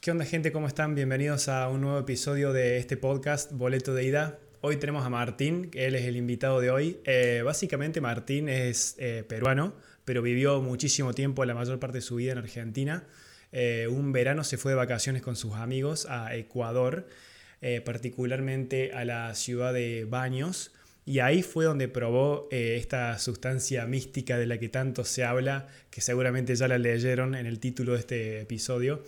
¿Qué 0.00 0.10
onda 0.10 0.24
gente? 0.24 0.50
¿Cómo 0.50 0.66
están? 0.66 0.94
Bienvenidos 0.94 1.48
a 1.48 1.68
un 1.68 1.82
nuevo 1.82 1.98
episodio 1.98 2.54
de 2.54 2.78
este 2.78 2.96
podcast 2.96 3.52
Boleto 3.52 3.92
de 3.92 4.04
Ida. 4.04 4.38
Hoy 4.62 4.76
tenemos 4.78 5.04
a 5.04 5.10
Martín, 5.10 5.70
él 5.74 5.94
es 5.94 6.06
el 6.06 6.16
invitado 6.16 6.58
de 6.58 6.70
hoy. 6.70 7.00
Eh, 7.04 7.42
básicamente 7.44 8.00
Martín 8.00 8.48
es 8.48 8.96
eh, 8.98 9.24
peruano, 9.28 9.74
pero 10.06 10.22
vivió 10.22 10.62
muchísimo 10.62 11.12
tiempo, 11.12 11.44
la 11.44 11.52
mayor 11.52 11.78
parte 11.78 11.98
de 11.98 12.00
su 12.00 12.16
vida 12.16 12.32
en 12.32 12.38
Argentina. 12.38 13.04
Eh, 13.52 13.88
un 13.90 14.10
verano 14.10 14.42
se 14.42 14.56
fue 14.56 14.72
de 14.72 14.76
vacaciones 14.76 15.20
con 15.20 15.36
sus 15.36 15.52
amigos 15.56 16.06
a 16.08 16.34
Ecuador, 16.34 17.06
particularmente 17.84 18.92
a 18.94 19.04
la 19.04 19.34
ciudad 19.34 19.74
de 19.74 20.06
Baños. 20.08 20.72
Y 21.04 21.18
ahí 21.18 21.42
fue 21.42 21.66
donde 21.66 21.88
probó 21.88 22.48
esta 22.50 23.18
sustancia 23.18 23.84
mística 23.84 24.38
de 24.38 24.46
la 24.46 24.56
que 24.56 24.70
tanto 24.70 25.04
se 25.04 25.24
habla, 25.24 25.68
que 25.90 26.00
seguramente 26.00 26.56
ya 26.56 26.68
la 26.68 26.78
leyeron 26.78 27.34
en 27.34 27.44
el 27.44 27.60
título 27.60 27.92
de 27.92 27.98
este 27.98 28.40
episodio. 28.40 29.04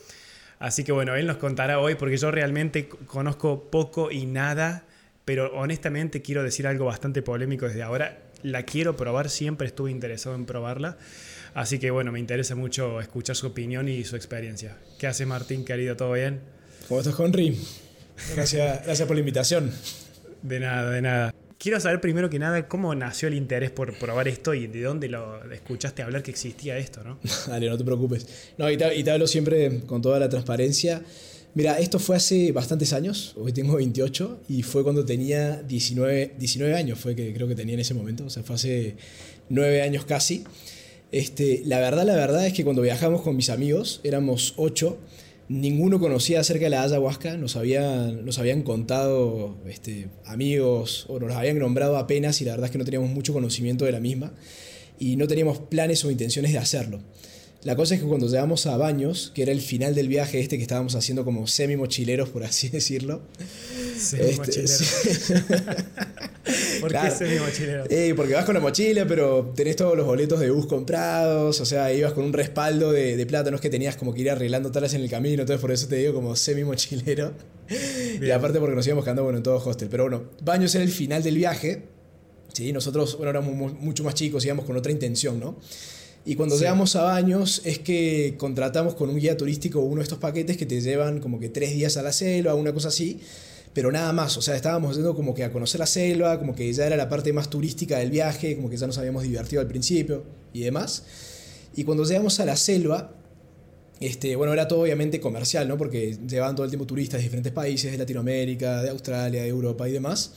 Así 0.63 0.85
que 0.85 0.93
bueno, 0.93 1.17
él 1.17 1.27
nos 1.27 1.39
contará 1.39 1.81
hoy 1.81 1.97
porque 1.97 2.17
yo 2.17 2.31
realmente 2.31 2.89
conozco 2.89 3.69
poco 3.69 4.13
y 4.13 4.27
nada, 4.27 4.85
pero 5.25 5.53
honestamente 5.55 6.23
quiero 6.23 6.45
decir 6.45 6.69
algo 6.69 6.85
bastante 6.85 7.21
polémico 7.21 7.67
desde 7.67 7.83
ahora. 7.83 8.23
La 8.45 8.63
quiero 8.63 8.97
probar, 8.97 9.29
siempre 9.29 9.67
estuve 9.67 9.91
interesado 9.91 10.37
en 10.37 10.47
probarla. 10.47 10.99
Así 11.55 11.81
que 11.81 11.91
bueno, 11.91 12.13
me 12.13 12.21
interesa 12.21 12.55
mucho 12.55 13.01
escuchar 13.01 13.35
su 13.35 13.49
opinión 13.49 13.89
y 13.89 14.05
su 14.05 14.15
experiencia. 14.15 14.77
¿Qué 15.01 15.09
hace 15.09 15.27
Martín, 15.27 15.65
querido? 15.65 15.97
¿Todo 15.97 16.13
bien? 16.13 16.39
¿Cómo 16.87 17.01
estás, 17.01 17.19
Henry? 17.19 17.61
Gracias, 18.37 18.85
gracias 18.85 19.09
por 19.09 19.17
la 19.17 19.21
invitación. 19.21 19.73
De 20.43 20.61
nada, 20.61 20.91
de 20.93 21.03
nada. 21.03 21.35
Quiero 21.63 21.79
saber 21.79 22.01
primero 22.01 22.29
que 22.29 22.41
nada 22.41 22.67
cómo 22.67 22.93
nació 22.93 23.29
el 23.29 23.35
interés 23.35 23.71
por 23.71 23.97
probar 23.97 24.27
esto 24.27 24.53
y 24.53 24.67
de 24.67 24.83
dónde 24.83 25.09
lo 25.09 25.49
escuchaste 25.53 26.03
hablar 26.03 26.25
que 26.25 26.33
existía 26.33 26.77
esto, 26.77 27.05
¿no? 27.05 27.21
Dale, 27.47 27.71
no 27.71 27.79
te 27.79 27.85
preocupes. 27.85 28.27
No, 28.59 28.69
y 28.69 28.77
te, 28.77 29.09
hablo 29.13 29.29
siempre 29.29 29.83
con 29.87 30.03
toda 30.03 30.19
la 30.19 30.29
transparencia. 30.29 31.05
Mira, 31.55 31.79
esto 31.79 32.01
fue 32.01 32.17
hace 32.17 32.51
bastantes 32.51 32.93
años, 32.93 33.35
hoy 33.37 33.53
tengo 33.53 33.77
28 33.77 34.41
y 34.49 34.65
fue 34.65 34.83
cuando 34.83 35.05
tenía 35.05 35.63
19, 35.63 36.35
19 36.37 36.75
años, 36.75 36.99
fue 36.99 37.15
que 37.15 37.33
creo 37.33 37.47
que 37.47 37.55
tenía 37.55 37.75
en 37.75 37.81
ese 37.81 37.95
momento, 37.95 38.25
o 38.25 38.31
sea, 38.31 38.43
fue 38.43 38.57
hace 38.57 38.97
9 39.49 39.83
años 39.83 40.05
casi. 40.05 40.43
Este, 41.13 41.63
la 41.65 41.79
verdad, 41.79 42.05
la 42.05 42.17
verdad 42.17 42.45
es 42.45 42.55
que 42.55 42.65
cuando 42.65 42.83
viajamos 42.83 43.23
con 43.23 43.37
mis 43.37 43.51
amigos, 43.51 44.01
éramos 44.03 44.55
8, 44.57 44.99
ninguno 45.49 46.01
conocía 46.01 46.41
acerca 46.41 46.65
de 46.65 46.71
la 46.71 46.83
ayahuasca, 46.83 47.37
nos 47.37 47.57
habían, 47.57 48.25
nos 48.25 48.39
habían 48.39 48.63
contado 48.63 49.57
este, 49.69 50.09
amigos 50.25 51.07
o 51.09 51.19
nos 51.21 51.33
habían 51.33 51.59
nombrado 51.59 51.97
apenas 51.99 52.41
y 52.41 52.45
la 52.45 52.53
verdad 52.53 52.67
es 52.67 52.71
que 52.73 52.79
no 52.79 52.85
teníamos 52.85 53.11
mucho 53.11 53.33
conocimiento 53.33 53.85
de 53.85 53.93
la 53.93 54.01
misma 54.01 54.33
y 54.99 55.17
no 55.17 55.27
teníamos 55.27 55.59
planes 55.59 56.05
o 56.05 56.11
intenciones 56.11 56.53
de 56.53 56.59
hacerlo. 56.59 57.01
La 57.65 57.77
cosa 57.77 57.95
es 57.95 58.01
que 58.01 58.07
cuando 58.07 58.27
llegamos 58.27 58.67
a 58.67 58.77
Baños, 58.77 59.31
que 59.35 59.43
era 59.43 59.53
el 59.53 59.61
final 59.61 59.95
del 59.95 60.09
viaje 60.09 60.41
este 60.41 60.57
que 60.57 60.63
estábamos 60.63 60.97
haciendo 60.97 61.25
como 61.25 61.47
semi 61.47 61.77
mochileros, 61.77 62.29
por 62.29 62.43
así 62.43 62.69
decirlo. 62.71 63.23
Semi 64.03 64.31
este, 64.31 64.39
mochileros. 64.39 65.33
¿Por 66.81 66.93
qué 66.93 67.11
semi 67.11 67.39
mochileros? 67.39 67.87
Eh, 67.91 68.15
porque 68.17 68.35
vas 68.35 68.45
con 68.45 68.55
la 68.55 68.61
mochila, 68.61 69.07
pero 69.07 69.53
tenés 69.55 69.77
todos 69.77 69.97
los 69.97 70.05
boletos 70.07 70.41
de 70.41 70.51
bus 70.51 70.67
comprados, 70.67 71.61
o 71.61 71.65
sea, 71.65 71.93
ibas 71.93 72.13
con 72.13 72.25
un 72.25 72.33
respaldo 72.33 72.93
de, 72.93 73.17
de 73.17 73.27
plata, 73.27 73.51
no 73.51 73.57
es 73.57 73.61
que 73.63 73.71
tenías 73.71 73.97
como 73.97 74.13
que 74.13 74.23
ir 74.23 74.31
arreglando 74.31 74.71
talas 74.71 74.95
en 74.95 75.03
el 75.03 75.11
camino, 75.11 75.43
entonces 75.43 75.61
por 75.61 75.71
eso 75.71 75.87
te 75.89 75.97
digo 75.97 76.13
como 76.15 76.35
semi 76.37 76.65
mochilero. 76.65 77.33
Y 78.21 78.31
aparte 78.31 78.59
porque 78.59 78.75
nos 78.75 78.87
íbamos 78.87 79.05
quedando 79.05 79.23
bueno, 79.23 79.39
en 79.39 79.43
todo 79.43 79.57
hostel. 79.57 79.89
Pero 79.89 80.05
bueno, 80.05 80.25
Baños 80.43 80.75
era 80.75 80.85
el 80.85 80.91
final 80.91 81.23
del 81.23 81.37
viaje. 81.37 81.85
Sí, 82.53 82.73
nosotros 82.73 83.17
bueno, 83.17 83.31
éramos 83.31 83.73
mucho 83.81 84.05
más 84.05 84.15
chicos, 84.15 84.45
íbamos 84.45 84.65
con 84.65 84.77
otra 84.77 84.93
intención, 84.93 85.41
¿no? 85.41 85.57
Y 86.25 86.37
cuando 86.37 86.57
llegamos 86.57 86.95
a 86.95 87.03
Baños 87.03 87.63
es 87.65 87.81
que 87.81 88.37
contratamos 88.39 88.95
con 88.95 89.11
un 89.11 89.19
guía 89.19 89.37
turístico 89.37 89.81
uno 89.81 89.97
de 89.97 90.03
estos 90.03 90.19
paquetes 90.19 90.57
que 90.57 90.67
te 90.67 90.81
llevan 90.81 91.19
como 91.19 91.41
que 91.41 91.49
tres 91.49 91.73
días 91.73 91.97
a 91.97 92.03
la 92.03 92.13
selva, 92.13 92.55
una 92.55 92.73
cosa 92.73 92.89
así, 92.89 93.21
pero 93.75 93.91
nada 93.91 94.13
más, 94.13 94.37
o 94.37 94.43
sea, 94.43 94.55
estábamos 94.55 94.97
yendo 94.97 95.15
como 95.15 95.35
que 95.35 95.45
a 95.45 95.51
conocer 95.51 95.79
la 95.79 95.87
selva, 95.87 96.39
como 96.39 96.55
que 96.55 96.73
ya 96.73 96.87
era 96.87 96.97
la 96.97 97.09
parte 97.09 97.33
más 97.33 97.49
turística 97.49 97.99
del 97.99 98.11
viaje, 98.11 98.57
como 98.57 98.69
que 98.69 98.77
ya 98.77 98.87
nos 98.87 98.99
habíamos 98.99 99.23
divertido 99.23 99.63
al 99.63 99.69
principio 99.69 100.25
y 100.53 100.61
demás. 100.61 101.05
Y 101.75 101.85
cuando 101.85 102.05
llegamos 102.05 102.39
a 102.41 102.45
la 102.45 102.57
selva, 102.57 103.13
este, 104.01 104.35
bueno, 104.37 104.53
era 104.53 104.67
todo 104.67 104.81
obviamente 104.81 105.21
comercial, 105.21 105.69
¿no? 105.69 105.79
Porque 105.79 106.19
llevaban 106.29 106.57
todo 106.57 106.65
el 106.65 106.71
tiempo 106.71 106.87
turistas 106.87 107.19
de 107.21 107.25
diferentes 107.25 107.53
países, 107.53 107.93
de 107.93 107.99
Latinoamérica, 107.99 108.83
de 108.83 108.91
Australia, 108.91 109.43
de 109.43 109.49
Europa 109.49 109.89
y 109.89 109.93
demás. 109.93 110.33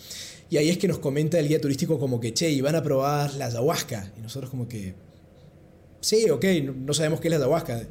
Y 0.49 0.57
ahí 0.57 0.69
es 0.69 0.77
que 0.77 0.87
nos 0.87 0.99
comenta 0.99 1.39
el 1.39 1.47
guía 1.47 1.59
turístico 1.59 1.99
como 1.99 2.19
que, 2.19 2.33
che, 2.33 2.61
van 2.61 2.75
a 2.75 2.83
probar 2.83 3.33
la 3.33 3.47
ayahuasca. 3.47 4.11
Y 4.17 4.21
nosotros 4.21 4.51
como 4.51 4.67
que, 4.67 4.93
sí, 5.99 6.29
ok, 6.29 6.45
no, 6.75 6.93
sabemos 6.93 7.19
qué 7.19 7.27
es 7.27 7.31
la 7.31 7.37
ayahuasca. 7.37 7.81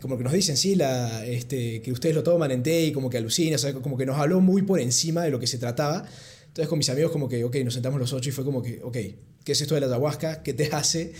Como 0.00 0.16
que 0.16 0.24
nos 0.24 0.32
dicen, 0.32 0.56
sí, 0.56 0.74
la, 0.74 1.24
este, 1.24 1.82
que 1.82 1.92
ustedes 1.92 2.14
lo 2.14 2.22
toman 2.22 2.50
en 2.50 2.62
té 2.62 2.86
y 2.86 2.92
como 2.92 3.10
que 3.10 3.18
alucina, 3.18 3.56
como 3.82 3.96
que 3.96 4.06
nos 4.06 4.18
habló 4.18 4.40
muy 4.40 4.62
por 4.62 4.80
encima 4.80 5.22
de 5.22 5.30
lo 5.30 5.38
que 5.38 5.46
se 5.46 5.58
trataba. 5.58 6.04
Entonces 6.48 6.68
con 6.68 6.78
mis 6.78 6.90
amigos 6.90 7.12
como 7.12 7.28
que, 7.28 7.44
ok, 7.44 7.56
nos 7.64 7.74
sentamos 7.74 8.00
los 8.00 8.12
ocho 8.12 8.28
y 8.28 8.32
fue 8.32 8.44
como 8.44 8.62
que, 8.62 8.80
ok, 8.82 8.96
¿qué 9.44 9.52
es 9.52 9.60
esto 9.60 9.74
de 9.74 9.82
la 9.82 9.86
ayahuasca? 9.86 10.42
¿Qué 10.42 10.52
te 10.52 10.68
hace? 10.72 11.12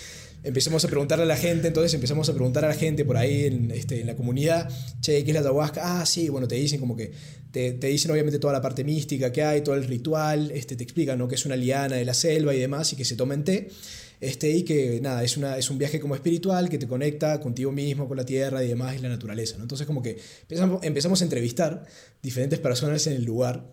Empezamos 0.42 0.84
a 0.84 0.88
preguntarle 0.88 1.24
a 1.24 1.26
la 1.26 1.36
gente, 1.36 1.68
entonces 1.68 1.92
empezamos 1.94 2.28
a 2.30 2.32
preguntar 2.32 2.64
a 2.64 2.68
la 2.68 2.74
gente 2.74 3.04
por 3.04 3.16
ahí 3.16 3.44
en, 3.44 3.70
este, 3.70 4.00
en 4.00 4.06
la 4.06 4.16
comunidad, 4.16 4.70
che, 5.00 5.22
¿qué 5.22 5.30
es 5.30 5.34
la 5.34 5.40
ayahuasca? 5.40 6.00
Ah, 6.00 6.06
sí, 6.06 6.30
bueno, 6.30 6.48
te 6.48 6.54
dicen 6.54 6.80
como 6.80 6.96
que, 6.96 7.12
te, 7.52 7.72
te, 7.72 7.88
dicen 7.88 8.10
obviamente 8.10 8.38
toda 8.38 8.54
la 8.54 8.62
parte 8.62 8.82
mística 8.82 9.30
que 9.30 9.42
hay, 9.42 9.60
todo 9.60 9.74
el 9.74 9.84
ritual, 9.84 10.50
este, 10.50 10.76
te 10.76 10.82
explican 10.82 11.18
¿no? 11.18 11.28
que 11.28 11.34
es 11.34 11.44
una 11.44 11.56
liana 11.56 11.96
de 11.96 12.04
la 12.04 12.14
selva 12.14 12.54
y 12.54 12.58
demás 12.58 12.92
y 12.92 12.96
que 12.96 13.04
se 13.04 13.16
toma 13.16 13.34
en 13.34 13.44
té. 13.44 13.68
Este, 14.20 14.50
y 14.50 14.64
que 14.64 15.00
nada, 15.00 15.24
es, 15.24 15.36
una, 15.36 15.56
es 15.56 15.70
un 15.70 15.78
viaje 15.78 15.98
como 15.98 16.14
espiritual 16.14 16.68
que 16.68 16.76
te 16.76 16.86
conecta 16.86 17.40
contigo 17.40 17.72
mismo, 17.72 18.06
con 18.06 18.18
la 18.18 18.26
tierra 18.26 18.62
y 18.62 18.68
demás, 18.68 18.96
y 18.96 18.98
la 18.98 19.08
naturaleza. 19.08 19.56
¿no? 19.56 19.62
Entonces 19.62 19.86
como 19.86 20.02
que 20.02 20.18
empezamos, 20.42 20.82
empezamos 20.82 21.20
a 21.22 21.24
entrevistar 21.24 21.86
diferentes 22.22 22.58
personas 22.58 23.06
en 23.06 23.14
el 23.14 23.24
lugar 23.24 23.64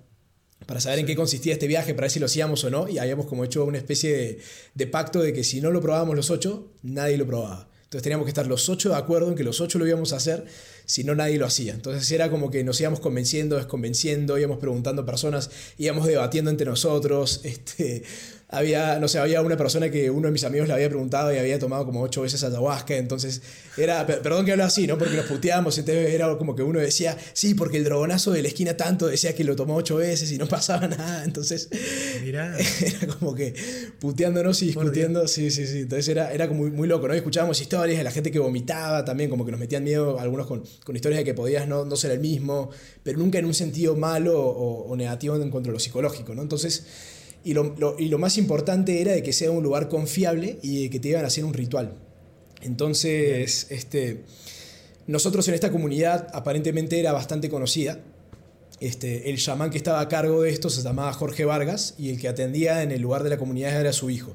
para 0.65 0.79
saber 0.79 0.99
en 0.99 1.05
qué 1.05 1.15
consistía 1.15 1.53
este 1.53 1.67
viaje, 1.67 1.93
para 1.93 2.05
ver 2.05 2.11
si 2.11 2.19
lo 2.19 2.25
hacíamos 2.25 2.63
o 2.63 2.69
no, 2.69 2.87
y 2.87 2.97
habíamos 2.97 3.25
como 3.25 3.43
hecho 3.43 3.65
una 3.65 3.77
especie 3.77 4.15
de, 4.15 4.39
de 4.73 4.87
pacto 4.87 5.21
de 5.21 5.33
que 5.33 5.43
si 5.43 5.61
no 5.61 5.69
lo 5.69 5.81
probábamos 5.81 6.15
los 6.15 6.29
ocho, 6.31 6.71
nadie 6.81 7.17
lo 7.17 7.27
probaba. 7.27 7.69
Entonces 7.87 8.03
teníamos 8.03 8.25
que 8.25 8.31
estar 8.31 8.45
los 8.47 8.67
ocho 8.67 8.89
de 8.89 8.95
acuerdo 8.95 9.29
en 9.29 9.35
que 9.35 9.45
los 9.45 9.61
ocho 9.61 9.79
lo 9.79 9.87
íbamos 9.87 10.11
a 10.11 10.17
hacer, 10.17 10.45
si 10.85 11.05
no 11.05 11.15
nadie 11.15 11.37
lo 11.37 11.45
hacía. 11.45 11.73
Entonces 11.73 12.11
era 12.11 12.29
como 12.29 12.51
que 12.51 12.61
nos 12.65 12.81
íbamos 12.81 12.99
convenciendo, 12.99 13.55
desconvenciendo, 13.55 14.37
íbamos 14.37 14.57
preguntando 14.57 15.03
a 15.03 15.05
personas, 15.05 15.49
íbamos 15.77 16.05
debatiendo 16.05 16.51
entre 16.51 16.65
nosotros, 16.65 17.39
este, 17.45 18.03
había, 18.49 18.97
no 18.99 19.09
sé, 19.09 19.19
había 19.19 19.41
una 19.41 19.57
persona 19.57 19.91
que 19.91 20.09
uno 20.09 20.27
de 20.27 20.31
mis 20.31 20.45
amigos 20.45 20.69
le 20.69 20.73
había 20.73 20.87
preguntado 20.87 21.33
y 21.33 21.37
había 21.37 21.59
tomado 21.59 21.85
como 21.85 22.01
ocho 22.01 22.21
veces 22.21 22.45
ayahuasca, 22.45 22.95
entonces 22.95 23.41
era, 23.75 24.07
perdón 24.07 24.45
que 24.45 24.53
hablo 24.53 24.63
así, 24.63 24.87
¿no? 24.87 24.97
Porque 24.97 25.17
nos 25.17 25.25
puteamos, 25.25 25.77
entonces 25.77 26.13
era 26.13 26.33
como 26.37 26.55
que 26.55 26.63
uno 26.63 26.79
decía, 26.79 27.17
sí, 27.33 27.55
porque 27.55 27.77
el 27.77 27.83
drogonazo 27.83 28.31
de 28.31 28.41
la 28.41 28.47
esquina 28.47 28.77
tanto 28.77 29.07
decía 29.07 29.35
que 29.35 29.43
lo 29.43 29.57
tomó 29.57 29.75
ocho 29.75 29.97
veces 29.97 30.31
y 30.31 30.37
no 30.37 30.47
pasaba 30.47 30.87
nada, 30.87 31.25
entonces 31.25 31.67
era 32.23 32.57
como 33.19 33.35
que 33.35 33.53
puteándonos 33.99 34.61
y 34.61 34.67
discutiendo, 34.67 35.27
sí, 35.27 35.51
sí, 35.51 35.67
sí, 35.67 35.79
entonces 35.79 36.07
era, 36.07 36.31
era 36.31 36.47
como 36.47 36.61
muy, 36.61 36.71
muy, 36.71 36.87
loco, 36.87 37.09
¿no? 37.09 37.15
Y 37.15 37.17
escuchábamos 37.17 37.59
historias 37.59 37.97
de 37.97 38.03
la 38.05 38.11
gente 38.11 38.31
que 38.31 38.39
vomitaba 38.39 39.03
también, 39.03 39.29
como 39.29 39.45
que 39.45 39.51
nos 39.51 39.59
metían 39.59 39.83
miedo, 39.83 40.21
algunos 40.21 40.47
con, 40.47 40.63
con 40.85 40.95
historias 40.95 41.19
de 41.19 41.25
que 41.25 41.33
podías 41.33 41.67
no, 41.67 41.83
no, 41.83 41.97
ser 41.97 42.11
el 42.11 42.21
mismo, 42.21 42.69
pero 43.03 43.19
nunca 43.19 43.39
en 43.39 43.45
un 43.45 43.53
sentido 43.53 43.97
malo 43.97 44.39
o, 44.39 44.87
o 44.87 44.95
negativo 44.95 45.35
en 45.35 45.51
cuanto 45.51 45.69
a 45.69 45.73
lo 45.73 45.79
psicológico, 45.79 46.33
¿no? 46.33 46.41
Entonces 46.41 46.85
y 47.47 47.53
lo, 47.53 48.17
más 48.17 48.37
importante 48.37 48.99
era 48.99 49.13
de 49.13 49.23
que 49.23 49.31
sea 49.31 49.51
un 49.51 49.63
lugar 49.63 49.87
confiable 49.87 50.59
y 50.61 50.83
de 50.83 50.89
que 50.89 50.99
te 50.99 51.07
iban 51.07 51.23
a 51.23 51.27
hacer 51.27 51.45
un 51.45 51.53
ritual. 51.53 51.93
Entonces, 52.61 53.67
este, 53.69 54.23
nosotros 55.05 55.47
en 55.47 55.53
esta 55.53 55.71
comunidad 55.71 56.27
aparentemente 56.33 56.99
era 56.99 57.13
bastante 57.13 57.49
conocida. 57.49 57.99
Este, 58.81 59.29
el 59.29 59.37
chamán 59.37 59.69
que 59.69 59.77
estaba 59.77 60.01
a 60.01 60.09
cargo 60.09 60.41
de 60.41 60.49
esto 60.49 60.69
se 60.69 60.81
llamaba 60.81 61.13
Jorge 61.13 61.45
Vargas 61.45 61.95
y 61.97 62.09
el 62.09 62.19
que 62.19 62.27
atendía 62.27 62.83
en 62.83 62.91
el 62.91 63.01
lugar 63.01 63.23
de 63.23 63.29
la 63.29 63.37
comunidad 63.37 63.79
era 63.79 63.93
su 63.93 64.09
hijo. 64.09 64.33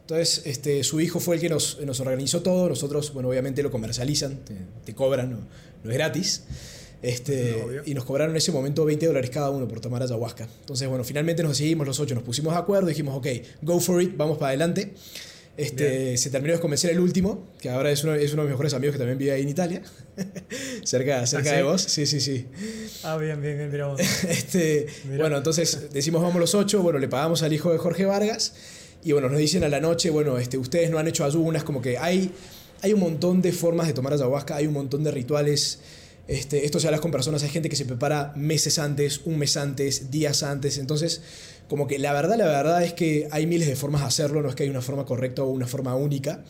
Entonces, 0.00 0.40
este, 0.46 0.82
su 0.82 0.98
hijo 1.02 1.20
fue 1.20 1.34
el 1.34 1.42
que 1.42 1.50
nos, 1.50 1.76
organizó 2.00 2.40
todo. 2.40 2.70
Nosotros, 2.70 3.12
bueno, 3.12 3.28
obviamente 3.28 3.62
lo 3.62 3.70
comercializan, 3.70 4.38
te, 4.86 4.94
cobran, 4.94 5.46
no 5.84 5.90
es 5.90 5.94
gratis. 5.94 6.44
Este, 7.02 7.82
y 7.84 7.94
nos 7.94 8.04
cobraron 8.04 8.32
en 8.32 8.38
ese 8.38 8.52
momento 8.52 8.84
20 8.84 9.06
dólares 9.06 9.30
cada 9.30 9.50
uno 9.50 9.68
por 9.68 9.80
tomar 9.80 10.02
ayahuasca. 10.02 10.48
Entonces, 10.60 10.88
bueno, 10.88 11.04
finalmente 11.04 11.42
nos 11.42 11.52
decidimos 11.52 11.86
los 11.86 12.00
ocho, 12.00 12.14
nos 12.14 12.24
pusimos 12.24 12.54
de 12.54 12.58
acuerdo, 12.58 12.88
dijimos, 12.88 13.16
ok, 13.16 13.26
go 13.62 13.78
for 13.80 14.02
it, 14.02 14.16
vamos 14.16 14.38
para 14.38 14.48
adelante. 14.48 14.94
Este, 15.56 16.18
se 16.18 16.28
terminó 16.28 16.52
de 16.52 16.60
convencer 16.60 16.90
el 16.90 17.00
último, 17.00 17.48
que 17.58 17.70
ahora 17.70 17.90
es 17.90 18.04
uno, 18.04 18.14
es 18.14 18.32
uno 18.34 18.42
de 18.42 18.48
mis 18.48 18.52
mejores 18.52 18.74
amigos 18.74 18.94
que 18.94 18.98
también 18.98 19.16
vive 19.16 19.32
ahí 19.32 19.42
en 19.42 19.48
Italia, 19.48 19.82
cerca, 20.84 21.26
cerca 21.26 21.50
¿Ah, 21.50 21.56
de 21.56 21.62
vos. 21.62 21.80
Sí, 21.80 22.04
sí, 22.04 22.20
sí. 22.20 22.46
Ah, 23.02 23.16
bien, 23.16 23.40
bien, 23.40 23.56
bien, 23.56 23.70
mira 23.70 23.94
este, 24.28 24.86
Bueno, 25.16 25.38
entonces 25.38 25.90
decimos 25.92 26.22
vamos 26.22 26.40
los 26.40 26.54
ocho, 26.54 26.82
bueno, 26.82 26.98
le 26.98 27.08
pagamos 27.08 27.42
al 27.42 27.54
hijo 27.54 27.72
de 27.72 27.78
Jorge 27.78 28.04
Vargas 28.04 28.54
y 29.02 29.12
bueno, 29.12 29.30
nos 29.30 29.38
dicen 29.38 29.64
a 29.64 29.68
la 29.68 29.80
noche, 29.80 30.10
bueno, 30.10 30.36
este, 30.36 30.58
ustedes 30.58 30.90
no 30.90 30.98
han 30.98 31.08
hecho 31.08 31.24
ayunas, 31.24 31.64
como 31.64 31.80
que 31.80 31.96
hay, 31.96 32.32
hay 32.82 32.92
un 32.92 33.00
montón 33.00 33.40
de 33.40 33.52
formas 33.52 33.86
de 33.86 33.94
tomar 33.94 34.12
ayahuasca, 34.12 34.56
hay 34.56 34.66
un 34.66 34.74
montón 34.74 35.04
de 35.04 35.10
rituales 35.10 35.78
este, 36.28 36.64
esto 36.64 36.80
se 36.80 36.88
habla 36.88 37.00
con 37.00 37.10
personas, 37.10 37.42
hay 37.42 37.50
gente 37.50 37.68
que 37.68 37.76
se 37.76 37.84
prepara 37.84 38.32
meses 38.34 38.78
antes, 38.78 39.20
un 39.24 39.38
mes 39.38 39.56
antes, 39.56 40.10
días 40.10 40.42
antes. 40.42 40.78
Entonces, 40.78 41.22
como 41.68 41.86
que 41.86 41.98
la 41.98 42.12
verdad, 42.12 42.36
la 42.36 42.46
verdad 42.46 42.82
es 42.82 42.92
que 42.94 43.28
hay 43.30 43.46
miles 43.46 43.68
de 43.68 43.76
formas 43.76 44.00
de 44.00 44.08
hacerlo, 44.08 44.42
no 44.42 44.48
es 44.48 44.54
que 44.54 44.64
hay 44.64 44.68
una 44.68 44.82
forma 44.82 45.04
correcta 45.04 45.42
o 45.42 45.48
una 45.50 45.66
forma 45.66 45.94
única. 45.94 46.44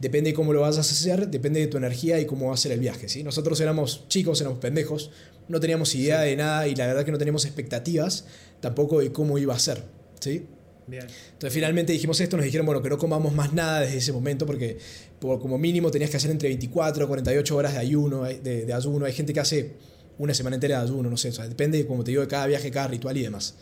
depende 0.00 0.30
de 0.30 0.34
cómo 0.34 0.54
lo 0.54 0.62
vas 0.62 0.78
a 0.78 0.80
hacer, 0.80 1.28
depende 1.28 1.60
de 1.60 1.66
tu 1.66 1.76
energía 1.76 2.18
y 2.20 2.24
cómo 2.24 2.48
va 2.48 2.54
a 2.54 2.56
ser 2.56 2.72
el 2.72 2.80
viaje. 2.80 3.08
¿sí? 3.08 3.22
Nosotros 3.22 3.60
éramos 3.60 4.08
chicos, 4.08 4.40
éramos 4.40 4.58
pendejos, 4.58 5.10
no 5.48 5.60
teníamos 5.60 5.94
idea 5.94 6.20
de 6.20 6.36
nada 6.36 6.66
y 6.68 6.74
la 6.74 6.86
verdad 6.86 7.04
que 7.04 7.12
no 7.12 7.18
teníamos 7.18 7.44
expectativas 7.44 8.24
tampoco 8.60 9.00
de 9.00 9.12
cómo 9.12 9.36
iba 9.36 9.54
a 9.54 9.58
ser. 9.58 9.84
¿sí? 10.20 10.46
Bien. 10.90 11.06
Entonces 11.32 11.54
finalmente 11.54 11.92
dijimos 11.92 12.20
esto, 12.20 12.36
nos 12.36 12.44
dijeron, 12.44 12.66
bueno, 12.66 12.82
que 12.82 12.90
no 12.90 12.98
comamos 12.98 13.32
más 13.32 13.52
nada 13.52 13.80
desde 13.80 13.98
ese 13.98 14.12
momento 14.12 14.44
porque 14.44 14.78
por, 15.20 15.40
como 15.40 15.56
mínimo 15.56 15.90
tenías 15.90 16.10
que 16.10 16.16
hacer 16.16 16.30
entre 16.30 16.48
24 16.48 17.04
y 17.04 17.06
48 17.06 17.56
horas 17.56 17.72
de 17.74 17.78
ayuno, 17.78 18.24
de, 18.24 18.66
de 18.66 18.72
ayuno. 18.72 19.06
Hay 19.06 19.12
gente 19.12 19.32
que 19.32 19.40
hace 19.40 19.76
una 20.20 20.34
semana 20.34 20.56
entera 20.56 20.78
de 20.78 20.84
ayuno, 20.84 21.08
no 21.08 21.16
sé, 21.16 21.30
o 21.30 21.32
sea, 21.32 21.48
depende, 21.48 21.86
como 21.86 22.04
te 22.04 22.10
digo, 22.10 22.20
de 22.20 22.28
cada 22.28 22.46
viaje, 22.46 22.70
cada 22.70 22.88
ritual 22.88 23.16
y 23.16 23.22
demás. 23.22 23.54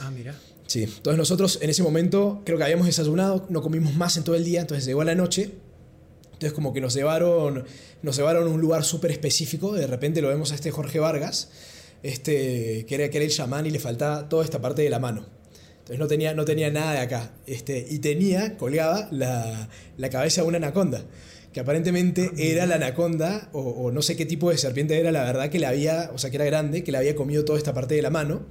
Ah, 0.00 0.10
mira. 0.10 0.34
Sí, 0.66 0.82
entonces 0.82 1.16
nosotros 1.16 1.58
en 1.62 1.70
ese 1.70 1.82
momento 1.82 2.42
creo 2.44 2.58
que 2.58 2.64
habíamos 2.64 2.86
desayunado, 2.86 3.46
no 3.48 3.62
comimos 3.62 3.94
más 3.94 4.16
en 4.16 4.24
todo 4.24 4.34
el 4.34 4.44
día, 4.44 4.60
entonces 4.60 4.84
llegó 4.84 5.00
a 5.00 5.04
la 5.04 5.14
noche, 5.14 5.52
entonces 6.24 6.52
como 6.52 6.74
que 6.74 6.82
nos 6.82 6.92
llevaron, 6.92 7.64
nos 8.02 8.16
llevaron 8.16 8.46
a 8.46 8.50
un 8.50 8.60
lugar 8.60 8.84
súper 8.84 9.10
específico, 9.10 9.72
de 9.72 9.86
repente 9.86 10.20
lo 10.20 10.28
vemos 10.28 10.52
a 10.52 10.56
este 10.56 10.70
Jorge 10.70 10.98
Vargas, 10.98 11.48
este, 12.02 12.84
que, 12.86 12.94
era, 12.94 13.08
que 13.08 13.16
era 13.16 13.24
el 13.24 13.30
chamán 13.30 13.64
y 13.64 13.70
le 13.70 13.78
faltaba 13.78 14.28
toda 14.28 14.44
esta 14.44 14.60
parte 14.60 14.82
de 14.82 14.90
la 14.90 14.98
mano. 14.98 15.35
Entonces 15.86 16.00
no 16.00 16.08
tenía, 16.08 16.34
no 16.34 16.44
tenía 16.44 16.68
nada 16.68 16.94
de 16.94 16.98
acá. 16.98 17.30
Este, 17.46 17.86
y 17.88 18.00
tenía, 18.00 18.56
colgaba 18.56 19.06
la, 19.12 19.68
la 19.96 20.10
cabeza 20.10 20.42
de 20.42 20.48
una 20.48 20.56
anaconda. 20.56 21.04
Que 21.52 21.60
aparentemente 21.60 22.32
era 22.36 22.66
la 22.66 22.74
anaconda, 22.74 23.48
o, 23.52 23.60
o, 23.60 23.92
no 23.92 24.02
sé 24.02 24.16
qué 24.16 24.26
tipo 24.26 24.50
de 24.50 24.58
serpiente 24.58 24.98
era, 24.98 25.12
la 25.12 25.22
verdad 25.22 25.48
que 25.48 25.60
le 25.60 25.66
había, 25.66 26.10
o 26.12 26.18
sea, 26.18 26.30
que 26.30 26.36
era 26.38 26.44
grande, 26.44 26.82
que 26.82 26.90
le 26.90 26.98
había 26.98 27.14
comido 27.14 27.44
toda 27.44 27.56
esta 27.56 27.72
parte 27.72 27.94
de 27.94 28.02
la 28.02 28.10
mano. 28.10 28.46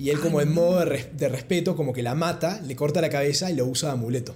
Y 0.00 0.10
él, 0.10 0.18
como 0.18 0.40
en 0.40 0.52
modo 0.52 0.80
de, 0.80 0.84
res, 0.86 1.16
de 1.16 1.28
respeto, 1.28 1.76
como 1.76 1.92
que 1.92 2.02
la 2.02 2.16
mata, 2.16 2.60
le 2.60 2.74
corta 2.74 3.00
la 3.00 3.08
cabeza 3.08 3.52
y 3.52 3.54
lo 3.54 3.66
usa 3.66 3.90
de 3.90 3.92
amuleto. 3.92 4.34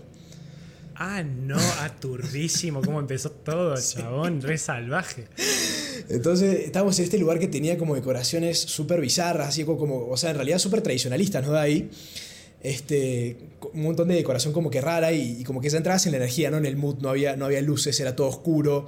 Ah, 0.94 1.24
no, 1.24 1.58
aturdísimo, 1.80 2.82
cómo 2.82 3.00
empezó 3.00 3.32
todo, 3.32 3.74
chabón, 3.80 4.42
re 4.42 4.58
salvaje. 4.58 5.26
Entonces 6.08 6.66
estábamos 6.66 6.96
en 7.00 7.04
este 7.04 7.18
lugar 7.18 7.40
que 7.40 7.48
tenía 7.48 7.76
como 7.76 7.96
decoraciones 7.96 8.60
súper 8.60 9.00
bizarras, 9.00 9.48
así 9.48 9.64
como, 9.64 10.08
o 10.08 10.16
sea, 10.16 10.30
en 10.30 10.36
realidad 10.36 10.58
súper 10.58 10.82
tradicionalistas, 10.82 11.44
¿no? 11.44 11.52
De 11.52 11.60
ahí, 11.60 11.90
este, 12.62 13.36
un 13.72 13.82
montón 13.82 14.08
de 14.08 14.14
decoración 14.14 14.52
como 14.52 14.70
que 14.70 14.80
rara 14.80 15.12
y, 15.12 15.40
y, 15.40 15.44
como 15.44 15.60
que 15.60 15.68
ya 15.70 15.78
entrabas 15.78 16.04
en 16.06 16.12
la 16.12 16.18
energía, 16.18 16.50
¿no? 16.50 16.56
En 16.56 16.66
el 16.66 16.76
mood, 16.76 16.98
no 17.00 17.10
había, 17.10 17.36
no 17.36 17.44
había 17.44 17.62
luces, 17.62 17.98
era 18.00 18.16
todo 18.16 18.28
oscuro. 18.28 18.86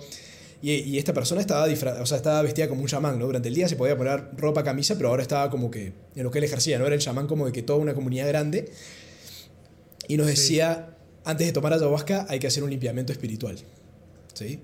Y, 0.63 0.73
y 0.73 0.99
esta 0.99 1.15
persona 1.15 1.41
estaba, 1.41 1.65
o 1.65 2.07
sea, 2.07 2.17
estaba 2.17 2.43
vestida 2.43 2.69
como 2.69 2.83
un 2.83 2.89
chamán, 2.89 3.19
¿no? 3.19 3.27
Durante 3.27 3.49
el 3.49 3.55
día 3.55 3.69
se 3.69 3.77
podía 3.77 3.97
poner 3.97 4.31
ropa, 4.37 4.63
camisa, 4.63 4.97
pero 4.97 5.09
ahora 5.09 5.23
estaba 5.23 5.51
como 5.51 5.71
que 5.71 5.93
en 6.15 6.25
lo 6.25 6.31
que 6.31 6.39
él 6.39 6.45
ejercía, 6.45 6.79
¿no? 6.79 6.87
Era 6.87 6.95
el 6.95 7.01
chamán 7.01 7.27
como 7.27 7.47
de 7.47 7.53
que 7.53 7.63
toda 7.63 7.79
una 7.79 7.95
comunidad 7.95 8.29
grande. 8.29 8.71
Y 10.09 10.17
nos 10.17 10.27
decía, 10.27 10.89
sí. 10.89 11.21
antes 11.25 11.47
de 11.47 11.53
tomar 11.53 11.73
ayahuasca 11.73 12.27
hay 12.29 12.41
que 12.41 12.49
hacer 12.49 12.65
un 12.65 12.71
limpiamiento 12.71 13.13
espiritual. 13.13 13.57
¿Sí? 14.35 14.61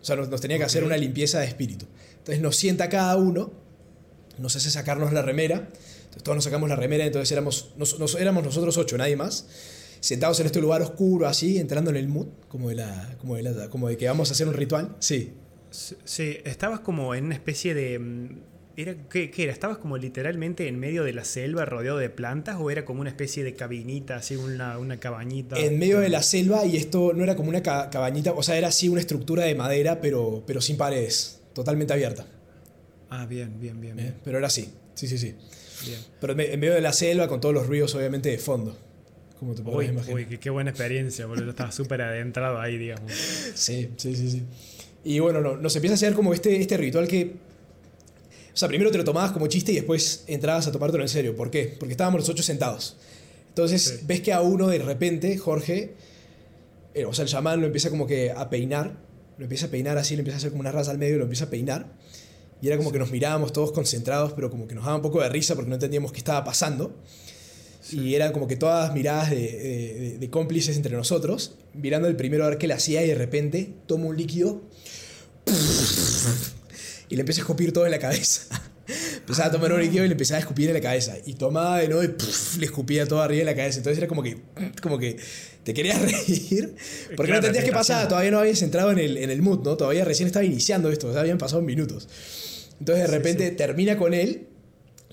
O 0.00 0.04
sea, 0.04 0.16
nos, 0.16 0.28
nos 0.28 0.40
tenía 0.40 0.58
que 0.58 0.64
okay. 0.64 0.70
hacer 0.70 0.84
una 0.84 0.96
limpieza 0.96 1.40
de 1.40 1.46
espíritu. 1.46 1.86
Entonces 2.18 2.40
nos 2.40 2.56
sienta 2.56 2.88
cada 2.88 3.16
uno, 3.16 3.52
nos 4.38 4.54
hace 4.54 4.70
sacarnos 4.70 5.12
la 5.12 5.22
remera. 5.22 5.70
Entonces 6.12 6.24
todos 6.24 6.36
nos 6.36 6.44
sacamos 6.44 6.68
la 6.68 6.76
remera, 6.76 7.06
entonces 7.06 7.32
éramos, 7.32 7.72
nos, 7.78 7.98
nos, 7.98 8.14
éramos 8.16 8.44
nosotros 8.44 8.76
ocho, 8.76 8.98
nadie 8.98 9.16
más. 9.16 9.46
Sentados 10.00 10.38
en 10.40 10.46
este 10.46 10.60
lugar 10.60 10.82
oscuro, 10.82 11.26
así, 11.26 11.56
entrando 11.58 11.90
en 11.90 11.96
el 11.96 12.08
mood, 12.08 12.26
como 12.48 12.68
de, 12.68 12.74
la, 12.74 13.16
como 13.18 13.36
de, 13.36 13.44
la, 13.44 13.70
como 13.70 13.88
de 13.88 13.96
que 13.96 14.06
vamos 14.06 14.28
a 14.28 14.32
hacer 14.32 14.46
un 14.46 14.52
ritual. 14.52 14.94
Sí. 14.98 15.32
Sí, 15.70 16.36
estabas 16.44 16.80
como 16.80 17.14
en 17.14 17.24
una 17.26 17.34
especie 17.34 17.72
de... 17.72 17.98
mm, 17.98 18.28
¿Era, 18.76 18.94
qué, 19.08 19.30
qué, 19.30 19.44
era? 19.44 19.52
¿Estabas 19.52 19.78
como 19.78 19.96
literalmente 19.96 20.68
en 20.68 20.78
medio 20.78 21.04
de 21.04 21.14
la 21.14 21.24
selva 21.24 21.64
rodeado 21.64 21.98
de 21.98 22.10
plantas 22.10 22.56
o 22.58 22.70
era 22.70 22.84
como 22.84 23.00
una 23.00 23.10
especie 23.10 23.42
de 23.42 23.54
cabinita, 23.54 24.16
así 24.16 24.36
una, 24.36 24.78
una 24.78 24.98
cabañita? 24.98 25.58
En 25.58 25.78
medio 25.78 26.00
de 26.00 26.10
la 26.10 26.22
selva 26.22 26.66
y 26.66 26.76
esto 26.76 27.12
no 27.14 27.22
era 27.24 27.36
como 27.36 27.48
una 27.48 27.62
ca 27.62 27.88
cabañita, 27.88 28.32
o 28.32 28.42
sea, 28.42 28.58
era 28.58 28.68
así 28.68 28.88
una 28.88 29.00
estructura 29.00 29.44
de 29.44 29.54
madera, 29.54 30.00
pero, 30.00 30.42
pero 30.46 30.60
sin 30.60 30.76
paredes, 30.76 31.40
totalmente 31.54 31.92
abierta. 31.92 32.26
Ah, 33.08 33.24
bien, 33.26 33.58
bien, 33.60 33.80
bien. 33.80 33.98
¿Eh? 33.98 34.14
Pero 34.24 34.38
era 34.38 34.46
así, 34.46 34.72
sí, 34.94 35.06
sí, 35.06 35.16
sí. 35.16 35.34
Bien. 35.86 36.00
Pero 36.20 36.32
en 36.32 36.60
medio 36.60 36.74
de 36.74 36.80
la 36.80 36.92
selva 36.92 37.28
con 37.28 37.40
todos 37.40 37.54
los 37.54 37.66
ruidos 37.66 37.94
obviamente 37.94 38.28
de 38.28 38.38
fondo. 38.38 38.76
Como 39.38 39.54
te 39.54 39.62
uy, 39.62 39.90
uy, 40.12 40.26
qué, 40.26 40.38
qué, 40.38 40.50
buena 40.50 40.70
experiencia, 40.70 41.26
porque 41.26 41.42
yo 41.42 41.50
estaba 41.50 41.72
súper 41.72 42.00
adentrado 42.02 42.60
ahí, 42.60 42.78
digamos. 42.78 43.12
Sí, 43.54 43.90
sí, 43.96 44.14
sí, 44.14 44.30
sí. 44.30 44.42
Y 45.04 45.18
bueno, 45.18 45.40
no, 45.40 45.56
nos 45.56 45.74
empieza 45.74 45.94
a 45.94 45.96
hacer 45.96 46.14
como 46.14 46.32
este, 46.32 46.60
este 46.60 46.76
ritual 46.76 47.08
que 47.08 47.34
o 48.52 48.56
sea, 48.56 48.68
primero 48.68 48.90
te 48.90 48.98
lo 48.98 49.04
tomabas 49.04 49.32
como 49.32 49.46
chiste 49.46 49.72
y 49.72 49.76
después 49.76 50.24
entrabas 50.26 50.66
a 50.66 50.72
tomártelo 50.72 51.02
en 51.02 51.08
serio. 51.08 51.34
¿Por 51.34 51.50
qué? 51.50 51.74
Porque 51.78 51.92
estábamos 51.92 52.20
los 52.20 52.28
ocho 52.28 52.42
sentados. 52.42 52.96
Entonces 53.48 53.82
sí. 53.82 54.04
ves 54.06 54.20
que 54.20 54.32
a 54.32 54.42
uno 54.42 54.68
de 54.68 54.78
repente, 54.78 55.38
Jorge, 55.38 55.94
eh, 56.94 57.04
o 57.06 57.14
sea, 57.14 57.22
el 57.22 57.30
chamán 57.30 57.60
lo 57.60 57.66
empieza 57.66 57.88
como 57.88 58.06
que 58.06 58.30
a 58.30 58.50
peinar, 58.50 58.98
lo 59.38 59.44
empieza 59.44 59.66
a 59.66 59.70
peinar 59.70 59.96
así, 59.96 60.14
le 60.16 60.20
empieza 60.20 60.36
a 60.36 60.38
hacer 60.38 60.50
como 60.50 60.60
una 60.60 60.72
raza 60.72 60.90
al 60.90 60.98
medio 60.98 61.14
y 61.14 61.18
lo 61.18 61.24
empieza 61.24 61.46
a 61.46 61.50
peinar. 61.50 61.86
Y 62.62 62.68
era 62.68 62.78
como 62.78 62.88
sí. 62.88 62.92
que 62.94 62.98
nos 63.00 63.10
mirábamos 63.10 63.52
todos 63.52 63.72
concentrados, 63.72 64.32
pero 64.32 64.50
como 64.50 64.66
que 64.66 64.74
nos 64.74 64.84
daba 64.84 64.96
un 64.96 65.02
poco 65.02 65.20
de 65.20 65.28
risa 65.28 65.54
porque 65.54 65.68
no 65.68 65.74
entendíamos 65.74 66.12
qué 66.12 66.18
estaba 66.18 66.42
pasando. 66.44 66.96
Sí. 67.82 67.98
Y 67.98 68.14
eran 68.14 68.32
como 68.32 68.46
que 68.46 68.56
todas 68.56 68.94
miradas 68.94 69.30
de, 69.30 69.36
de, 69.36 70.18
de, 70.18 70.30
cómplices 70.30 70.76
entre 70.76 70.96
nosotros, 70.96 71.56
mirando 71.74 72.06
el 72.08 72.14
primero 72.16 72.44
a 72.44 72.48
ver 72.48 72.58
qué 72.58 72.68
le 72.68 72.74
hacía 72.74 73.04
y 73.04 73.08
de 73.08 73.16
repente 73.16 73.74
toma 73.86 74.06
un 74.06 74.16
líquido 74.16 74.62
y 77.08 77.16
le 77.16 77.20
empecé 77.20 77.40
a 77.40 77.42
escupir 77.42 77.72
todo 77.72 77.84
en 77.84 77.90
la 77.90 77.98
cabeza. 77.98 78.42
empezaba 79.16 79.48
a 79.48 79.52
tomar 79.52 79.72
un 79.72 79.80
líquido 79.80 80.04
y 80.04 80.08
le 80.08 80.12
empezaba 80.12 80.38
a 80.38 80.40
escupir 80.40 80.68
en 80.68 80.74
la 80.74 80.80
cabeza. 80.80 81.14
Y 81.26 81.34
tomaba 81.34 81.78
de 81.78 81.88
nuevo 81.88 82.02
y 82.02 82.08
puff, 82.08 82.56
le 82.56 82.66
escupía 82.66 83.06
todo 83.06 83.20
arriba 83.20 83.40
en 83.40 83.46
la 83.46 83.54
cabeza. 83.54 83.78
Entonces 83.78 83.98
era 83.98 84.08
como 84.08 84.22
que, 84.22 84.38
como 84.80 84.98
que 84.98 85.16
te 85.62 85.74
querías 85.74 86.00
reír. 86.26 86.74
Porque 87.16 87.32
claro, 87.32 87.32
no 87.32 87.36
entendías 87.36 87.64
qué 87.64 87.72
pasaba. 87.72 88.08
Todavía 88.08 88.30
no 88.30 88.38
habías 88.38 88.62
entrado 88.62 88.92
en 88.92 88.98
el, 88.98 89.18
en 89.18 89.30
el 89.30 89.42
mood, 89.42 89.62
¿no? 89.62 89.76
Todavía 89.76 90.04
recién 90.04 90.26
estaba 90.26 90.44
iniciando 90.44 90.90
esto. 90.90 91.08
O 91.08 91.12
sea, 91.12 91.20
habían 91.20 91.38
pasado 91.38 91.60
minutos. 91.62 92.08
Entonces 92.82 93.08
de 93.08 93.16
repente 93.16 93.44
sí, 93.44 93.50
sí. 93.50 93.56
termina 93.56 93.96
con 93.96 94.12
él. 94.12 94.48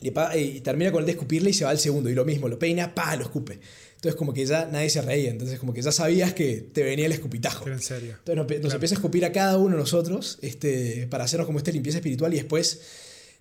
Y 0.02 0.62
termina 0.62 0.94
con 0.94 1.02
él 1.02 1.06
de 1.06 1.12
escupirle 1.12 1.50
y 1.50 1.54
se 1.54 1.66
va 1.66 1.72
al 1.72 1.78
segundo. 1.78 2.10
Y 2.10 2.16
lo 2.16 2.24
mismo, 2.24 2.48
lo 2.48 2.58
peina, 2.58 2.96
pa, 2.96 3.16
lo 3.18 3.24
escupe. 3.24 3.60
Entonces 3.96 4.18
como 4.18 4.34
que 4.34 4.46
ya 4.46 4.66
nadie 4.66 4.90
se 4.90 5.02
reía, 5.02 5.30
entonces 5.30 5.60
como 5.60 5.74
que 5.74 5.82
ya 5.82 5.92
sabías 5.92 6.34
que 6.34 6.62
te 6.62 6.84
venía 6.84 7.06
el 7.06 7.12
escupitajo. 7.12 7.66
Pero 7.66 7.76
en 7.76 7.82
serio. 7.82 8.16
Entonces 8.18 8.36
nos, 8.38 8.48
nos 8.48 8.60
claro. 8.60 8.76
empieza 8.76 8.96
a 8.96 8.98
escupir 8.98 9.26
a 9.26 9.34
cada 9.34 9.58
uno 9.58 9.76
de 9.76 9.82
nosotros 9.82 10.40
este, 10.42 11.06
para 11.08 11.26
hacernos 11.26 11.46
como 11.46 11.58
esta 11.58 11.72
limpieza 11.72 11.98
espiritual 11.98 12.34
y 12.34 12.38
después 12.38 12.80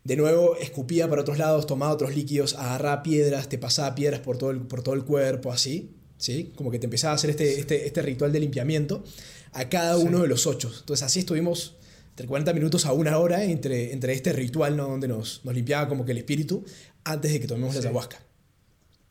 de 0.03 0.17
nuevo 0.17 0.57
escupía 0.57 1.09
para 1.09 1.23
otros 1.23 1.39
lados, 1.39 1.67
tomaba 1.67 1.93
otros 1.93 2.17
líquidos, 2.17 2.55
agarraba 2.55 3.05
piedras, 3.05 3.49
te 3.49 3.57
pasaba 3.57 3.95
piedras 3.95 4.19
por 4.21 4.37
todo 4.37 4.51
el, 4.51 4.63
por 4.63 4.83
todo 4.83 4.97
el 4.97 5.05
cuerpo, 5.05 5.53
así, 5.53 5.95
¿sí? 6.17 6.53
Como 6.57 6.73
que 6.73 6.81
te 6.81 6.87
empezaba 6.87 7.13
a 7.13 7.15
hacer 7.15 7.31
este, 7.31 7.61
este, 7.61 7.87
este 7.87 8.03
ritual 8.03 8.33
de 8.33 8.41
limpiamiento 8.41 9.05
a 9.53 9.69
cada 9.69 9.97
uno 9.97 10.23
de 10.23 10.29
los 10.29 10.49
ocho. 10.49 10.73
Entonces 10.77 11.05
así 11.05 11.21
estuvimos 11.21 11.77
entre 12.19 12.27
40 12.27 12.53
minutos 12.53 12.85
a 12.85 12.93
una 12.93 13.17
hora 13.19 13.45
entre, 13.45 13.93
entre 13.93 14.13
este 14.13 14.33
ritual 14.33 14.77
¿no? 14.77 14.89
donde 14.89 15.07
nos, 15.07 15.45
nos 15.45 15.55
limpiaba 15.55 15.89
como 15.89 16.05
que 16.05 16.11
el 16.11 16.19
espíritu 16.19 16.65
antes 17.05 17.33
de 17.33 17.39
que 17.39 17.47
tomemos 17.47 17.77
sí. 17.77 17.81
la 17.81 17.91
ayahuasca. 17.91 18.19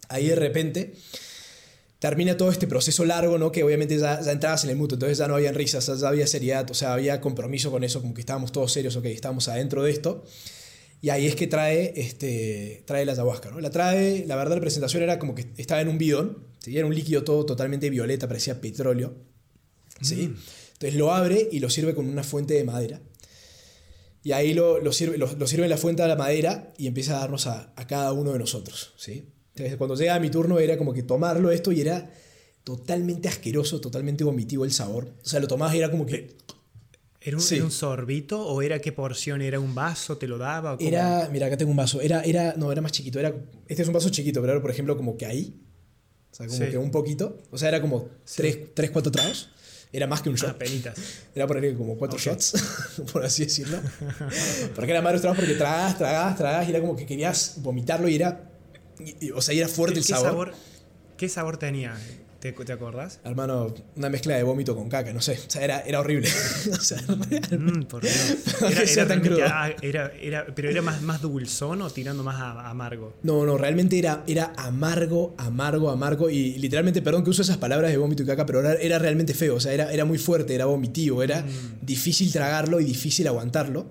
Ahí 0.09 0.27
de 0.27 0.35
repente 0.35 0.93
termina 1.99 2.35
todo 2.35 2.51
este 2.51 2.67
proceso 2.67 3.05
largo, 3.05 3.37
¿no? 3.37 3.49
Que 3.49 3.63
obviamente 3.63 3.97
ya, 3.97 4.19
ya 4.19 4.33
entrabas 4.33 4.65
en 4.65 4.71
el 4.71 4.75
mutuo, 4.75 4.97
entonces 4.97 5.17
ya 5.17 5.27
no 5.29 5.35
había 5.35 5.53
risas, 5.53 5.85
ya 5.99 6.07
había 6.07 6.27
seriedad, 6.27 6.69
o 6.69 6.73
sea, 6.73 6.93
había 6.93 7.21
compromiso 7.21 7.71
con 7.71 7.85
eso, 7.85 8.01
como 8.01 8.13
que 8.13 8.19
estábamos 8.19 8.51
todos 8.51 8.73
serios, 8.73 8.97
ok, 8.97 9.05
estábamos 9.05 9.47
adentro 9.47 9.83
de 9.83 9.91
esto. 9.91 10.25
Y 11.01 11.09
ahí 11.09 11.27
es 11.27 11.35
que 11.35 11.47
trae, 11.47 11.93
este, 11.95 12.83
trae 12.85 13.05
la 13.05 13.13
ayahuasca, 13.13 13.51
¿no? 13.51 13.61
La 13.61 13.69
trae, 13.69 14.25
la 14.27 14.35
verdad 14.35 14.55
la 14.55 14.61
presentación 14.61 15.01
era 15.01 15.17
como 15.17 15.33
que 15.33 15.47
estaba 15.55 15.79
en 15.79 15.87
un 15.87 15.97
bidón, 15.97 16.39
¿sí? 16.59 16.77
era 16.77 16.85
un 16.85 16.93
líquido 16.93 17.23
todo 17.23 17.45
totalmente 17.45 17.89
violeta, 17.89 18.27
parecía 18.27 18.59
petróleo, 18.59 19.15
¿sí? 20.01 20.27
Mm. 20.27 20.37
Entonces 20.77 20.97
lo 20.97 21.11
abre 21.11 21.49
y 21.51 21.59
lo 21.59 21.69
sirve 21.69 21.95
con 21.95 22.07
una 22.07 22.23
fuente 22.23 22.53
de 22.53 22.63
madera. 22.63 23.01
Y 24.23 24.31
ahí 24.31 24.53
lo, 24.53 24.79
lo 24.79 24.91
sirve, 24.91 25.17
lo, 25.17 25.31
lo, 25.33 25.47
sirve 25.47 25.63
en 25.63 25.69
la 25.69 25.77
fuente 25.77 26.01
de 26.01 26.07
la 26.07 26.15
madera 26.15 26.73
y 26.77 26.87
empieza 26.87 27.17
a 27.17 27.19
darnos 27.21 27.47
a, 27.47 27.73
a 27.75 27.87
cada 27.87 28.13
uno 28.13 28.33
de 28.33 28.39
nosotros, 28.39 28.93
¿sí? 28.97 29.29
Entonces, 29.55 29.77
cuando 29.77 29.95
llega 29.95 30.19
mi 30.19 30.29
turno 30.29 30.59
era 30.59 30.77
como 30.77 30.93
que 30.93 31.01
tomarlo 31.01 31.49
esto 31.49 31.71
y 31.71 31.81
era 31.81 32.11
totalmente 32.63 33.27
asqueroso, 33.27 33.81
totalmente 33.81 34.23
vomitivo 34.23 34.65
el 34.65 34.71
sabor. 34.71 35.13
O 35.23 35.27
sea, 35.27 35.39
lo 35.39 35.47
tomabas 35.47 35.73
y 35.73 35.79
era 35.79 35.89
como 35.89 36.05
que... 36.05 36.35
¿Era 37.21 37.37
un, 37.37 37.41
sí. 37.41 37.55
¿Era 37.55 37.63
un, 37.63 37.71
sorbito 37.71 38.45
o 38.45 38.61
era 38.61 38.79
qué 38.79 38.91
porción? 38.91 39.41
¿Era 39.41 39.59
un 39.59 39.73
vaso? 39.73 40.17
¿Te 40.17 40.27
lo 40.27 40.37
daba? 40.37 40.77
¿Cómo? 40.77 40.87
Era, 40.87 41.29
mira, 41.31 41.47
acá 41.47 41.57
tengo 41.57 41.71
un 41.71 41.77
vaso. 41.77 42.01
Era, 42.01 42.21
era, 42.21 42.53
no, 42.55 42.71
era 42.71 42.81
más 42.81 42.91
chiquito. 42.91 43.19
Era, 43.19 43.33
este 43.67 43.81
es 43.81 43.87
un 43.87 43.93
vaso 43.93 44.09
chiquito, 44.09 44.41
pero 44.41 44.53
era, 44.53 44.61
por 44.61 44.69
ejemplo, 44.69 44.95
como 44.95 45.17
que 45.17 45.25
ahí. 45.25 45.59
O 46.31 46.35
sea, 46.35 46.45
como 46.45 46.59
sí. 46.59 46.69
que 46.69 46.77
un 46.77 46.91
poquito. 46.91 47.37
O 47.49 47.57
sea, 47.57 47.69
era 47.69 47.81
como 47.81 48.09
3, 48.35 48.91
4 48.91 49.11
tragos. 49.11 49.49
Era 49.91 50.05
más 50.05 50.21
que 50.21 50.29
un 50.29 50.35
shot. 50.35 50.51
Ah, 50.51 50.57
penitas. 50.57 50.97
Era 51.35 51.47
ponerle 51.47 51.75
como 51.75 51.97
4 51.97 52.17
okay. 52.17 52.33
shots, 52.33 52.53
por 53.13 53.23
así 53.23 53.45
decirlo. 53.45 53.79
porque 54.75 54.91
era 54.91 55.01
más 55.01 55.21
porque 55.21 55.53
tragas, 55.55 55.97
tragas, 55.97 56.35
tragas 56.35 56.67
y 56.67 56.71
era 56.71 56.81
como 56.81 56.95
que 56.95 57.05
querías 57.05 57.55
vomitarlo 57.57 58.07
y 58.09 58.15
era 58.15 58.51
y, 58.99 59.31
o 59.31 59.41
sea, 59.41 59.55
era 59.55 59.67
fuerte 59.67 59.95
¿Qué, 59.95 59.99
el 59.99 60.05
sabor. 60.05 60.27
sabor. 60.27 60.53
¿Qué 61.17 61.29
sabor 61.29 61.57
tenía? 61.57 61.95
¿Te, 62.39 62.51
¿Te, 62.51 62.71
acordás? 62.71 63.19
Hermano, 63.23 63.73
una 63.95 64.09
mezcla 64.09 64.35
de 64.35 64.43
vómito 64.43 64.75
con 64.75 64.89
caca, 64.89 65.11
no 65.11 65.21
sé. 65.21 65.39
O 65.47 65.49
sea, 65.49 65.63
era, 65.63 65.79
era 65.81 65.99
horrible. 65.99 66.29
o 66.71 66.81
sea, 66.81 67.01
mm, 67.01 67.85
por 67.85 68.03
Dios. 68.03 68.35
Era, 68.61 68.81
era, 68.83 69.07
tan 69.07 69.21
crudo. 69.21 69.39
Era, 69.81 70.11
era, 70.21 70.45
pero 70.53 70.69
era 70.69 70.81
más, 70.81 71.01
más 71.01 71.21
dulzón 71.21 71.81
o 71.81 71.89
tirando 71.89 72.23
más 72.23 72.35
a, 72.35 72.69
amargo. 72.69 73.13
No, 73.23 73.45
no, 73.45 73.57
realmente 73.57 73.97
era, 73.97 74.23
era 74.27 74.53
amargo, 74.57 75.33
amargo, 75.37 75.89
amargo. 75.89 76.29
Y 76.29 76.57
literalmente, 76.59 77.01
perdón 77.01 77.23
que 77.23 77.31
uso 77.31 77.41
esas 77.41 77.57
palabras 77.57 77.91
de 77.91 77.97
vómito 77.97 78.23
y 78.23 78.25
caca, 78.25 78.45
pero 78.45 78.59
era, 78.59 78.73
era 78.73 78.99
realmente 78.99 79.33
feo. 79.33 79.55
O 79.55 79.59
sea, 79.59 79.73
era, 79.73 79.91
era 79.91 80.05
muy 80.05 80.17
fuerte, 80.19 80.53
era 80.53 80.65
vomitivo, 80.65 81.23
era 81.23 81.41
mm. 81.41 81.85
difícil 81.85 82.31
tragarlo 82.31 82.79
y 82.79 82.85
difícil 82.85 83.27
aguantarlo. 83.27 83.87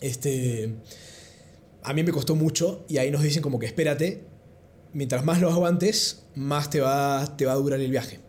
Este. 0.00 0.74
A 1.82 1.92
mí 1.92 2.02
me 2.02 2.12
costó 2.12 2.34
mucho 2.34 2.86
y 2.88 2.96
ahí 2.96 3.10
nos 3.10 3.22
dicen 3.22 3.42
como 3.42 3.58
que 3.58 3.66
espérate, 3.66 4.24
mientras 4.94 5.24
más 5.24 5.40
lo 5.40 5.50
aguantes, 5.50 6.22
más 6.34 6.70
te 6.70 6.80
va, 6.80 7.36
te 7.36 7.44
va 7.44 7.52
a 7.52 7.56
durar 7.56 7.80
el 7.80 7.90
viaje. 7.90 8.20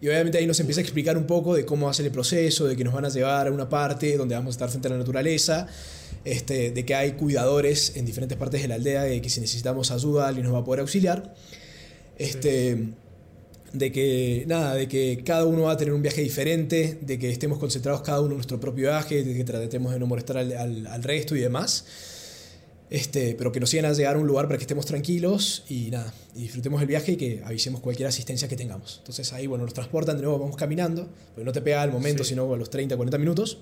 Y 0.00 0.08
obviamente 0.08 0.38
ahí 0.38 0.46
nos 0.46 0.58
empieza 0.60 0.80
a 0.80 0.82
explicar 0.82 1.16
un 1.16 1.26
poco 1.26 1.54
de 1.54 1.64
cómo 1.64 1.88
hacer 1.88 2.06
el 2.06 2.12
proceso, 2.12 2.66
de 2.66 2.76
que 2.76 2.84
nos 2.84 2.92
van 2.92 3.04
a 3.04 3.08
llevar 3.08 3.46
a 3.46 3.50
una 3.52 3.68
parte 3.68 4.16
donde 4.16 4.34
vamos 4.34 4.48
a 4.48 4.56
estar 4.56 4.68
frente 4.68 4.88
a 4.88 4.90
la 4.90 4.98
naturaleza, 4.98 5.66
este, 6.24 6.70
de 6.72 6.84
que 6.84 6.94
hay 6.94 7.12
cuidadores 7.12 7.96
en 7.96 8.04
diferentes 8.04 8.36
partes 8.36 8.62
de 8.62 8.68
la 8.68 8.74
aldea, 8.76 9.02
de 9.02 9.20
que 9.20 9.30
si 9.30 9.40
necesitamos 9.40 9.90
ayuda 9.90 10.28
alguien 10.28 10.44
nos 10.44 10.54
va 10.54 10.58
a 10.58 10.64
poder 10.64 10.80
auxiliar. 10.80 11.34
Este, 12.18 12.94
De 13.72 13.90
que, 13.90 14.44
nada, 14.46 14.74
de 14.74 14.86
que 14.86 15.22
cada 15.24 15.46
uno 15.46 15.62
va 15.62 15.72
a 15.72 15.76
tener 15.78 15.94
un 15.94 16.02
viaje 16.02 16.20
diferente, 16.20 16.98
de 17.00 17.18
que 17.18 17.30
estemos 17.30 17.58
concentrados 17.58 18.02
cada 18.02 18.20
uno 18.20 18.32
en 18.32 18.36
nuestro 18.36 18.60
propio 18.60 18.90
viaje, 18.90 19.24
de 19.24 19.34
que 19.34 19.44
tratemos 19.44 19.94
de 19.94 19.98
no 19.98 20.06
molestar 20.06 20.36
al, 20.36 20.52
al, 20.52 20.86
al 20.86 21.02
resto 21.02 21.34
y 21.34 21.40
demás. 21.40 21.86
Este, 22.92 23.34
pero 23.38 23.50
que 23.52 23.58
nos 23.58 23.70
sigan 23.70 23.86
a 23.86 23.94
llegar 23.94 24.16
a 24.16 24.18
un 24.18 24.26
lugar 24.26 24.48
para 24.48 24.58
que 24.58 24.64
estemos 24.64 24.84
tranquilos 24.84 25.64
y 25.66 25.90
nada, 25.90 26.12
y 26.34 26.42
disfrutemos 26.42 26.78
el 26.82 26.86
viaje 26.86 27.12
y 27.12 27.16
que 27.16 27.42
avisemos 27.42 27.80
cualquier 27.80 28.06
asistencia 28.06 28.48
que 28.48 28.56
tengamos. 28.56 28.96
Entonces 28.98 29.32
ahí, 29.32 29.46
bueno, 29.46 29.64
nos 29.64 29.72
transportan, 29.72 30.16
de 30.16 30.24
nuevo 30.24 30.38
vamos 30.38 30.56
caminando, 30.56 31.08
porque 31.28 31.42
no 31.42 31.52
te 31.52 31.62
pega 31.62 31.80
al 31.80 31.90
momento, 31.90 32.22
sino 32.22 32.52
a 32.52 32.56
los 32.58 32.68
30, 32.68 32.94
40 32.94 33.16
minutos. 33.16 33.60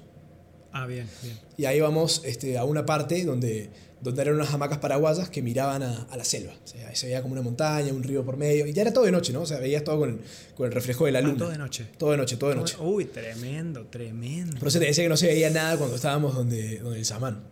Ah, 0.73 0.85
bien, 0.89 1.09
bien. 1.23 1.39
Y 1.57 1.67
ahí 1.67 1.81
vamos 1.81 2.23
este, 2.25 2.59
a 2.59 2.65
una 2.65 2.85
parte 2.85 3.25
donde, 3.25 3.71
donde 4.01 4.21
eran 4.21 4.35
unas 4.35 4.53
hamacas 4.53 4.79
paraguayas 4.79 5.31
que 5.31 5.43
miraban 5.43 5.85
a, 5.85 6.09
a 6.11 6.17
la 6.17 6.25
selva. 6.25 6.53
O 6.65 6.67
sea, 6.67 6.93
se 6.97 7.07
veía 7.07 7.23
como 7.23 7.35
una 7.35 7.43
montaña, 7.43 7.93
un 7.93 8.03
río 8.03 8.25
por 8.25 8.37
medio, 8.37 8.67
y 8.67 8.73
ya 8.73 8.83
era 8.83 8.93
todo 8.93 9.05
de 9.05 9.13
noche, 9.13 9.33
¿no? 9.33 9.43
O 9.43 9.47
sea, 9.47 9.61
veías 9.61 9.85
todo 9.85 10.01
con 10.01 10.11
el, 10.11 10.21
con 10.57 10.67
el 10.67 10.73
reflejo 10.73 11.07
de 11.07 11.13
la 11.13 11.21
ah, 11.21 11.23
luna. 11.23 11.39
todo 11.39 11.51
de 11.51 11.59
noche. 11.59 11.87
Todo 11.97 12.11
de 12.11 12.17
noche, 12.17 12.37
todo 12.37 12.51
de 12.51 12.57
noche. 12.57 12.77
Uy, 12.81 13.05
tremendo, 13.05 13.87
tremendo. 13.87 14.59
Por 14.59 14.67
eso 14.67 14.81
te 14.81 14.87
decía 14.87 15.05
que 15.05 15.09
no 15.09 15.17
se 15.17 15.29
veía 15.29 15.51
nada 15.51 15.77
cuando 15.77 15.95
estábamos 15.95 16.35
donde, 16.35 16.81
donde 16.81 16.99
el 16.99 17.05
samán. 17.05 17.45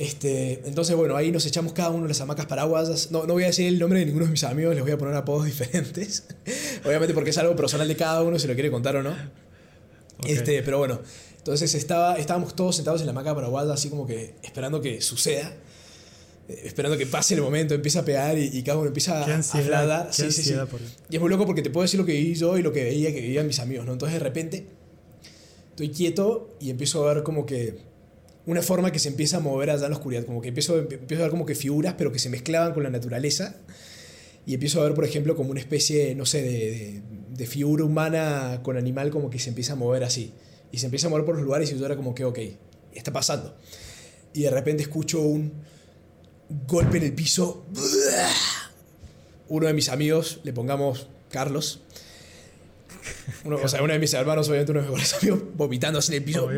Este, 0.00 0.62
entonces, 0.64 0.96
bueno, 0.96 1.14
ahí 1.14 1.30
nos 1.30 1.44
echamos 1.44 1.74
cada 1.74 1.90
uno 1.90 2.08
las 2.08 2.18
hamacas 2.22 2.46
paraguasas. 2.46 3.10
No, 3.10 3.26
no 3.26 3.34
voy 3.34 3.42
a 3.42 3.48
decir 3.48 3.66
el 3.66 3.78
nombre 3.78 3.98
de 3.98 4.06
ninguno 4.06 4.24
de 4.24 4.30
mis 4.30 4.44
amigos, 4.44 4.74
les 4.74 4.82
voy 4.82 4.92
a 4.92 4.96
poner 4.96 5.14
apodos 5.14 5.44
diferentes. 5.44 6.24
Obviamente 6.86 7.12
porque 7.12 7.28
es 7.28 7.36
algo 7.36 7.54
personal 7.54 7.86
de 7.86 7.96
cada 7.96 8.22
uno, 8.22 8.38
si 8.38 8.48
lo 8.48 8.54
quiere 8.54 8.70
contar 8.70 8.96
o 8.96 9.02
no. 9.02 9.14
Este, 10.24 10.62
pero 10.62 10.78
bueno, 10.78 11.02
entonces 11.36 11.74
estaba, 11.74 12.16
estábamos 12.16 12.56
todos 12.56 12.76
sentados 12.76 13.02
en 13.02 13.08
la 13.08 13.10
hamaca 13.10 13.34
paraguaya, 13.34 13.74
así 13.74 13.90
como 13.90 14.06
que 14.06 14.36
esperando 14.42 14.80
que 14.80 15.02
suceda. 15.02 15.52
Eh, 16.48 16.62
esperando 16.64 16.96
que 16.96 17.04
pase 17.04 17.34
el 17.34 17.42
momento, 17.42 17.74
empieza 17.74 18.00
a 18.00 18.04
pegar 18.06 18.38
y, 18.38 18.62
cada 18.62 18.78
uno 18.78 18.86
empieza 18.86 19.18
a 19.18 19.80
hablar. 19.80 20.08
Sí, 20.14 20.32
sí, 20.32 20.42
sí. 20.42 20.54
Y 21.10 21.16
es 21.16 21.20
muy 21.20 21.28
loco 21.28 21.44
porque 21.44 21.60
te 21.60 21.68
puedo 21.68 21.82
decir 21.82 22.00
lo 22.00 22.06
que 22.06 22.14
viví 22.14 22.34
yo 22.36 22.56
y 22.56 22.62
lo 22.62 22.72
que 22.72 22.84
veía 22.84 23.12
que 23.12 23.20
vivían 23.20 23.46
mis 23.46 23.58
amigos, 23.58 23.84
¿no? 23.84 23.92
Entonces 23.92 24.18
de 24.18 24.24
repente 24.24 24.66
estoy 25.68 25.90
quieto 25.90 26.56
y 26.58 26.70
empiezo 26.70 27.06
a 27.06 27.12
ver 27.12 27.22
como 27.22 27.44
que 27.44 27.89
una 28.50 28.62
forma 28.62 28.90
que 28.90 28.98
se 28.98 29.08
empieza 29.08 29.36
a 29.36 29.40
mover 29.40 29.70
allá 29.70 29.88
la 29.88 29.94
oscuridad, 29.94 30.24
como 30.24 30.40
que 30.40 30.48
empiezo, 30.48 30.78
empiezo 30.78 31.22
a 31.22 31.26
ver 31.26 31.30
como 31.30 31.46
que 31.46 31.54
figuras, 31.54 31.94
pero 31.96 32.12
que 32.12 32.18
se 32.18 32.28
mezclaban 32.28 32.72
con 32.72 32.82
la 32.82 32.90
naturaleza. 32.90 33.56
Y 34.46 34.54
empiezo 34.54 34.80
a 34.80 34.84
ver, 34.84 34.94
por 34.94 35.04
ejemplo, 35.04 35.36
como 35.36 35.50
una 35.50 35.60
especie, 35.60 36.14
no 36.14 36.26
sé, 36.26 36.42
de, 36.42 37.02
de, 37.36 37.46
figura 37.46 37.84
humana 37.84 38.60
con 38.62 38.76
animal 38.76 39.10
como 39.10 39.30
que 39.30 39.38
se 39.38 39.50
empieza 39.50 39.74
a 39.74 39.76
mover 39.76 40.02
así. 40.02 40.32
Y 40.72 40.78
se 40.78 40.86
empieza 40.86 41.06
a 41.06 41.10
mover 41.10 41.24
por 41.24 41.36
los 41.36 41.44
lugares 41.44 41.70
y 41.70 41.78
yo 41.78 41.86
era 41.86 41.96
como 41.96 42.14
que, 42.14 42.24
ok, 42.24 42.38
está 42.94 43.12
pasando. 43.12 43.56
Y 44.32 44.42
de 44.42 44.50
repente 44.50 44.82
escucho 44.82 45.20
un 45.20 45.52
golpe 46.66 46.98
en 46.98 47.04
el 47.04 47.12
piso. 47.12 47.66
Uno 49.48 49.66
de 49.66 49.72
mis 49.72 49.88
amigos, 49.88 50.40
le 50.42 50.52
pongamos 50.52 51.08
Carlos, 51.30 51.82
uno, 53.44 53.56
o 53.62 53.68
sea, 53.68 53.82
uno 53.82 53.92
de 53.92 53.98
mis 53.98 54.12
hermanos, 54.14 54.48
obviamente 54.48 54.72
uno 54.72 54.80
de 54.80 54.88
mis 54.88 54.92
mejores 54.92 55.14
amigos, 55.22 55.42
vomitando 55.54 55.98
así 55.98 56.12
en 56.12 56.18
el 56.18 56.24
piso. 56.24 56.48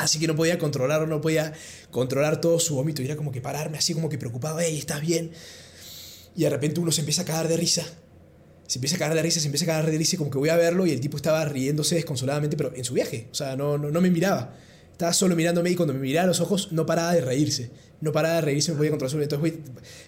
Así 0.00 0.18
que 0.18 0.26
no 0.26 0.36
podía 0.36 0.58
controlarlo, 0.58 1.06
no 1.06 1.20
podía 1.20 1.52
controlar 1.90 2.40
todo 2.40 2.58
su 2.58 2.74
vómito. 2.76 3.02
Y 3.02 3.06
era 3.06 3.16
como 3.16 3.32
que 3.32 3.40
pararme 3.40 3.78
así, 3.78 3.94
como 3.94 4.08
que 4.08 4.18
preocupado, 4.18 4.58
hey, 4.60 4.78
¿estás 4.78 5.00
bien? 5.00 5.32
Y 6.36 6.42
de 6.42 6.50
repente 6.50 6.80
uno 6.80 6.92
se 6.92 7.00
empieza 7.00 7.22
a 7.22 7.24
cagar 7.24 7.48
de 7.48 7.56
risa. 7.56 7.84
Se 8.66 8.78
empieza 8.78 8.96
a 8.96 8.98
cagar 8.98 9.14
de 9.14 9.22
risa, 9.22 9.40
se 9.40 9.46
empieza 9.46 9.64
a 9.66 9.68
cagar 9.68 9.90
de 9.90 9.98
risa 9.98 10.16
y 10.16 10.18
como 10.18 10.30
que 10.30 10.38
voy 10.38 10.48
a 10.48 10.56
verlo 10.56 10.86
y 10.86 10.90
el 10.90 11.00
tipo 11.00 11.16
estaba 11.16 11.44
riéndose 11.44 11.96
desconsoladamente, 11.96 12.56
pero 12.56 12.72
en 12.74 12.84
su 12.84 12.94
viaje. 12.94 13.28
O 13.30 13.34
sea, 13.34 13.56
no, 13.56 13.78
no, 13.78 13.90
no 13.90 14.00
me 14.00 14.10
miraba. 14.10 14.54
Estaba 14.90 15.12
solo 15.12 15.36
mirándome 15.36 15.70
y 15.70 15.74
cuando 15.74 15.92
me 15.92 16.00
miraba 16.00 16.24
a 16.24 16.28
los 16.28 16.40
ojos 16.40 16.72
no 16.72 16.86
paraba 16.86 17.12
de 17.12 17.20
reírse. 17.20 17.70
No 18.00 18.12
paraba 18.12 18.36
de 18.36 18.40
reírse, 18.40 18.72
me 18.72 18.78
podía 18.78 18.90
controlar. 18.90 19.22
Entonces, 19.22 19.54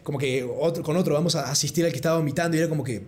como 0.02 0.18
que 0.18 0.42
otro, 0.44 0.82
con 0.82 0.96
otro 0.96 1.14
vamos 1.14 1.34
a 1.34 1.50
asistir 1.50 1.84
al 1.84 1.90
que 1.90 1.96
estaba 1.96 2.16
vomitando 2.18 2.56
y 2.56 2.60
era 2.60 2.68
como 2.68 2.82
que, 2.82 3.02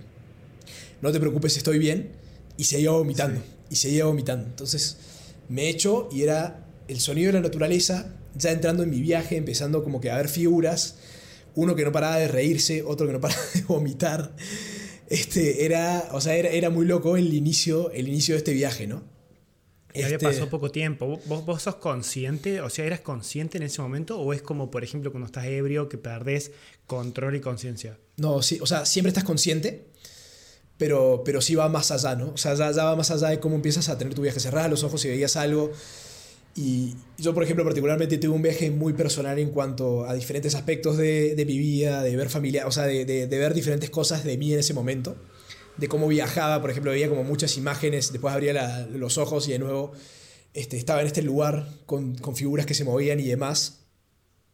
no 1.00 1.12
te 1.12 1.20
preocupes, 1.20 1.56
estoy 1.56 1.78
bien 1.78 2.10
y 2.58 2.64
seguía 2.64 2.90
vomitando. 2.90 3.40
Y 3.70 3.76
seguía 3.76 4.04
vomitando. 4.04 4.44
Entonces 4.44 4.98
me 5.48 5.70
echo 5.70 6.10
y 6.12 6.22
era 6.22 6.66
el 6.88 7.00
sonido 7.00 7.28
de 7.28 7.34
la 7.34 7.40
naturaleza, 7.40 8.14
ya 8.34 8.50
entrando 8.50 8.82
en 8.82 8.90
mi 8.90 9.00
viaje, 9.00 9.36
empezando 9.36 9.82
como 9.82 10.02
que 10.02 10.10
a 10.10 10.16
ver 10.18 10.28
figuras. 10.28 10.96
Uno 11.54 11.74
que 11.74 11.84
no 11.84 11.92
paraba 11.92 12.16
de 12.16 12.28
reírse, 12.28 12.82
otro 12.82 13.06
que 13.06 13.14
no 13.14 13.20
paraba 13.20 13.40
de 13.54 13.62
vomitar. 13.68 14.34
Este, 15.08 15.64
era, 15.64 16.08
o 16.12 16.20
sea, 16.20 16.34
era, 16.36 16.50
era 16.50 16.68
muy 16.68 16.84
loco 16.84 17.16
el 17.16 17.32
inicio, 17.32 17.90
el 17.92 18.08
inicio 18.08 18.34
de 18.34 18.38
este 18.38 18.52
viaje, 18.52 18.86
¿no? 18.86 19.04
Este... 19.94 20.04
Había 20.04 20.18
pasado 20.18 20.50
poco 20.50 20.70
tiempo. 20.70 21.18
¿Vos, 21.26 21.46
¿Vos 21.46 21.62
sos 21.62 21.76
consciente? 21.76 22.60
O 22.60 22.68
sea, 22.70 22.84
¿eras 22.84 23.00
consciente 23.00 23.56
en 23.56 23.64
ese 23.64 23.80
momento? 23.80 24.20
¿O 24.20 24.32
es 24.32 24.42
como, 24.42 24.70
por 24.70 24.84
ejemplo, 24.84 25.10
cuando 25.12 25.26
estás 25.26 25.46
ebrio 25.46 25.88
que 25.88 25.96
perdés 25.96 26.50
control 26.86 27.36
y 27.36 27.40
conciencia? 27.40 27.98
No, 28.16 28.42
sí, 28.42 28.58
o 28.60 28.66
sea, 28.66 28.84
siempre 28.84 29.08
estás 29.08 29.24
consciente 29.24 29.86
pero, 30.78 31.22
pero 31.24 31.40
sí 31.40 31.56
va 31.56 31.68
más 31.68 31.90
allá, 31.90 32.14
¿no? 32.14 32.30
O 32.30 32.36
sea, 32.36 32.54
ya, 32.54 32.70
va 32.70 32.96
más 32.96 33.10
allá 33.10 33.28
de 33.28 33.40
cómo 33.40 33.56
empiezas 33.56 33.88
a 33.88 33.98
tener 33.98 34.14
tu 34.14 34.22
viaje. 34.22 34.38
Cerrabas 34.40 34.70
los 34.70 34.84
ojos 34.84 35.04
y 35.04 35.08
veías 35.08 35.36
algo. 35.36 35.72
Y 36.54 36.94
yo, 37.18 37.34
por 37.34 37.42
ejemplo, 37.42 37.64
particularmente 37.64 38.16
tuve 38.18 38.34
un 38.34 38.42
viaje 38.42 38.70
muy 38.70 38.92
personal 38.92 39.38
en 39.38 39.50
cuanto 39.50 40.06
a 40.06 40.14
diferentes 40.14 40.54
aspectos 40.54 40.96
de, 40.96 41.34
de 41.34 41.44
mi 41.44 41.58
vida, 41.58 42.02
de 42.02 42.16
ver 42.16 42.30
familia, 42.30 42.66
o 42.66 42.72
sea, 42.72 42.84
de, 42.84 43.04
de, 43.04 43.26
ver 43.26 43.54
diferentes 43.54 43.90
cosas 43.90 44.24
de 44.24 44.36
mí 44.38 44.52
en 44.52 44.60
ese 44.60 44.74
momento, 44.74 45.16
de 45.76 45.88
cómo 45.88 46.08
viajaba, 46.08 46.60
por 46.60 46.70
ejemplo, 46.70 46.90
veía 46.90 47.08
como 47.08 47.22
muchas 47.22 47.56
imágenes, 47.56 48.10
después 48.12 48.34
abría 48.34 48.88
los 48.92 49.18
ojos 49.18 49.46
y 49.48 49.52
de 49.52 49.60
nuevo 49.60 49.92
este, 50.54 50.76
estaba 50.76 51.00
en 51.00 51.06
este 51.06 51.22
lugar 51.22 51.68
con, 51.86 52.16
con, 52.16 52.34
figuras 52.34 52.66
que 52.66 52.74
se 52.74 52.84
movían 52.84 53.20
y 53.20 53.24
demás. 53.24 53.84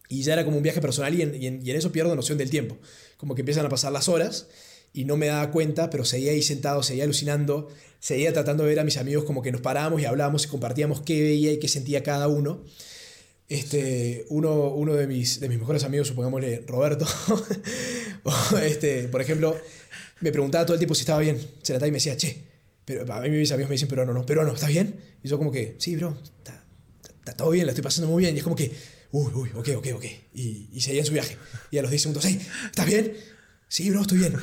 Y 0.07 0.21
ya 0.21 0.33
era 0.33 0.45
como 0.45 0.57
un 0.57 0.63
viaje 0.63 0.81
personal 0.81 1.13
y 1.15 1.23
en, 1.23 1.41
y 1.41 1.47
en, 1.47 1.65
y 1.65 1.71
en 1.71 1.77
eso 1.77 1.91
pierdo 1.91 2.15
noción 2.15 2.37
del 2.37 2.51
tiempo. 2.51 2.77
Como 3.17 3.33
que 3.33 3.41
empiezan 3.41 3.65
a 3.65 3.69
pasar 3.69 3.91
las 3.91 4.09
horas 4.09 4.47
y 4.95 5.03
no 5.03 5.17
me 5.17 5.27
daba 5.27 5.51
cuenta, 5.51 5.89
pero 5.89 6.05
seguía 6.05 6.31
ahí 6.31 6.41
sentado, 6.41 6.81
seguía 6.81 7.03
alucinando, 7.03 7.67
seguía 7.99 8.31
tratando 8.31 8.63
de 8.63 8.69
ver 8.69 8.79
a 8.79 8.85
mis 8.85 8.95
amigos 8.95 9.25
como 9.25 9.41
que 9.41 9.51
nos 9.51 9.59
parábamos 9.59 10.01
y 10.01 10.05
hablábamos 10.05 10.45
y 10.45 10.47
compartíamos 10.47 11.01
qué 11.01 11.21
veía 11.21 11.51
y 11.51 11.59
qué 11.59 11.67
sentía 11.67 12.01
cada 12.01 12.29
uno. 12.29 12.63
Este, 13.49 14.25
uno, 14.29 14.69
uno 14.69 14.93
de, 14.93 15.05
mis, 15.05 15.41
de 15.41 15.49
mis 15.49 15.59
mejores 15.59 15.83
amigos, 15.83 16.07
supongámosle 16.07 16.63
Roberto, 16.65 17.05
este, 18.63 19.09
por 19.09 19.21
ejemplo, 19.21 19.55
me 20.21 20.31
preguntaba 20.31 20.65
todo 20.65 20.75
el 20.75 20.79
tiempo 20.79 20.95
si 20.95 21.01
estaba 21.01 21.19
bien. 21.19 21.45
Se 21.61 21.77
la 21.77 21.85
y 21.85 21.91
me 21.91 21.97
decía, 21.97 22.15
che, 22.15 22.41
pero 22.85 23.11
a 23.13 23.19
mí 23.19 23.29
mis 23.29 23.51
amigos 23.51 23.69
me 23.69 23.73
dicen, 23.73 23.89
pero 23.89 24.05
no, 24.05 24.13
no, 24.13 24.25
pero 24.25 24.45
no, 24.45 24.53
¿estás 24.53 24.69
bien? 24.69 24.95
Y 25.21 25.27
yo 25.27 25.37
como 25.37 25.51
que, 25.51 25.75
sí, 25.77 25.97
bro, 25.97 26.17
está, 26.37 26.63
está 27.03 27.33
todo 27.33 27.49
bien, 27.49 27.65
la 27.65 27.73
estoy 27.73 27.83
pasando 27.83 28.09
muy 28.09 28.23
bien. 28.23 28.33
Y 28.33 28.37
es 28.37 28.43
como 28.45 28.55
que, 28.55 28.71
uy, 29.11 29.31
uy, 29.33 29.49
ok, 29.53 29.69
ok, 29.75 29.87
ok. 29.95 30.05
Y, 30.33 30.69
y 30.71 30.79
seguía 30.79 31.01
en 31.01 31.05
su 31.05 31.13
viaje. 31.13 31.35
Y 31.69 31.79
a 31.79 31.81
los 31.81 31.91
10 31.91 32.01
segundos, 32.01 32.23
hey, 32.25 32.39
¿estás 32.67 32.85
bien? 32.85 33.13
Sí, 33.67 33.89
bro, 33.89 34.01
estoy 34.01 34.19
bien. 34.19 34.35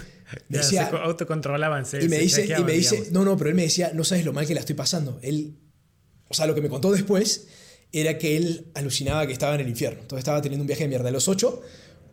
Me 0.49 0.59
decía, 0.59 0.89
se 0.91 0.97
autocontrolaban. 0.97 1.85
y 2.01 2.09
me 2.09 2.19
dice, 2.19 2.47
y 2.59 2.65
me 2.65 2.73
dice 2.73 3.09
no, 3.11 3.25
no, 3.25 3.37
pero 3.37 3.51
él 3.51 3.57
me 3.57 3.63
decía, 3.63 3.93
no 3.95 4.05
sabes 4.05 4.25
lo 4.25 4.33
mal 4.33 4.47
que 4.47 4.55
la 4.55 4.61
estoy 4.61 4.75
pasando. 4.75 5.19
Él, 5.23 5.57
o 6.29 6.35
sea, 6.35 6.47
lo 6.47 6.55
que 6.55 6.61
me 6.61 6.69
contó 6.69 6.91
después 6.91 7.49
era 7.93 8.19
que 8.19 8.37
él 8.37 8.67
alucinaba 8.75 9.27
que 9.27 9.33
estaba 9.33 9.55
en 9.55 9.61
el 9.61 9.69
infierno. 9.69 10.01
Entonces 10.01 10.21
estaba 10.21 10.41
teniendo 10.41 10.63
un 10.63 10.67
viaje 10.67 10.85
de 10.85 10.89
mierda. 10.89 11.05
De 11.05 11.13
los 11.13 11.29
ocho, 11.29 11.63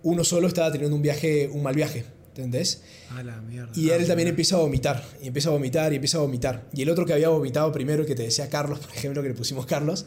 uno 0.03 0.23
solo 0.23 0.47
estaba 0.47 0.71
teniendo 0.71 0.95
un 0.95 1.01
viaje, 1.01 1.49
un 1.51 1.63
mal 1.63 1.75
viaje. 1.75 2.05
¿Entendés? 2.29 2.83
A 3.09 3.23
la 3.23 3.41
mierda. 3.41 3.71
Y 3.75 3.89
él 3.89 4.07
también 4.07 4.29
empieza 4.29 4.55
a 4.55 4.59
vomitar, 4.59 5.03
y 5.21 5.27
empieza 5.27 5.49
a 5.49 5.51
vomitar, 5.51 5.91
y 5.91 5.95
empieza 5.95 6.19
a 6.19 6.21
vomitar. 6.21 6.69
Y 6.73 6.83
el 6.83 6.89
otro 6.89 7.05
que 7.05 7.11
había 7.11 7.27
vomitado 7.29 7.71
primero, 7.71 8.05
que 8.05 8.15
te 8.15 8.23
decía 8.23 8.47
Carlos, 8.49 8.79
por 8.85 8.95
ejemplo, 8.95 9.21
que 9.21 9.29
le 9.29 9.35
pusimos 9.35 9.65
Carlos, 9.65 10.05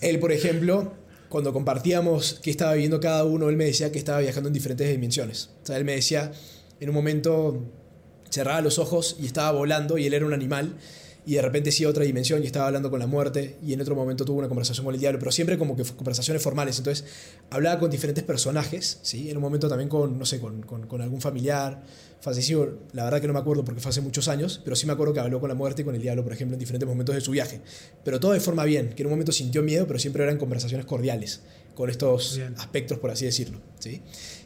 él, 0.00 0.20
por 0.20 0.30
ejemplo, 0.30 0.92
cuando 1.28 1.52
compartíamos 1.52 2.38
qué 2.42 2.50
estaba 2.50 2.74
viviendo 2.74 3.00
cada 3.00 3.24
uno, 3.24 3.48
él 3.48 3.56
me 3.56 3.64
decía 3.64 3.90
que 3.90 3.98
estaba 3.98 4.20
viajando 4.20 4.48
en 4.48 4.52
diferentes 4.52 4.88
dimensiones. 4.88 5.50
O 5.62 5.66
sea, 5.66 5.76
él 5.76 5.84
me 5.84 5.92
decía, 5.92 6.32
en 6.80 6.88
un 6.88 6.94
momento 6.94 7.64
cerraba 8.30 8.60
los 8.60 8.78
ojos 8.78 9.16
y 9.20 9.26
estaba 9.26 9.52
volando 9.52 9.98
y 9.98 10.06
él 10.06 10.14
era 10.14 10.26
un 10.26 10.32
animal 10.32 10.76
y 11.28 11.34
de 11.34 11.42
repente 11.42 11.70
sí 11.72 11.84
a 11.84 11.90
otra 11.90 12.04
dimensión 12.04 12.42
y 12.42 12.46
estaba 12.46 12.68
hablando 12.68 12.90
con 12.90 13.00
la 13.00 13.06
muerte 13.06 13.58
y 13.62 13.74
en 13.74 13.80
otro 13.82 13.94
momento 13.94 14.24
tuvo 14.24 14.38
una 14.38 14.48
conversación 14.48 14.86
con 14.86 14.94
el 14.94 15.00
diablo, 15.00 15.18
pero 15.18 15.30
siempre 15.30 15.58
como 15.58 15.76
que 15.76 15.84
conversaciones 15.84 16.42
formales. 16.42 16.78
Entonces 16.78 17.04
hablaba 17.50 17.78
con 17.78 17.90
diferentes 17.90 18.24
personajes, 18.24 18.98
¿sí? 19.02 19.28
En 19.28 19.36
un 19.36 19.42
momento 19.42 19.68
también 19.68 19.90
con, 19.90 20.18
no 20.18 20.24
sé, 20.24 20.40
con, 20.40 20.62
con, 20.62 21.02
algún 21.02 21.20
familiar 21.20 21.82
fallecido. 22.22 22.78
La 22.92 23.04
verdad 23.04 23.20
que 23.20 23.26
no 23.26 23.34
me 23.34 23.40
acuerdo 23.40 23.62
porque 23.62 23.78
fue 23.78 23.90
hace 23.90 24.00
muchos 24.00 24.26
años, 24.28 24.62
pero 24.64 24.74
sí 24.74 24.86
me 24.86 24.94
acuerdo 24.94 25.12
que 25.12 25.20
habló 25.20 25.38
con 25.38 25.50
la 25.50 25.54
muerte 25.54 25.82
y 25.82 25.84
con 25.84 25.94
el 25.94 26.00
diablo, 26.00 26.24
por 26.24 26.32
ejemplo, 26.32 26.54
en 26.54 26.60
diferentes 26.60 26.88
momentos 26.88 27.14
de 27.14 27.20
su 27.20 27.32
viaje. 27.32 27.60
Pero 28.04 28.18
todo 28.18 28.32
de 28.32 28.40
forma 28.40 28.64
bien, 28.64 28.94
que 28.94 29.02
en 29.02 29.08
un 29.08 29.12
momento 29.12 29.30
sintió 29.30 29.62
miedo, 29.62 29.86
pero 29.86 29.98
siempre 29.98 30.22
eran 30.22 30.38
conversaciones 30.38 30.86
cordiales 30.86 31.42
con 31.74 31.90
estos 31.90 32.40
aspectos, 32.56 32.98
por 33.00 33.10
así 33.10 33.26
decirlo, 33.26 33.60
¿sí? 33.78 34.00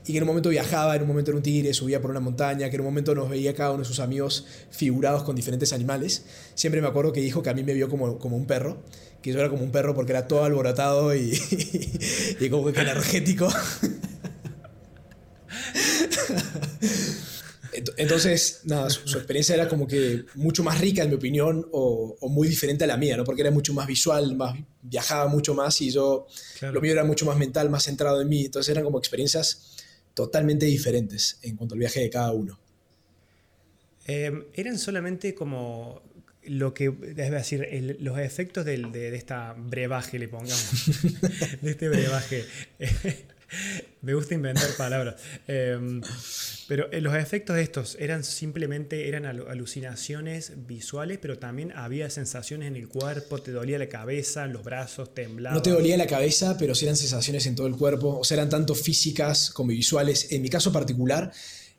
Y 0.07 0.13
que 0.13 0.19
en 0.19 0.25
un 0.25 0.29
momento 0.29 0.49
viajaba, 0.49 0.97
en 0.97 1.03
un 1.03 1.09
momento 1.09 1.31
era 1.31 1.37
un 1.37 1.43
tigre, 1.43 1.73
subía 1.75 2.01
por 2.01 2.11
una 2.11 2.21
montaña, 2.21 2.69
que 2.71 2.77
en 2.77 2.81
un 2.81 2.87
momento 2.87 3.15
nos 3.15 3.31
veía 3.31 3.55
cada 3.55 3.71
uno 3.71 3.81
de 3.81 3.85
sus 3.85 4.01
amigos 4.01 4.47
figurados 4.71 5.23
con 5.23 5.37
diferentes 5.37 5.73
animales. 5.73 6.25
Siempre 6.55 6.81
me 6.81 6.89
acuerdo 6.89 7.13
que 7.13 7.21
dijo 7.21 7.43
que 7.43 7.51
a 7.51 7.55
mí 7.55 7.63
me 7.63 7.75
vio 7.75 7.89
como, 7.89 8.19
como 8.19 8.37
un 8.37 8.47
perro, 8.47 8.83
que 9.23 9.33
yo 9.33 9.39
era 9.39 9.49
como 9.49 9.63
un 9.63 9.71
perro 9.71 9.95
porque 9.95 10.13
era 10.13 10.27
todo 10.27 10.45
alborotado 10.45 11.15
y, 11.15 11.33
y 12.41 12.51
como 12.51 12.73
que 12.73 12.81
energético. 12.81 13.49
Entonces, 17.97 18.61
nada, 18.65 18.91
su, 18.91 19.17
experiencia 19.17 19.55
era 19.55 19.69
como 19.69 19.87
que 19.87 20.25
mucho 20.35 20.63
más 20.63 20.81
rica, 20.81 21.03
en 21.03 21.09
mi 21.09 21.15
opinión, 21.15 21.67
o, 21.73 22.17
muy 22.29 22.49
diferente 22.49 22.85
a 22.85 22.87
la 22.87 22.97
mía, 22.97 23.17
¿no? 23.17 23.25
Porque 23.25 23.43
era 23.43 23.51
mucho 23.51 23.73
más 23.73 23.87
visual, 23.87 24.37
más, 24.37 24.57
viajaba 24.83 25.27
mucho 25.29 25.55
más 25.55 25.81
y 25.81 25.91
yo, 25.91 26.27
lo 26.61 26.81
mío 26.81 26.93
era 26.93 27.05
mucho 27.05 27.25
más 27.25 27.39
mental, 27.39 27.71
más 27.71 27.85
centrado 27.85 28.21
en 28.21 28.29
mí. 28.29 28.45
Entonces 28.45 28.71
eran 28.71 28.85
como 28.85 28.99
experiencias 28.99 29.77
totalmente 30.15 30.67
diferentes 30.67 31.39
en 31.43 31.57
cuanto 31.57 31.75
al 31.75 31.79
viaje 31.79 32.01
de 32.01 32.11
cada 32.11 32.33
uno. 32.33 32.59
Em, 34.07 34.45
eran 34.55 34.79
solamente 34.79 35.35
como 35.35 36.03
lo 36.45 36.75
que, 36.75 36.93
es 37.17 37.31
decir, 37.31 37.97
los 38.01 38.19
efectos 38.19 38.65
de, 38.65 38.79
de, 38.79 39.15
esta 39.15 39.53
brebaje, 39.53 40.19
le 40.19 40.29
pongamos, 40.29 40.91
de 41.61 41.71
este 41.71 41.89
brebaje. 41.89 42.45
Me 44.03 44.15
gusta 44.15 44.35
inventar 44.35 44.69
palabras. 44.77 45.17
Em, 45.47 46.01
pero 46.73 46.91
eh, 46.91 47.03
los 47.03 47.15
efectos 47.15 47.55
de 47.55 47.63
estos 47.65 47.99
eran 48.01 48.25
simplemente 48.25 49.07
eran 49.07 49.27
alucinaciones 49.27 50.53
visuales, 50.67 51.19
pero 51.21 51.39
también 51.39 51.71
había 51.77 52.09
sensaciones 52.09 52.67
en 52.67 52.77
el 52.77 52.89
cuerpo, 52.89 53.37
te 53.43 53.53
dolía 53.53 53.79
la 53.79 53.91
cabeza, 53.91 54.47
los 54.47 54.65
brazos, 54.65 55.13
temblaba. 55.13 55.55
No 55.55 55.61
te 55.61 55.69
dolía 55.69 55.99
la 55.99 56.07
cabeza, 56.07 56.57
pero 56.57 56.75
sí 56.75 56.87
eran 56.87 56.97
sensaciones 56.97 57.45
en 57.45 57.57
todo 57.57 57.67
el 57.67 57.77
cuerpo, 57.77 58.21
o 58.21 58.25
sea, 58.25 58.39
eran 58.39 58.49
tanto 58.49 58.75
físicas 58.75 59.51
como 59.51 59.69
visuales. 59.69 60.33
En 60.33 60.41
mi 60.41 60.49
caso 60.49 60.73
particular, 60.73 61.31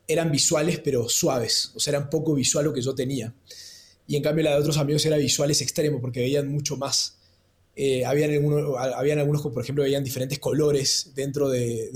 eran 0.06 0.30
visuales 0.30 0.78
pero 0.78 1.08
suaves, 1.08 1.72
o 1.74 1.80
sea, 1.80 1.90
eran 1.90 2.08
poco 2.08 2.32
visual 2.32 2.66
lo 2.66 2.72
que 2.72 2.80
yo 2.80 2.94
tenía. 2.94 3.34
Y 4.06 4.14
en 4.14 4.22
cambio 4.22 4.44
la 4.44 4.52
de 4.52 4.60
otros 4.60 4.78
amigos 4.78 5.04
era 5.04 5.16
visuales 5.16 5.60
extremos 5.60 6.00
porque 6.00 6.20
veían 6.20 6.46
mucho 6.46 6.76
más. 6.76 7.16
Eh, 7.74 8.04
habían, 8.04 8.30
algunos, 8.30 8.78
habían 8.78 9.28
por 9.28 9.60
ejemplo, 9.60 9.82
veían 9.82 10.04
diferentes 10.04 10.38
colores 10.38 11.10
dentro 11.16 11.48
de, 11.48 11.90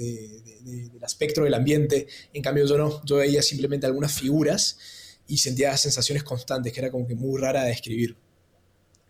del 0.65 1.03
espectro 1.03 1.45
del 1.45 1.55
ambiente. 1.55 2.07
En 2.33 2.43
cambio, 2.43 2.67
yo 2.67 2.79
no, 2.79 3.05
yo 3.05 3.17
veía 3.17 3.43
simplemente 3.43 3.87
algunas 3.87 4.13
figuras 4.13 4.79
y 5.27 5.39
sentía 5.39 5.77
sensaciones 5.77 6.25
constantes, 6.25 6.73
que 6.73 6.81
era 6.81 6.91
como 6.91 7.07
que 7.07 7.15
muy 7.15 7.41
rara 7.41 7.63
de 7.63 7.69
describir. 7.69 8.17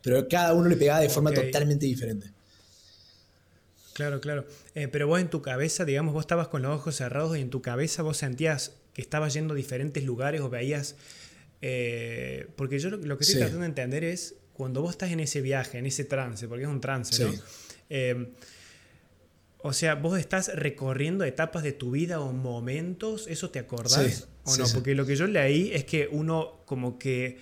Pero 0.03 0.27
cada 0.29 0.55
uno 0.55 0.69
le 0.69 0.77
pegaba 0.77 1.01
de 1.01 1.09
forma 1.09 1.33
totalmente 1.33 1.87
diferente. 1.87 2.33
Claro, 3.95 4.21
claro. 4.21 4.47
Eh, 4.75 4.89
pero 4.89 5.09
vos 5.09 5.21
en 5.21 5.29
tu 5.29 5.43
cabeza, 5.43 5.85
digamos, 5.85 6.15
vos 6.15 6.23
estabas 6.23 6.49
con 6.49 6.63
los 6.63 6.73
ojos 6.73 6.97
cerrados 6.97 7.37
y 7.37 7.41
en 7.41 7.51
tu 7.51 7.63
cabeza 7.63 8.03
vos 8.03 8.17
sentías 8.17 8.73
que 8.95 9.03
estabas 9.03 9.35
yendo 9.35 9.55
a 9.55 9.57
diferentes 9.57 10.05
lugares 10.05 10.41
o 10.41 10.49
veías... 10.49 10.97
Eh, 11.61 12.47
porque 12.55 12.79
yo 12.79 12.91
lo, 12.91 13.19
que 13.19 13.25
estoy 13.25 13.41
tratando 13.41 13.63
de 13.63 13.67
entender 13.67 14.05
es 14.05 14.37
cuando 14.53 14.83
vos 14.83 14.93
estás 14.93 15.11
en 15.11 15.19
ese 15.19 15.41
viaje, 15.41 15.79
en 15.79 15.87
ese 15.87 16.05
trance, 16.05 16.47
porque 16.47 16.63
es 16.65 16.69
un 16.69 16.81
trance, 16.81 17.25
¿no? 17.25 17.33
Eh, 17.91 18.33
o 19.61 19.73
sea, 19.73 19.95
vos 19.95 20.19
estás 20.19 20.55
recorriendo 20.55 21.25
etapas 21.25 21.63
de 21.63 21.73
tu 21.73 21.91
vida 21.91 22.21
o 22.21 22.33
momentos, 22.33 23.27
¿eso 23.29 23.51
te 23.51 23.59
acordás 23.59 24.29
o 24.45 24.57
no? 24.57 24.65
Porque 24.73 24.95
lo 24.95 25.05
que 25.07 25.17
yo 25.17 25.27
leí 25.27 25.71
es 25.73 25.85
que 25.85 26.09
uno 26.11 26.63
como 26.65 26.99
que 26.99 27.39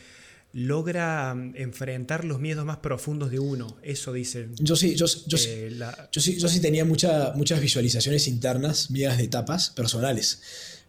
logra 0.52 1.34
mm, 1.34 1.54
enfrentar 1.56 2.24
los 2.24 2.40
miedos 2.40 2.64
más 2.64 2.78
profundos 2.78 3.30
de 3.30 3.38
uno, 3.38 3.76
eso 3.82 4.12
dicen. 4.12 4.54
Yo 4.58 4.76
sí, 4.76 4.94
yo, 4.94 5.06
eh, 5.06 5.78
yo, 6.10 6.20
sí, 6.20 6.38
yo 6.38 6.48
sí 6.48 6.60
tenía 6.60 6.84
muchas 6.84 7.60
visualizaciones 7.60 8.26
internas 8.28 8.90
mías 8.90 9.18
de 9.18 9.24
etapas 9.24 9.70
personales, 9.70 10.40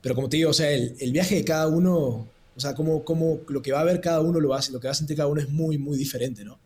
pero 0.02 0.16
como 0.16 0.30
te 0.30 0.38
digo, 0.38 0.52
o 0.52 0.54
sea, 0.54 0.72
el, 0.72 0.96
el 1.00 1.12
viaje 1.12 1.36
de 1.36 1.44
cada 1.44 1.68
uno 1.68 2.28
o 2.58 2.60
sea, 2.60 2.74
cómo, 2.74 3.06
cómo 3.06 3.42
lo 3.50 3.62
que 3.62 3.72
va 3.72 3.82
a 3.82 3.84
ver 3.84 4.02
cada 4.02 4.20
uno 4.20 4.40
lo 4.40 4.56
hace, 4.56 4.72
lo 4.72 4.80
que 4.80 4.88
va 4.88 4.92
a 4.92 4.96
sentir 4.96 5.16
cada 5.16 5.30
uno 5.30 5.40
es 5.40 5.50
muy, 5.50 5.78
muy 5.78 5.96
diferente, 5.96 6.44
¿no? 6.44 6.60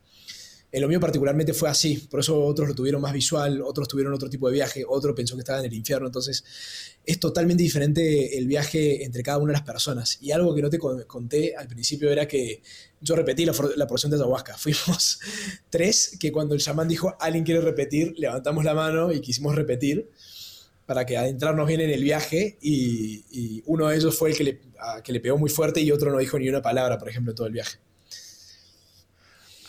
En 0.71 0.81
lo 0.81 0.87
mío 0.87 1.01
particularmente 1.01 1.53
fue 1.53 1.69
así, 1.69 1.97
por 2.09 2.21
eso 2.21 2.41
otros 2.45 2.69
lo 2.69 2.73
tuvieron 2.73 3.01
más 3.01 3.11
visual, 3.11 3.61
otros 3.61 3.89
tuvieron 3.89 4.13
otro 4.13 4.29
tipo 4.29 4.47
de 4.47 4.53
viaje, 4.53 4.85
otro 4.87 5.13
pensó 5.13 5.35
que 5.35 5.41
estaba 5.41 5.59
en 5.59 5.65
el 5.65 5.73
infierno, 5.73 6.07
entonces 6.07 6.45
es 7.05 7.19
totalmente 7.19 7.61
diferente 7.61 8.37
el 8.37 8.47
viaje 8.47 9.03
entre 9.03 9.21
cada 9.21 9.37
una 9.37 9.51
de 9.51 9.57
las 9.57 9.65
personas. 9.65 10.17
Y 10.21 10.31
algo 10.31 10.55
que 10.55 10.61
no 10.61 10.69
te 10.69 10.79
conté 10.79 11.55
al 11.57 11.67
principio 11.67 12.09
era 12.09 12.25
que 12.25 12.61
yo 13.01 13.15
repetí 13.15 13.43
la, 13.43 13.53
la 13.75 13.87
porción 13.87 14.11
de 14.11 14.17
ayahuasca, 14.17 14.57
fuimos 14.57 15.19
tres 15.69 16.15
que 16.17 16.31
cuando 16.31 16.55
el 16.55 16.61
chamán 16.61 16.87
dijo, 16.87 17.15
alguien 17.19 17.43
quiere 17.43 17.59
repetir, 17.59 18.13
levantamos 18.17 18.63
la 18.63 18.73
mano 18.73 19.11
y 19.11 19.19
quisimos 19.19 19.55
repetir 19.55 20.09
para 20.85 21.05
que 21.05 21.17
adentrarnos 21.17 21.67
bien 21.67 21.81
en 21.81 21.89
el 21.89 22.03
viaje 22.03 22.57
y, 22.61 23.63
uno 23.65 23.87
de 23.87 23.95
ellos 23.95 24.17
fue 24.17 24.31
el 24.31 24.37
que 24.37 24.43
le, 24.43 24.61
que 25.03 25.13
le 25.13 25.19
pegó 25.19 25.37
muy 25.37 25.49
fuerte 25.49 25.81
y 25.81 25.91
otro 25.91 26.11
no 26.11 26.17
dijo 26.17 26.37
ni 26.37 26.49
una 26.49 26.61
palabra, 26.61 26.97
por 26.97 27.07
ejemplo, 27.07 27.31
en 27.31 27.35
todo 27.35 27.47
el 27.47 27.53
viaje. 27.53 27.77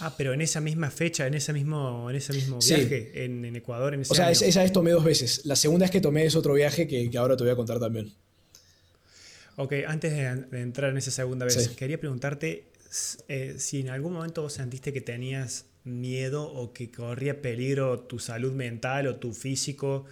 Ah, 0.02 0.14
pero 0.16 0.32
en 0.32 0.40
esa 0.40 0.60
misma 0.60 0.90
fecha, 0.90 1.26
en 1.26 1.34
ese 1.34 1.52
mismo, 1.52 2.10
en 2.10 2.16
ese 2.16 2.32
mismo 2.32 2.58
viaje, 2.58 3.24
en, 3.24 3.54
Ecuador, 3.54 3.94
en 3.94 4.00
ese 4.00 4.12
O 4.12 4.16
sea, 4.16 4.30
esa 4.30 4.62
vez 4.62 4.72
tomé 4.72 4.90
dos 4.90 5.04
veces. 5.04 5.42
La 5.44 5.54
segunda 5.54 5.84
es 5.84 5.92
que 5.92 6.00
tomé 6.00 6.26
es 6.26 6.34
otro 6.34 6.54
viaje 6.54 6.88
que, 6.88 7.10
ahora 7.16 7.36
te 7.36 7.44
voy 7.44 7.52
a 7.52 7.56
contar 7.56 7.78
también. 7.78 8.12
Ok, 9.56 9.74
antes 9.86 10.12
de, 10.12 10.60
entrar 10.60 10.90
en 10.90 10.96
esa 10.96 11.12
segunda 11.12 11.46
vez, 11.46 11.68
quería 11.68 12.00
preguntarte 12.00 12.64
eh, 13.28 13.54
si 13.58 13.80
en 13.80 13.90
algún 13.90 14.12
momento 14.12 14.42
vos 14.42 14.54
sentiste 14.54 14.92
que 14.92 15.00
tenías 15.00 15.66
miedo 15.84 16.44
o 16.44 16.72
que 16.72 16.90
corría 16.90 17.40
peligro 17.40 18.00
tu 18.00 18.18
salud 18.18 18.52
mental 18.52 19.06
o 19.06 19.16
tu 19.16 19.32
físico 19.32 20.04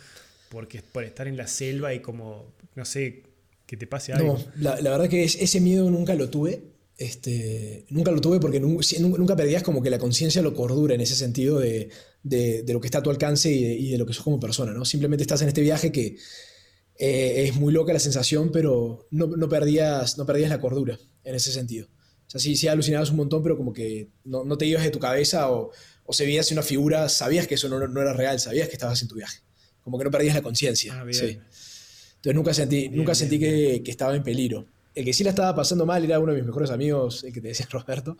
porque 0.51 0.83
por 0.83 1.05
estar 1.05 1.29
en 1.29 1.37
la 1.37 1.47
selva 1.47 1.95
y 1.95 2.01
como, 2.01 2.53
no 2.75 2.85
sé, 2.85 3.23
que 3.67 3.77
te 3.77 3.87
pase 3.87 4.13
algo. 4.13 4.39
No, 4.57 4.77
la, 4.81 4.91
verdad 4.91 5.09
que 5.09 5.25
ese 5.25 5.61
miedo 5.61 5.91
nunca 5.91 6.15
lo 6.15 6.29
tuve. 6.29 6.63
Este, 7.01 7.87
nunca 7.89 8.11
lo 8.11 8.21
tuve 8.21 8.41
porque 8.41 8.61
nunca, 8.61 9.35
perdías 9.35 9.63
como 9.63 9.83
que 9.83 9.89
la 9.89 9.99
conciencia 9.99 10.43
lo 10.43 10.53
cordura 10.55 10.95
en 10.95 11.01
ese 11.01 11.15
sentido 11.15 11.59
de, 11.59 11.89
lo 12.69 12.81
que 12.81 12.87
está 12.87 12.99
a 12.99 13.03
tu 13.03 13.09
alcance 13.09 13.51
y 13.51 13.91
de, 13.91 13.99
lo 13.99 14.05
que 14.05 14.13
sos 14.13 14.23
como 14.23 14.39
persona, 14.39 14.73
¿no? 14.73 14.85
Simplemente 14.85 15.23
estás 15.23 15.41
en 15.43 15.49
este 15.49 15.63
viaje 15.63 15.91
que 15.91 16.19
eh, 16.99 17.45
es 17.49 17.57
muy 17.57 17.73
loca 17.73 17.95
la 17.95 18.01
sensación, 18.01 18.53
pero 18.53 19.09
no, 19.11 19.27
no, 19.27 19.49
perdías, 19.49 20.19
no 20.19 20.27
perdías 20.27 20.51
la 20.51 20.61
cordura 20.61 20.99
en 21.25 21.35
ese 21.35 21.53
sentido. 21.53 21.89
O 22.27 22.31
sea, 22.31 22.39
sí, 22.39 22.55
sí 22.55 22.69
alucinabas 22.69 23.11
un 23.11 23.17
montón, 23.17 23.43
pero 23.43 23.57
como 23.57 23.73
que 23.73 24.11
no, 24.25 24.59
te 24.59 24.67
ibas 24.67 24.85
de 24.85 24.91
tu 24.91 24.99
cabeza 24.99 25.51
o, 25.51 25.71
o 26.05 26.13
se 26.13 26.27
veías 26.27 26.53
una 26.53 26.63
figura, 26.63 27.09
sabías 27.09 27.47
que 27.47 27.55
eso 27.55 27.69
no, 27.71 27.89
no 27.89 28.01
era 28.03 28.13
real, 28.13 28.39
sabías 28.39 28.69
que 28.69 28.75
estabas 28.75 29.01
en 29.01 29.09
tu 29.09 29.15
viaje 29.15 29.41
como 29.83 29.99
que 29.99 30.05
no 30.05 30.11
perdías 30.11 30.35
la 30.35 30.43
conciencia. 30.43 30.95
Ah, 30.95 31.03
Entonces 31.03 32.35
nunca 32.35 32.55
sentí, 32.55 32.89
nunca 32.89 33.15
sentí 33.15 33.39
que, 33.39 33.83
estaba 33.87 34.15
en 34.15 34.23
peligro. 34.23 34.67
El 35.01 35.07
que 35.07 35.15
sí 35.15 35.25
la 35.25 35.31
estaba 35.31 35.55
pasando 35.55 35.87
mal 35.87 36.05
era 36.05 36.21
uno 36.21 36.33
de 36.33 36.39
mis 36.39 36.47
mejores 36.47 36.71
amigos, 36.71 37.25
el 37.25 37.33
que 37.33 37.41
te 37.41 37.49
decía 37.49 37.67
Roberto, 37.71 38.19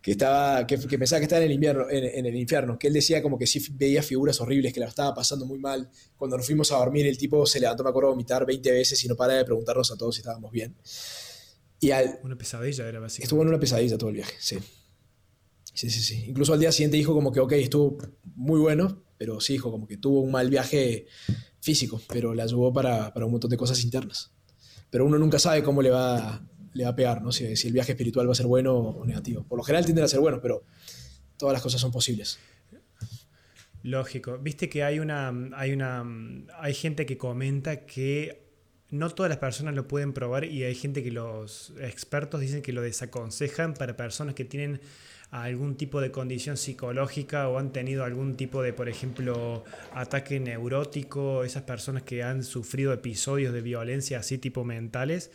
que, 0.00 0.12
estaba, 0.12 0.66
que, 0.66 0.78
pensaba 0.78 1.20
que 1.20 1.24
estaba 1.24 1.40
en 1.42 1.46
el, 1.46 1.52
invierno, 1.52 1.84
en, 1.90 2.24
el 2.24 2.34
infierno, 2.34 2.78
que 2.78 2.86
él 2.86 2.94
decía 2.94 3.22
como 3.22 3.38
que 3.38 3.46
sí 3.46 3.62
veía 3.72 4.02
figuras 4.02 4.40
horribles, 4.40 4.72
que 4.72 4.80
la 4.80 4.86
estaba 4.86 5.14
pasando 5.14 5.44
muy 5.44 5.58
mal. 5.58 5.90
Cuando 6.16 6.38
nos 6.38 6.46
fuimos 6.46 6.72
a 6.72 6.76
dormir, 6.76 7.06
el 7.06 7.18
tipo 7.18 7.44
se 7.44 7.60
levantó, 7.60 7.84
me 7.84 7.90
acuerdo, 7.90 8.08
a 8.08 8.12
vomitar 8.12 8.46
20 8.46 8.72
veces 8.72 9.04
y 9.04 9.08
no 9.08 9.16
para 9.16 9.34
de 9.34 9.44
preguntarnos 9.44 9.90
a 9.92 9.96
todos 9.96 10.14
si 10.14 10.22
estábamos 10.22 10.50
bien. 10.50 10.74
Y 11.78 11.90
al, 11.90 12.18
una 12.22 12.36
pesadilla 12.36 12.88
era 12.88 13.00
básicamente. 13.00 13.24
Estuvo 13.24 13.42
en 13.42 13.48
una 13.48 13.60
pesadilla 13.60 13.98
todo 13.98 14.08
el 14.08 14.16
viaje, 14.16 14.34
sí. 14.38 14.56
Sí, 15.74 15.90
sí, 15.90 16.00
sí. 16.00 16.24
Incluso 16.26 16.54
al 16.54 16.60
día 16.60 16.72
siguiente 16.72 16.96
dijo 16.96 17.12
como 17.12 17.32
que, 17.32 17.40
ok, 17.40 17.52
estuvo 17.52 17.98
muy 18.34 18.60
bueno, 18.60 19.04
pero 19.18 19.40
sí, 19.40 19.54
dijo 19.54 19.70
como 19.70 19.86
que 19.86 19.98
tuvo 19.98 20.20
un 20.20 20.30
mal 20.30 20.48
viaje 20.48 21.06
físico, 21.60 22.00
pero 22.08 22.34
le 22.34 22.42
ayudó 22.42 22.72
para, 22.72 23.12
un 23.16 23.32
montón 23.32 23.50
de 23.50 23.56
cosas 23.56 23.82
internas. 23.82 24.33
Pero 24.94 25.06
uno 25.06 25.18
nunca 25.18 25.40
sabe 25.40 25.64
cómo 25.64 25.82
le 25.82 25.90
va, 25.90 26.40
le 26.72 26.84
va 26.84 26.90
a 26.90 26.94
pegar, 26.94 27.20
¿no? 27.20 27.32
Si, 27.32 27.44
el 27.44 27.72
viaje 27.72 27.90
espiritual 27.90 28.28
va 28.28 28.30
a 28.30 28.36
ser 28.36 28.46
bueno 28.46 28.76
o 28.76 29.04
negativo. 29.04 29.42
Por 29.42 29.58
lo 29.58 29.64
general 29.64 29.84
tiende 29.84 30.00
a 30.04 30.06
ser 30.06 30.20
bueno, 30.20 30.38
pero 30.40 30.62
todas 31.36 31.52
las 31.52 31.60
cosas 31.60 31.80
son 31.80 31.90
posibles. 31.90 32.38
Lógico. 33.82 34.38
Viste 34.38 34.68
que 34.68 34.84
hay 34.84 35.00
una, 35.00 35.32
hay 35.56 35.72
una, 35.72 36.04
hay 36.60 36.74
gente 36.74 37.06
que 37.06 37.18
comenta 37.18 37.86
que 37.86 38.43
no 38.94 39.10
todas 39.10 39.28
las 39.28 39.38
personas 39.38 39.74
lo 39.74 39.88
pueden 39.88 40.12
probar 40.12 40.44
y 40.44 40.64
hay 40.64 40.74
gente 40.74 41.02
que 41.02 41.10
los 41.10 41.72
expertos 41.80 42.40
dicen 42.40 42.62
que 42.62 42.72
lo 42.72 42.80
desaconsejan 42.80 43.74
para 43.74 43.96
personas 43.96 44.34
que 44.34 44.44
tienen 44.44 44.80
algún 45.30 45.76
tipo 45.76 46.00
de 46.00 46.12
condición 46.12 46.56
psicológica 46.56 47.48
o 47.48 47.58
han 47.58 47.72
tenido 47.72 48.04
algún 48.04 48.36
tipo 48.36 48.62
de, 48.62 48.72
por 48.72 48.88
ejemplo, 48.88 49.64
ataque 49.92 50.38
neurótico, 50.38 51.42
esas 51.42 51.64
personas 51.64 52.04
que 52.04 52.22
han 52.22 52.44
sufrido 52.44 52.92
episodios 52.92 53.52
de 53.52 53.60
violencia 53.60 54.20
así 54.20 54.38
tipo 54.38 54.64
mentales, 54.64 55.32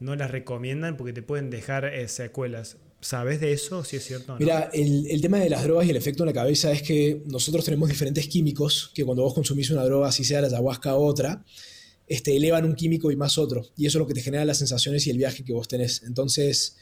no 0.00 0.16
las 0.16 0.32
recomiendan 0.32 0.96
porque 0.96 1.12
te 1.12 1.22
pueden 1.22 1.48
dejar 1.48 1.84
eh, 1.84 2.08
secuelas. 2.08 2.76
¿Sabes 3.00 3.40
de 3.40 3.52
eso? 3.52 3.84
Si 3.84 3.96
es 3.96 4.04
cierto. 4.04 4.36
Mira, 4.40 4.68
el, 4.72 5.20
tema 5.20 5.38
de 5.38 5.48
las 5.48 5.62
drogas 5.62 5.86
y 5.86 5.90
el 5.90 5.96
efecto 5.96 6.24
en 6.24 6.28
la 6.28 6.32
cabeza 6.32 6.72
es 6.72 6.82
que 6.82 7.22
nosotros 7.26 7.64
tenemos 7.64 7.88
diferentes 7.88 8.26
químicos 8.26 8.90
que 8.94 9.04
cuando 9.04 9.22
vos 9.22 9.34
consumís 9.34 9.70
una 9.70 9.84
droga, 9.84 10.08
así 10.08 10.24
sea 10.24 10.40
la 10.40 10.48
ayahuasca 10.48 10.96
o 10.96 11.04
otra, 11.04 11.44
este, 12.06 12.36
elevan 12.36 12.64
un 12.64 12.74
químico 12.74 13.10
y 13.10 13.16
más 13.16 13.38
otro. 13.38 13.66
Y 13.76 13.86
eso 13.86 13.98
es 13.98 14.00
lo 14.00 14.06
que 14.06 14.14
te 14.14 14.22
genera 14.22 14.44
las 14.44 14.58
sensaciones 14.58 15.06
y 15.06 15.10
el 15.10 15.18
viaje 15.18 15.44
que 15.44 15.52
vos 15.52 15.68
tenés. 15.68 16.02
Entonces, 16.04 16.76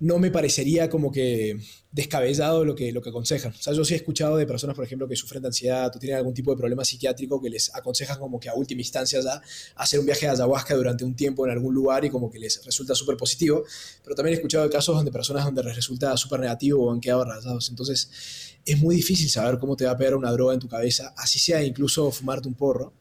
no 0.00 0.18
me 0.18 0.30
parecería 0.30 0.90
como 0.90 1.12
que 1.12 1.56
descabellado 1.92 2.64
lo 2.64 2.74
que, 2.74 2.92
lo 2.92 3.00
que 3.00 3.10
aconsejan. 3.10 3.52
O 3.52 3.62
sea, 3.62 3.72
yo 3.72 3.84
sí 3.84 3.94
he 3.94 3.96
escuchado 3.96 4.36
de 4.36 4.46
personas, 4.46 4.74
por 4.74 4.84
ejemplo, 4.84 5.06
que 5.06 5.14
sufren 5.14 5.40
de 5.40 5.48
ansiedad 5.48 5.94
o 5.94 5.98
tienen 5.98 6.18
algún 6.18 6.34
tipo 6.34 6.50
de 6.50 6.56
problema 6.56 6.84
psiquiátrico 6.84 7.40
que 7.40 7.48
les 7.48 7.72
aconsejan 7.74 8.18
como 8.18 8.40
que 8.40 8.48
a 8.48 8.54
última 8.54 8.80
instancia 8.80 9.20
ya 9.20 9.40
hacer 9.76 10.00
un 10.00 10.06
viaje 10.06 10.26
a 10.26 10.32
ayahuasca 10.32 10.74
durante 10.74 11.04
un 11.04 11.14
tiempo 11.14 11.46
en 11.46 11.52
algún 11.52 11.72
lugar 11.72 12.04
y 12.04 12.10
como 12.10 12.30
que 12.30 12.40
les 12.40 12.64
resulta 12.64 12.94
súper 12.94 13.16
positivo. 13.16 13.64
Pero 14.02 14.16
también 14.16 14.34
he 14.34 14.36
escuchado 14.36 14.64
de 14.64 14.70
casos 14.70 14.96
donde 14.96 15.12
personas 15.12 15.44
donde 15.44 15.62
les 15.62 15.76
resulta 15.76 16.16
súper 16.16 16.40
negativo 16.40 16.84
o 16.84 16.92
han 16.92 17.00
quedado 17.00 17.24
rayados. 17.24 17.70
Entonces, 17.70 18.10
es 18.64 18.78
muy 18.78 18.96
difícil 18.96 19.30
saber 19.30 19.58
cómo 19.58 19.76
te 19.76 19.84
va 19.84 19.92
a 19.92 19.96
pegar 19.96 20.16
una 20.16 20.32
droga 20.32 20.54
en 20.54 20.60
tu 20.60 20.68
cabeza, 20.68 21.14
así 21.16 21.38
sea 21.38 21.62
incluso 21.62 22.10
fumarte 22.10 22.48
un 22.48 22.54
porro, 22.54 22.94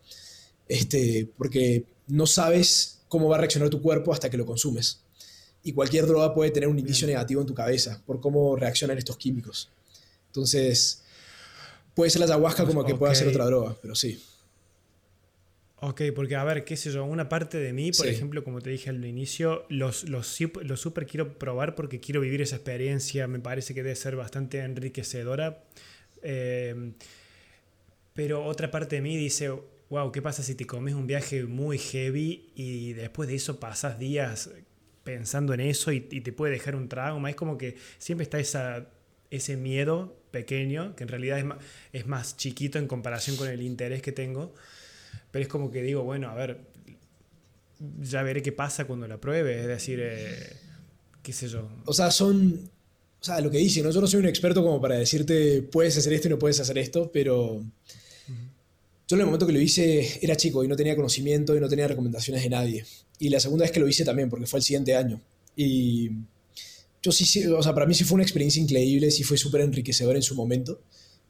este, 0.67 1.29
porque 1.37 1.85
no 2.07 2.25
sabes 2.25 3.01
cómo 3.07 3.29
va 3.29 3.37
a 3.37 3.39
reaccionar 3.39 3.69
tu 3.69 3.81
cuerpo 3.81 4.13
hasta 4.13 4.29
que 4.29 4.37
lo 4.37 4.45
consumes 4.45 5.03
y 5.63 5.71
cualquier 5.71 6.05
droga 6.05 6.33
puede 6.33 6.51
tener 6.51 6.67
un 6.67 6.77
inicio 6.77 7.07
negativo 7.07 7.41
en 7.41 7.47
tu 7.47 7.53
cabeza 7.53 8.01
por 8.05 8.19
cómo 8.19 8.55
reaccionan 8.55 8.97
estos 8.97 9.17
químicos. 9.17 9.71
Entonces, 10.27 11.03
puede 11.95 12.11
ser 12.11 12.19
la 12.19 12.25
ayahuasca 12.25 12.65
como 12.65 12.83
que 12.85 12.95
pueda 12.95 13.15
ser 13.15 13.29
otra 13.29 13.45
droga, 13.45 13.75
pero 13.81 13.95
sí. 13.95 14.21
Ok, 15.77 16.01
porque 16.15 16.35
a 16.35 16.43
ver, 16.43 16.63
qué 16.63 16.77
sé 16.77 16.91
yo, 16.91 17.03
una 17.03 17.27
parte 17.27 17.57
de 17.57 17.73
mí, 17.73 17.91
por 17.91 18.07
ejemplo, 18.07 18.43
como 18.43 18.61
te 18.61 18.69
dije 18.69 18.89
al 18.89 19.03
inicio, 19.03 19.65
los, 19.69 20.07
los, 20.07 20.39
los 20.63 20.79
super 20.79 21.05
quiero 21.05 21.37
probar 21.37 21.75
porque 21.75 21.99
quiero 21.99 22.21
vivir 22.21 22.41
esa 22.41 22.55
experiencia, 22.55 23.27
me 23.27 23.39
parece 23.39 23.73
que 23.73 23.83
debe 23.83 23.95
ser 23.95 24.15
bastante 24.15 24.59
enriquecedora. 24.59 25.63
Eh, 26.21 26.93
pero 28.13 28.45
otra 28.45 28.71
parte 28.71 28.97
de 28.97 29.01
mí 29.01 29.17
dice, 29.17 29.51
wow, 29.93 30.11
¿qué 30.11 30.23
pasa 30.23 30.41
si 30.41 30.55
te 30.55 30.65
comes 30.65 30.95
un 30.95 31.05
viaje 31.05 31.43
muy 31.43 31.77
heavy 31.77 32.49
y 32.55 32.93
después 32.93 33.29
de 33.29 33.35
eso 33.35 33.59
pasas 33.59 33.99
días 33.99 34.49
pensando 35.03 35.53
en 35.53 35.59
eso 35.59 35.91
y, 35.91 36.01
te 36.01 36.33
puede 36.33 36.53
dejar 36.53 36.75
un 36.75 36.89
trauma. 36.89 37.29
Es 37.29 37.35
como 37.35 37.59
que 37.59 37.75
siempre 37.99 38.23
está 38.23 38.39
esa, 38.39 38.87
ese 39.29 39.55
miedo 39.55 40.17
pequeño, 40.31 40.95
que 40.95 41.03
en 41.03 41.09
realidad 41.09 41.37
es 41.37 41.45
más, 41.45 41.59
es 41.91 42.07
más 42.07 42.37
chiquito 42.37 42.79
en 42.79 42.87
comparación 42.87 43.35
con 43.35 43.47
el 43.47 43.61
interés 43.61 44.01
que 44.01 44.11
tengo. 44.11 44.55
Pero 45.29 45.43
es 45.43 45.47
como 45.47 45.69
que 45.69 45.83
digo, 45.83 46.01
bueno, 46.01 46.27
a 46.31 46.33
ver, 46.33 46.61
ya 48.01 48.23
veré 48.23 48.41
qué 48.41 48.51
pasa 48.51 48.85
cuando 48.85 49.07
la 49.07 49.19
pruebe. 49.19 49.59
Es 49.59 49.67
decir, 49.67 49.99
eh, 50.01 50.53
qué 51.21 51.33
sé 51.33 51.47
yo. 51.49 51.69
O 51.85 51.93
sea, 51.93 52.09
son... 52.09 52.71
O 53.21 53.25
sea, 53.25 53.39
lo 53.41 53.51
que 53.51 53.59
dicen, 53.59 53.83
¿no? 53.83 53.91
yo 53.91 54.01
no 54.01 54.07
soy 54.07 54.21
un 54.21 54.25
experto 54.25 54.63
como 54.63 54.81
para 54.81 54.95
decirte 54.95 55.61
puedes 55.61 55.95
hacer 55.97 56.11
esto 56.11 56.27
y 56.27 56.31
no 56.31 56.39
puedes 56.39 56.59
hacer 56.59 56.79
esto, 56.79 57.09
pero 57.13 57.63
yo 59.07 59.15
en 59.15 59.19
el 59.19 59.25
momento 59.25 59.45
que 59.45 59.53
lo 59.53 59.59
hice 59.59 60.19
era 60.21 60.35
chico 60.35 60.63
y 60.63 60.67
no 60.67 60.75
tenía 60.75 60.95
conocimiento 60.95 61.55
y 61.55 61.59
no 61.59 61.67
tenía 61.67 61.87
recomendaciones 61.87 62.43
de 62.43 62.49
nadie. 62.49 62.85
Y 63.19 63.29
la 63.29 63.39
segunda 63.39 63.63
vez 63.63 63.71
que 63.71 63.79
lo 63.79 63.87
hice 63.87 64.05
también, 64.05 64.29
porque 64.29 64.47
fue 64.47 64.59
el 64.59 64.63
siguiente 64.63 64.95
año. 64.95 65.21
Y 65.55 66.09
yo 67.01 67.11
sí, 67.11 67.45
o 67.47 67.61
sea, 67.61 67.73
para 67.73 67.85
mí 67.85 67.93
sí 67.93 68.05
fue 68.05 68.15
una 68.15 68.23
experiencia 68.23 68.61
increíble, 68.61 69.11
sí 69.11 69.23
fue 69.23 69.37
súper 69.37 69.61
enriquecedor 69.61 70.15
en 70.15 70.21
su 70.21 70.35
momento, 70.35 70.81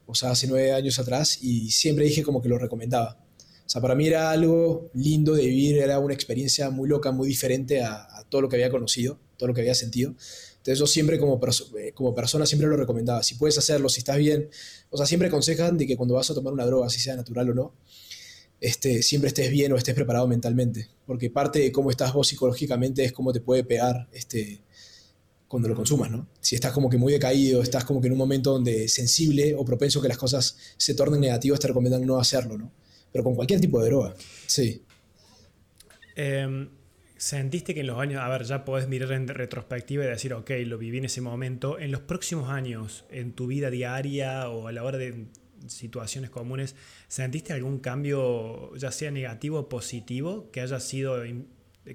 o 0.06 0.14
sea, 0.14 0.32
hace 0.32 0.48
nueve 0.48 0.72
años 0.72 1.00
atrás, 1.00 1.40
y 1.42 1.72
siempre 1.72 2.06
dije 2.06 2.22
como 2.24 2.42
que 2.42 2.50
lo 2.50 2.60
recomendaba. 2.60 3.20
O 3.66 3.70
sea, 3.70 3.82
para 3.82 3.96
mí 3.96 4.06
era 4.06 4.30
algo 4.30 4.92
lindo 4.94 5.34
de 5.34 5.48
vivir, 5.48 5.78
era 5.78 5.98
una 6.00 6.14
experiencia 6.14 6.70
muy 6.70 6.88
loca, 6.88 7.12
muy 7.12 7.28
diferente 7.28 7.82
a, 7.82 8.08
todo 8.30 8.42
lo 8.42 8.50
que 8.50 8.56
había 8.58 8.70
conocido, 8.70 9.20
todo 9.38 9.48
lo 9.48 9.54
que 9.54 9.62
había 9.62 9.76
sentido. 9.76 10.16
Entonces 10.64 10.80
yo 10.80 10.88
siempre 10.88 11.20
como, 11.20 11.42
eh, 11.78 11.92
como 11.94 12.16
persona 12.16 12.46
siempre 12.46 12.70
lo 12.70 12.78
recomendaba. 12.78 13.22
Si 13.22 13.36
puedes 13.36 13.58
hacerlo, 13.58 13.90
si 13.90 14.00
estás 14.00 14.18
bien, 14.18 14.50
o 14.92 14.96
sea, 14.96 15.06
siempre 15.06 15.28
aconsejan 15.28 15.78
de 15.78 15.86
que 15.86 15.98
cuando 15.98 16.16
vas 16.16 16.32
a 16.32 16.34
tomar 16.34 16.54
una 16.54 16.66
droga, 16.66 16.90
si 16.90 17.02
sea 17.02 17.18
natural 17.18 17.50
o 17.50 17.54
no, 17.54 17.74
este, 18.62 19.04
siempre 19.04 19.28
estés 19.28 19.52
bien 19.52 19.74
o 19.74 19.76
estés 19.76 19.94
preparado 19.94 20.26
mentalmente, 20.26 20.88
porque 21.06 21.30
parte 21.30 21.60
de 21.60 21.74
cómo 21.74 21.92
estás 21.92 22.14
vos 22.14 22.30
psicológicamente 22.30 23.04
es 23.04 23.12
cómo 23.12 23.34
te 23.34 23.42
puede 23.42 23.66
pegar 23.66 24.08
este, 24.14 24.62
cuando 25.50 25.68
lo 25.68 25.76
consumas, 25.76 26.10
¿no? 26.10 26.30
Si 26.40 26.56
estás 26.56 26.72
como 26.72 26.90
que 26.90 26.96
muy 26.96 27.12
decaído, 27.12 27.62
estás 27.62 27.84
como 27.84 28.00
que 28.00 28.08
en 28.08 28.14
un 28.14 28.20
momento 28.20 28.54
donde 28.54 28.88
sensible 28.88 29.56
o 29.56 29.66
propenso 29.66 30.02
que 30.02 30.08
las 30.08 30.18
cosas 30.18 30.58
se 30.78 30.94
tornen 30.94 31.20
negativas, 31.20 31.60
te 31.60 31.68
recomiendan 31.68 32.06
no 32.06 32.18
hacerlo, 32.18 32.58
¿no? 32.58 32.72
Pero 33.12 33.26
con 33.26 33.36
cualquier 33.36 33.60
tipo 33.60 33.82
de 33.82 33.90
droga, 33.90 34.16
sí. 34.48 34.82
Em, 36.16 36.70
¿Sentiste 37.18 37.74
que 37.74 37.82
en 37.82 37.88
los 37.88 38.00
años, 38.00 38.22
a 38.22 38.28
ver, 38.28 38.44
ya 38.44 38.66
podés 38.66 38.88
mirar 38.88 39.12
en 39.12 39.28
retrospectiva 39.28 40.04
y 40.04 40.08
decir, 40.08 40.34
ok, 40.34 40.52
lo 40.66 40.78
viví 40.78 40.98
en 40.98 41.06
ese 41.06 41.22
momento, 41.22 41.80
en 41.80 41.92
los 41.92 42.02
próximos 42.02 42.50
años, 42.50 43.06
en 43.10 43.34
tu 43.34 43.48
vida 43.48 43.70
diaria 43.70 44.50
o 44.50 44.68
a 44.68 44.72
la 44.72 44.84
hora 44.84 44.98
de 44.98 45.28
situaciones 45.68 46.30
comunes, 46.30 46.76
¿sentiste 47.08 47.54
algún 47.54 47.80
cambio, 47.80 48.76
ya 48.76 48.92
sea 48.92 49.12
negativo 49.12 49.60
o 49.60 49.70
positivo, 49.70 50.50
que 50.52 50.62
haya 50.62 50.80
sido 50.80 51.22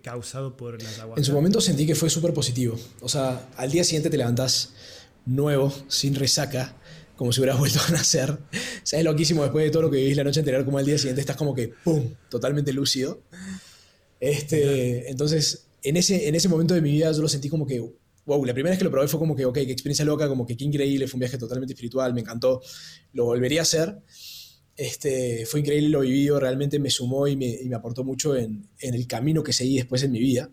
causado 0.03 0.57
por 0.57 0.83
la 0.83 0.89
ayahuasca? 0.89 1.21
En 1.21 1.25
su 1.25 1.33
momento 1.33 1.61
sentí 1.61 1.87
que 1.87 1.95
fue 1.95 2.11
súper 2.11 2.33
positivo. 2.33 2.79
O 3.01 3.09
sea, 3.09 3.49
al 3.57 3.71
día 3.71 3.85
siguiente 3.85 4.11
te 4.11 4.17
levantás 4.17 4.75
nuevo, 5.27 5.73
sin 5.89 6.15
resaca, 6.15 6.75
como 7.17 7.33
si 7.33 7.41
hubieras 7.41 7.59
vuelto 7.59 7.81
a 7.87 7.91
nacer. 7.91 8.31
O 8.31 8.39
sea, 8.85 8.99
es 8.99 9.05
loquísimo 9.05 9.43
después 9.43 9.65
de 9.65 9.71
todo 9.71 9.83
lo 9.83 9.91
que 9.91 9.99
vivís 9.99 10.17
la 10.17 10.25
noche 10.25 10.41
anterior, 10.41 10.65
como 10.65 10.79
al 10.79 10.87
día 10.87 10.99
siguiente 10.99 11.21
estás 11.21 11.37
como 11.37 11.55
que, 11.55 11.69
¡pum!, 11.69 12.15
totalmente 12.31 12.73
lúcido. 12.73 13.21
Este, 14.21 15.11
entonces, 15.11 15.69
en 15.83 15.97
ese, 15.97 16.29
en 16.29 16.35
ese 16.35 16.49
momento 16.49 16.75
de 16.75 16.83
mi 16.83 16.91
vida 16.93 17.13
yo 17.13 17.23
lo 17.23 17.29
sentí 17.29 17.49
como 17.49 17.67
que, 17.67 17.81
wow, 18.27 18.45
la 18.45 18.53
primera 18.53 18.73
vez 18.73 18.79
que 18.79 18.85
lo 18.85 18.91
probé 18.91 19.09
fue 19.09 19.19
como 19.19 19.35
que, 19.35 19.45
ok, 19.45 19.55
qué 19.55 19.73
experiencia 19.73 20.05
loca, 20.05 20.29
como 20.29 20.47
que 20.47 20.57
qué 20.57 20.65
increíble, 20.65 21.07
fue 21.07 21.17
un 21.17 21.21
viaje 21.21 21.39
totalmente 21.39 21.73
espiritual, 21.73 22.15
me 22.15 22.21
encantó, 22.21 22.61
lo 23.13 23.25
volvería 23.25 23.61
a 23.61 23.63
hacer. 23.63 23.99
Este, 24.77 25.45
fue 25.47 25.61
increíble 25.61 25.89
lo 25.89 26.01
vivido, 26.01 26.39
realmente 26.39 26.79
me 26.79 26.91
sumó 26.91 27.27
y 27.27 27.37
me, 27.37 27.47
y 27.47 27.69
me 27.69 27.75
aportó 27.75 28.05
mucho 28.05 28.37
en, 28.37 28.69
en, 28.79 28.95
el 28.95 29.09
camino 29.09 29.43
que 29.43 29.53
seguí 29.53 29.77
después 29.77 30.03
en 30.05 30.13
mi 30.13 30.21
vida. 30.21 30.51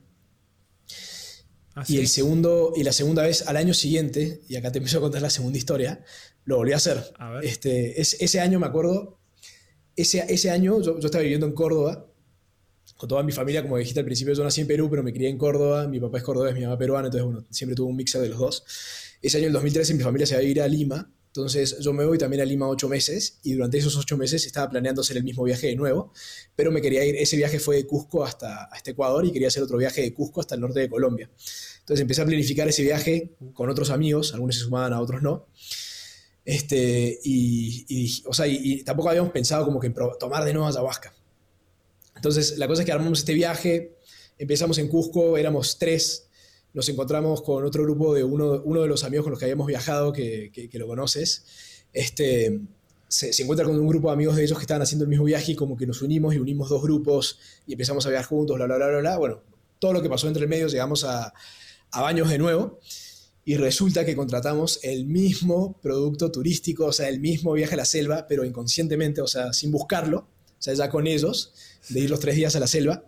y, 1.87 1.97
el 1.97 2.07
segundo, 2.07 2.73
y 2.75 2.83
la 2.83 2.91
segunda 2.91 3.23
vez, 3.23 3.47
al 3.47 3.57
año 3.57 3.73
siguiente, 3.73 4.41
y 4.47 4.55
acá 4.55 4.71
te 4.71 4.79
empiezo 4.79 4.97
a 4.97 5.01
contar 5.01 5.21
la 5.21 5.29
segunda 5.29 5.57
historia, 5.57 6.03
lo 6.45 6.57
volví 6.57 6.71
a 6.73 6.77
hacer. 6.77 7.03
Este, 7.43 8.01
es, 8.01 8.19
ese 8.19 8.39
año 8.39 8.59
me 8.59 8.65
acuerdo, 8.65 9.19
ese, 9.95 10.25
ese 10.29 10.49
año 10.49 10.81
yo, 10.81 10.99
yo 10.99 11.05
estaba 11.05 11.21
viviendo 11.21 11.45
en 11.45 11.53
Córdoba, 11.53 12.07
con 12.97 13.09
toda 13.09 13.23
mi 13.23 13.31
familia, 13.31 13.61
como 13.61 13.77
dijiste 13.77 13.99
al 13.99 14.05
principio, 14.05 14.33
yo 14.33 14.43
nací 14.43 14.61
en 14.61 14.67
Perú, 14.67 14.89
pero 14.89 15.03
me 15.03 15.11
crié 15.11 15.29
en 15.29 15.37
Córdoba, 15.37 15.87
mi 15.87 15.99
papá 15.99 16.19
es 16.19 16.23
cordobés, 16.23 16.53
mi 16.53 16.61
mamá 16.61 16.77
peruana, 16.77 17.07
entonces 17.07 17.25
bueno, 17.25 17.45
siempre 17.49 17.75
tuve 17.75 17.89
un 17.89 17.95
mixer 17.95 18.21
de 18.21 18.29
los 18.29 18.39
dos. 18.39 18.63
Ese 19.21 19.37
año, 19.37 19.47
el 19.47 19.53
2013, 19.53 19.93
mi 19.95 20.03
familia 20.03 20.25
se 20.25 20.35
va 20.35 20.41
a 20.41 20.43
ir 20.43 20.61
a 20.61 20.67
Lima, 20.67 21.11
entonces 21.27 21.79
yo 21.79 21.91
me 21.91 22.05
voy 22.05 22.17
también 22.17 22.41
a 22.41 22.45
Lima 22.45 22.69
ocho 22.69 22.87
meses 22.87 23.39
y 23.43 23.53
durante 23.53 23.77
esos 23.77 23.97
ocho 23.97 24.15
meses 24.15 24.45
estaba 24.45 24.69
planeando 24.69 25.01
hacer 25.01 25.17
el 25.17 25.25
mismo 25.25 25.43
viaje 25.43 25.67
de 25.67 25.75
nuevo, 25.75 26.13
pero 26.55 26.71
me 26.71 26.81
quería 26.81 27.03
ir, 27.03 27.17
ese 27.17 27.35
viaje 27.35 27.59
fue 27.59 27.75
de 27.75 27.85
Cusco 27.85 28.23
hasta, 28.23 28.63
hasta 28.65 28.91
Ecuador 28.91 29.25
y 29.25 29.33
quería 29.33 29.49
hacer 29.49 29.61
otro 29.61 29.77
viaje 29.77 30.01
de 30.01 30.13
Cusco 30.13 30.39
hasta 30.39 30.55
el 30.55 30.61
norte 30.61 30.79
de 30.79 30.89
Colombia. 30.89 31.29
Entonces 31.79 32.01
empecé 32.01 32.21
a 32.21 32.25
planificar 32.25 32.69
ese 32.69 32.83
viaje 32.83 33.35
con 33.53 33.69
otros 33.69 33.89
amigos, 33.89 34.33
algunos 34.33 34.55
se 34.55 34.61
sumaban 34.61 34.93
a 34.93 35.01
otros 35.01 35.21
no. 35.21 35.47
Este, 36.45 37.19
y, 37.23 38.23
o 38.27 38.33
sea, 38.33 38.47
y, 38.47 38.83
tampoco 38.83 39.09
habíamos 39.09 39.31
pensado 39.31 39.65
como 39.65 39.79
que 39.79 39.89
tomar 40.19 40.45
de 40.45 40.53
nuevo 40.53 40.67
ayahuasca. 40.67 41.13
Entonces, 42.15 42.57
la 42.57 42.67
cosa 42.67 42.81
es 42.81 42.85
que 42.85 42.91
armamos 42.91 43.19
este 43.19 43.33
viaje, 43.33 43.97
empezamos 44.37 44.77
en 44.77 44.87
Cusco, 44.87 45.37
éramos 45.37 45.77
tres, 45.77 46.27
nos 46.73 46.89
encontramos 46.89 47.41
con 47.41 47.65
otro 47.65 47.83
grupo 47.83 48.13
de 48.13 48.23
uno, 48.23 48.59
de 48.59 48.87
los 48.87 49.03
amigos 49.03 49.23
con 49.23 49.31
los 49.31 49.39
que 49.39 49.45
habíamos 49.45 49.67
viajado, 49.67 50.11
que, 50.11 50.69
lo 50.73 50.87
conoces. 50.87 51.45
Este, 51.93 52.59
se, 53.07 53.41
encuentra 53.41 53.65
con 53.65 53.79
un 53.79 53.87
grupo 53.87 54.09
de 54.09 54.13
amigos 54.13 54.35
de 54.35 54.43
ellos 54.43 54.57
que 54.57 54.63
estaban 54.63 54.81
haciendo 54.81 55.03
el 55.03 55.09
mismo 55.09 55.25
viaje 55.25 55.53
y 55.53 55.55
como 55.55 55.77
que 55.77 55.87
nos 55.87 56.01
unimos 56.01 56.35
y 56.35 56.39
unimos 56.39 56.69
dos 56.69 56.81
grupos 56.81 57.39
y 57.65 57.73
empezamos 57.73 58.05
a 58.05 58.09
viajar 58.09 58.27
juntos, 58.27 58.57
bla, 58.57 58.65
bla, 58.65 58.75
bla, 58.75 58.87
bla, 58.87 58.99
bla. 58.99 59.17
Bueno, 59.17 59.41
todo 59.79 59.93
lo 59.93 60.01
que 60.01 60.09
pasó 60.09 60.27
entre 60.27 60.43
el 60.43 60.49
medio, 60.49 60.67
llegamos 60.67 61.05
a, 61.05 61.33
a 61.91 62.01
Baños 62.01 62.29
de 62.29 62.37
nuevo 62.37 62.79
y 63.45 63.55
resulta 63.55 64.03
que 64.03 64.15
contratamos 64.15 64.79
el 64.83 65.05
mismo 65.05 65.79
producto 65.81 66.31
turístico, 66.31 66.87
o 66.87 66.91
sea, 66.91 67.07
el 67.07 67.19
mismo 67.19 67.53
viaje 67.53 67.75
a 67.75 67.77
la 67.77 67.85
selva, 67.85 68.25
pero 68.27 68.43
inconscientemente, 68.43 69.21
o 69.21 69.27
sea, 69.27 69.53
sin 69.53 69.71
buscarlo, 69.71 70.27
sea, 70.65 70.73
ya 70.73 70.89
con 70.89 71.07
ellos 71.07 71.53
de 71.89 72.01
ir 72.01 72.09
los 72.09 72.19
tres 72.19 72.35
días 72.35 72.55
a 72.55 72.59
la 72.59 72.67
selva, 72.67 73.03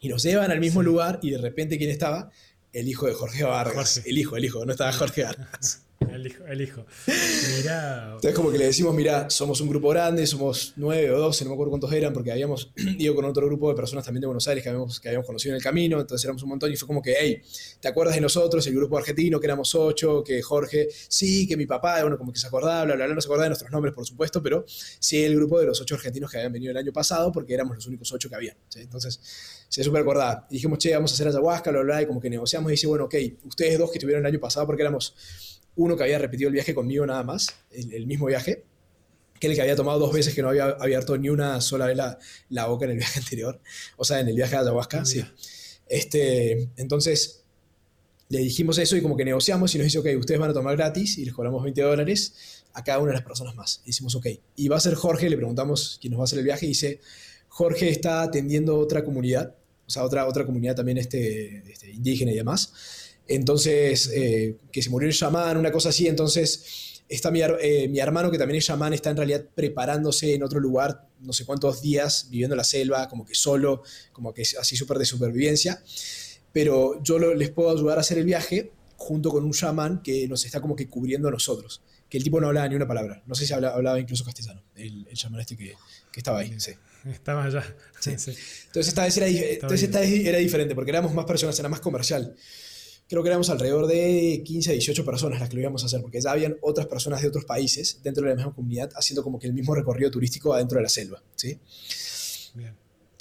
y 0.00 0.08
nos 0.08 0.22
llevan 0.22 0.50
al 0.50 0.60
mismo 0.60 0.82
lugar 0.82 1.18
y 1.22 1.30
de 1.30 1.38
repente, 1.38 1.76
¿quién 1.76 1.90
estaba? 1.90 2.30
El 2.72 2.88
hijo 2.88 3.06
de 3.06 3.12
Jorge 3.12 3.44
Vargas. 3.44 4.02
El 4.06 4.16
hijo, 4.16 4.36
el 4.36 4.44
hijo, 4.44 4.64
no 4.64 4.72
estaba 4.72 4.92
Jorge 4.92 5.24
Vargas. 5.24 5.82
El 6.08 6.26
hijo, 6.26 6.44
el 6.46 6.60
hijo. 6.62 6.86
Mirá. 7.58 8.06
Entonces 8.14 8.34
como 8.34 8.50
que 8.50 8.58
le 8.58 8.66
decimos, 8.66 8.94
mira, 8.94 9.28
somos 9.28 9.60
un 9.60 9.68
grupo 9.68 9.90
grande, 9.90 10.26
somos 10.26 10.72
nueve 10.76 11.10
o 11.12 11.18
doce, 11.18 11.44
no 11.44 11.50
me 11.50 11.54
acuerdo 11.54 11.70
cuántos 11.70 11.92
eran, 11.92 12.12
porque 12.12 12.32
habíamos 12.32 12.72
ido 12.98 13.14
con 13.14 13.24
otro 13.26 13.46
grupo 13.46 13.68
de 13.68 13.74
personas 13.74 14.04
también 14.04 14.22
de 14.22 14.26
Buenos 14.26 14.48
Aires 14.48 14.64
que 14.64 14.70
habíamos, 14.70 15.00
conocido 15.26 15.52
en 15.52 15.56
el 15.56 15.62
camino, 15.62 16.00
entonces 16.00 16.24
éramos 16.24 16.42
un 16.42 16.48
montón 16.48 16.72
y 16.72 16.76
fue 16.76 16.86
como 16.86 17.02
que, 17.02 17.14
hey, 17.18 17.42
¿te 17.80 17.88
acuerdas 17.88 18.14
de 18.14 18.22
nosotros, 18.22 18.66
el 18.66 18.74
grupo 18.74 18.96
argentino, 18.96 19.38
que 19.38 19.46
éramos 19.46 19.74
ocho, 19.74 20.24
que 20.24 20.40
Jorge, 20.40 20.88
sí, 20.90 21.46
que 21.46 21.56
mi 21.56 21.66
papá, 21.66 22.00
bueno, 22.00 22.16
como 22.16 22.32
que 22.32 22.38
se 22.38 22.46
acordaba, 22.46 22.84
bla, 22.84 22.94
bla, 22.96 23.04
bla, 23.04 23.14
no 23.14 23.20
se 23.20 23.26
acordaba 23.26 23.44
de 23.44 23.50
nuestros 23.50 23.70
nombres, 23.70 23.94
por 23.94 24.06
supuesto, 24.06 24.42
pero 24.42 24.64
sí 24.66 25.22
el 25.22 25.36
grupo 25.36 25.60
de 25.60 25.66
los 25.66 25.80
ocho 25.80 25.96
argentinos 25.96 26.30
que 26.30 26.38
habían 26.38 26.52
venido 26.52 26.70
el 26.70 26.78
año 26.78 26.92
pasado, 26.92 27.30
porque 27.30 27.52
éramos 27.52 27.76
los 27.76 27.86
únicos 27.86 28.10
ocho 28.12 28.28
que 28.28 28.34
habían. 28.34 28.56
Entonces, 28.74 29.20
se 29.68 29.84
súper 29.84 30.02
acordaba. 30.02 30.46
Y 30.50 30.54
dijimos, 30.54 30.78
che, 30.78 30.94
vamos 30.94 31.12
a 31.12 31.14
hacer 31.14 31.28
ayahuasca, 31.28 31.70
bla, 31.70 31.82
bla, 31.82 32.02
y 32.02 32.06
como 32.06 32.20
que 32.20 32.30
negociamos 32.30 32.70
y 32.70 32.72
dice, 32.72 32.86
bueno, 32.86 33.04
ok, 33.04 33.14
ustedes 33.44 33.78
dos 33.78 33.90
que 33.90 33.98
estuvieron 33.98 34.24
el 34.24 34.32
año 34.32 34.40
pasado, 34.40 34.66
porque 34.66 34.82
éramos 34.82 35.14
uno 35.80 35.96
que 35.96 36.02
había 36.02 36.18
repetido 36.18 36.48
el 36.48 36.54
viaje 36.54 36.74
conmigo 36.74 37.06
nada 37.06 37.22
más, 37.22 37.54
el, 37.70 38.06
mismo 38.06 38.26
viaje, 38.26 38.64
que 39.38 39.46
el 39.46 39.54
que 39.54 39.62
había 39.62 39.76
tomado 39.76 39.98
dos 39.98 40.12
veces 40.12 40.34
que 40.34 40.42
no 40.42 40.50
había 40.50 40.66
abierto 40.66 41.16
ni 41.16 41.30
una 41.30 41.58
sola 41.62 41.86
vez 41.86 41.96
la, 41.96 42.18
la 42.50 42.66
boca 42.66 42.84
en 42.84 42.90
el 42.92 42.98
viaje 42.98 43.18
anterior, 43.20 43.58
o 43.96 44.04
sea, 44.04 44.20
en 44.20 44.28
el 44.28 44.36
viaje 44.36 44.56
de 44.56 44.60
ayahuasca, 44.60 45.00
ah, 45.00 45.04
sí. 45.06 45.24
Este, 45.88 46.68
entonces, 46.76 47.44
le 48.28 48.40
dijimos 48.40 48.76
eso 48.76 48.94
y 48.94 49.00
como 49.00 49.16
que 49.16 49.24
negociamos 49.24 49.74
y 49.74 49.78
nos 49.78 49.86
dice, 49.86 49.98
ok, 49.98 50.06
ustedes 50.18 50.38
van 50.38 50.50
a 50.50 50.52
tomar 50.52 50.76
gratis 50.76 51.16
y 51.16 51.24
les 51.24 51.32
cobramos 51.32 51.62
20 51.62 51.80
dólares 51.80 52.62
a 52.74 52.84
cada 52.84 52.98
una 52.98 53.08
de 53.08 53.14
las 53.14 53.24
personas 53.24 53.56
más. 53.56 53.80
Y 53.84 53.88
decimos, 53.88 54.14
ok. 54.14 54.26
Y 54.56 54.68
va 54.68 54.76
a 54.76 54.80
ser 54.80 54.94
Jorge, 54.94 55.30
le 55.30 55.36
preguntamos 55.36 55.98
quién 56.00 56.12
nos 56.12 56.20
va 56.20 56.24
a 56.24 56.26
hacer 56.26 56.38
el 56.38 56.44
viaje 56.44 56.66
y 56.66 56.68
dice, 56.68 57.00
Jorge 57.48 57.88
está 57.88 58.22
atendiendo 58.22 58.78
otra 58.78 59.02
comunidad, 59.02 59.56
o 59.86 59.90
sea, 59.90 60.04
otra, 60.04 60.28
otra 60.28 60.44
comunidad 60.44 60.76
también 60.76 60.98
este, 60.98 61.64
este 61.72 61.90
indígena 61.90 62.30
y 62.30 62.36
demás 62.36 62.72
entonces, 63.30 64.10
eh, 64.12 64.56
que 64.72 64.82
se 64.82 64.90
murió 64.90 65.08
el 65.08 65.14
chamán, 65.14 65.56
una 65.56 65.70
cosa 65.70 65.90
así. 65.90 66.08
Entonces, 66.08 67.04
está 67.08 67.30
mi, 67.30 67.40
eh, 67.42 67.86
mi, 67.88 68.00
hermano, 68.00 68.28
que 68.28 68.36
también 68.38 68.58
es 68.58 68.66
chamán, 68.66 68.92
está 68.92 69.10
en 69.10 69.18
realidad 69.18 69.46
preparándose 69.54 70.34
en 70.34 70.42
otro 70.42 70.58
lugar, 70.58 71.06
no 71.20 71.32
sé 71.32 71.44
cuántos 71.44 71.80
días, 71.80 72.26
viviendo 72.28 72.54
en 72.54 72.58
la 72.58 72.64
selva, 72.64 73.08
como 73.08 73.24
que 73.24 73.36
solo, 73.36 73.84
como 74.12 74.34
que 74.34 74.42
así 74.42 74.76
súper 74.76 74.98
de 74.98 75.04
supervivencia. 75.04 75.80
Pero 76.52 77.00
yo 77.04 77.20
les 77.20 77.50
puedo 77.50 77.70
ayudar 77.70 77.98
a 77.98 78.00
hacer 78.00 78.18
el 78.18 78.24
viaje 78.24 78.72
junto 78.96 79.30
con 79.30 79.44
un 79.44 79.52
chamán 79.52 80.02
que 80.02 80.26
nos 80.26 80.44
está 80.44 80.60
como 80.60 80.74
que 80.74 80.88
cubriendo 80.88 81.28
a 81.28 81.30
nosotros. 81.30 81.82
Que 82.08 82.18
el 82.18 82.24
tipo 82.24 82.40
no 82.40 82.48
hablaba 82.48 82.68
ni 82.68 82.74
una 82.74 82.88
palabra. 82.88 83.22
No 83.26 83.36
sé 83.36 83.46
si 83.46 83.52
hablaba, 83.52 84.00
incluso 84.00 84.24
castellano, 84.24 84.64
el, 84.74 85.06
el 85.08 85.16
chamán 85.16 85.40
este 85.40 85.56
que, 85.56 85.74
que 86.10 86.18
estaba 86.18 86.40
ahí. 86.40 86.52
Sí. 86.58 86.72
Estaba 87.04 87.44
allá. 87.44 87.64
Sí. 88.00 88.10
Entonces, 88.10 88.88
esta 88.88 89.04
vez, 89.04 89.16
era, 89.18 89.28
entonces 89.28 89.82
esta 89.82 90.00
vez 90.00 90.26
era 90.26 90.38
diferente, 90.38 90.74
porque 90.74 90.90
éramos 90.90 91.12
más 91.12 91.26
personas, 91.26 91.56
era 91.60 91.68
más 91.68 91.80
comercial 91.80 92.34
creo 93.10 93.24
que 93.24 93.28
éramos 93.28 93.50
alrededor 93.50 93.88
de 93.88 94.40
15 94.44 94.70
a 94.70 94.72
18 94.74 95.04
personas 95.04 95.40
las 95.40 95.48
que 95.48 95.56
lo 95.56 95.62
íbamos 95.62 95.82
a 95.82 95.86
hacer, 95.86 96.00
porque 96.00 96.20
ya 96.20 96.30
habían 96.30 96.56
otras 96.62 96.86
personas 96.86 97.20
de 97.20 97.26
otros 97.26 97.44
países 97.44 97.98
dentro 98.04 98.22
de 98.22 98.30
la 98.30 98.36
misma 98.36 98.54
comunidad 98.54 98.88
haciendo 98.94 99.24
como 99.24 99.36
que 99.36 99.48
el 99.48 99.52
mismo 99.52 99.74
recorrido 99.74 100.12
turístico 100.12 100.54
adentro 100.54 100.76
de 100.76 100.84
la 100.84 100.88
selva. 100.88 101.20
¿sí? 101.34 101.58
Bien. 102.54 102.72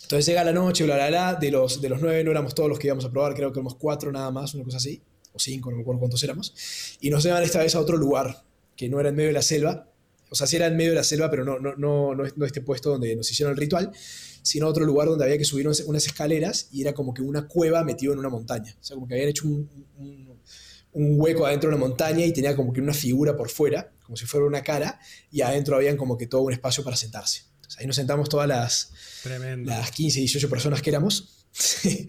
Entonces 0.04 0.28
llega 0.28 0.44
la 0.44 0.54
noche, 0.54 0.84
bla, 0.84 0.94
bla, 0.96 1.08
bla, 1.08 1.34
de 1.34 1.50
los, 1.50 1.82
de 1.82 1.90
los 1.90 2.00
nueve 2.02 2.24
no 2.24 2.30
éramos 2.30 2.54
todos 2.54 2.70
los 2.70 2.78
que 2.78 2.86
íbamos 2.86 3.04
a 3.04 3.10
probar, 3.10 3.34
creo 3.34 3.52
que 3.52 3.60
éramos 3.60 3.76
cuatro 3.76 4.12
nada 4.12 4.30
más, 4.30 4.54
una 4.54 4.64
cosa 4.64 4.78
así, 4.78 5.02
o 5.34 5.40
cinco, 5.40 5.72
no 5.72 5.78
me 5.78 5.82
acuerdo 5.82 6.00
cuántos 6.00 6.24
éramos, 6.24 6.54
y 7.02 7.10
nos 7.10 7.24
llevan 7.24 7.42
esta 7.42 7.58
vez 7.58 7.74
a 7.74 7.80
otro 7.80 7.98
lugar, 7.98 8.44
que 8.76 8.90
no 8.90 9.00
era 9.00 9.10
en 9.10 9.16
medio 9.16 9.30
de 9.30 9.34
la 9.34 9.42
selva, 9.42 9.88
o 10.30 10.36
sea, 10.36 10.46
sí 10.46 10.56
era 10.56 10.68
en 10.68 10.78
medio 10.78 10.92
de 10.92 10.98
la 10.98 11.04
selva, 11.04 11.32
pero 11.32 11.44
no, 11.44 11.60
no, 11.60 11.76
no, 11.76 12.14
no, 12.14 12.24
no 12.36 12.46
este 12.46 12.62
puesto 12.62 12.92
donde 12.92 13.16
nos 13.16 13.30
hicieron 13.32 13.54
el 13.54 13.58
ritual, 13.58 13.92
sino 14.42 14.68
otro 14.68 14.86
lugar 14.86 15.08
donde 15.08 15.26
había 15.26 15.38
que 15.38 15.46
subir 15.46 15.68
unas 15.68 16.06
escaleras 16.06 16.68
y 16.72 16.82
era 16.82 16.94
como 16.94 17.14
que 17.14 17.22
una 17.22 17.48
cueva 17.48 17.84
metido 17.84 18.14
en 18.14 18.20
una 18.20 18.30
montaña. 18.30 18.76
O 18.80 18.84
sea, 18.84 18.96
como 18.96 19.08
que 19.08 19.16
habían 19.16 19.30
hecho 19.30 19.48
un, 19.48 20.40
hueco 20.94 21.46
adentro 21.46 21.70
de 21.70 21.76
una 21.76 21.86
montaña 21.86 22.26
y 22.26 22.34
tenía 22.34 22.56
como 22.56 22.74
que 22.74 22.82
una 22.82 22.94
figura 22.94 23.38
por 23.38 23.50
fuera, 23.50 23.92
como 24.04 24.18
si 24.18 24.26
fuera 24.26 24.46
una 24.46 24.62
cara, 24.62 25.00
y 25.32 25.42
adentro 25.42 25.76
habían 25.76 25.98
como 25.98 26.18
que 26.18 26.28
todo 26.28 26.42
un 26.42 26.54
espacio 26.54 26.84
para 26.84 26.98
sentarse. 26.98 27.44
Entonces 27.56 27.80
ahí 27.80 27.88
nos 27.88 27.96
sentamos 27.96 28.30
todas 28.30 28.48
las, 28.48 28.92
las 29.64 29.92
15, 29.92 30.20
18 30.20 30.50
personas 30.50 30.82
que 30.82 30.90
éramos. 30.90 31.46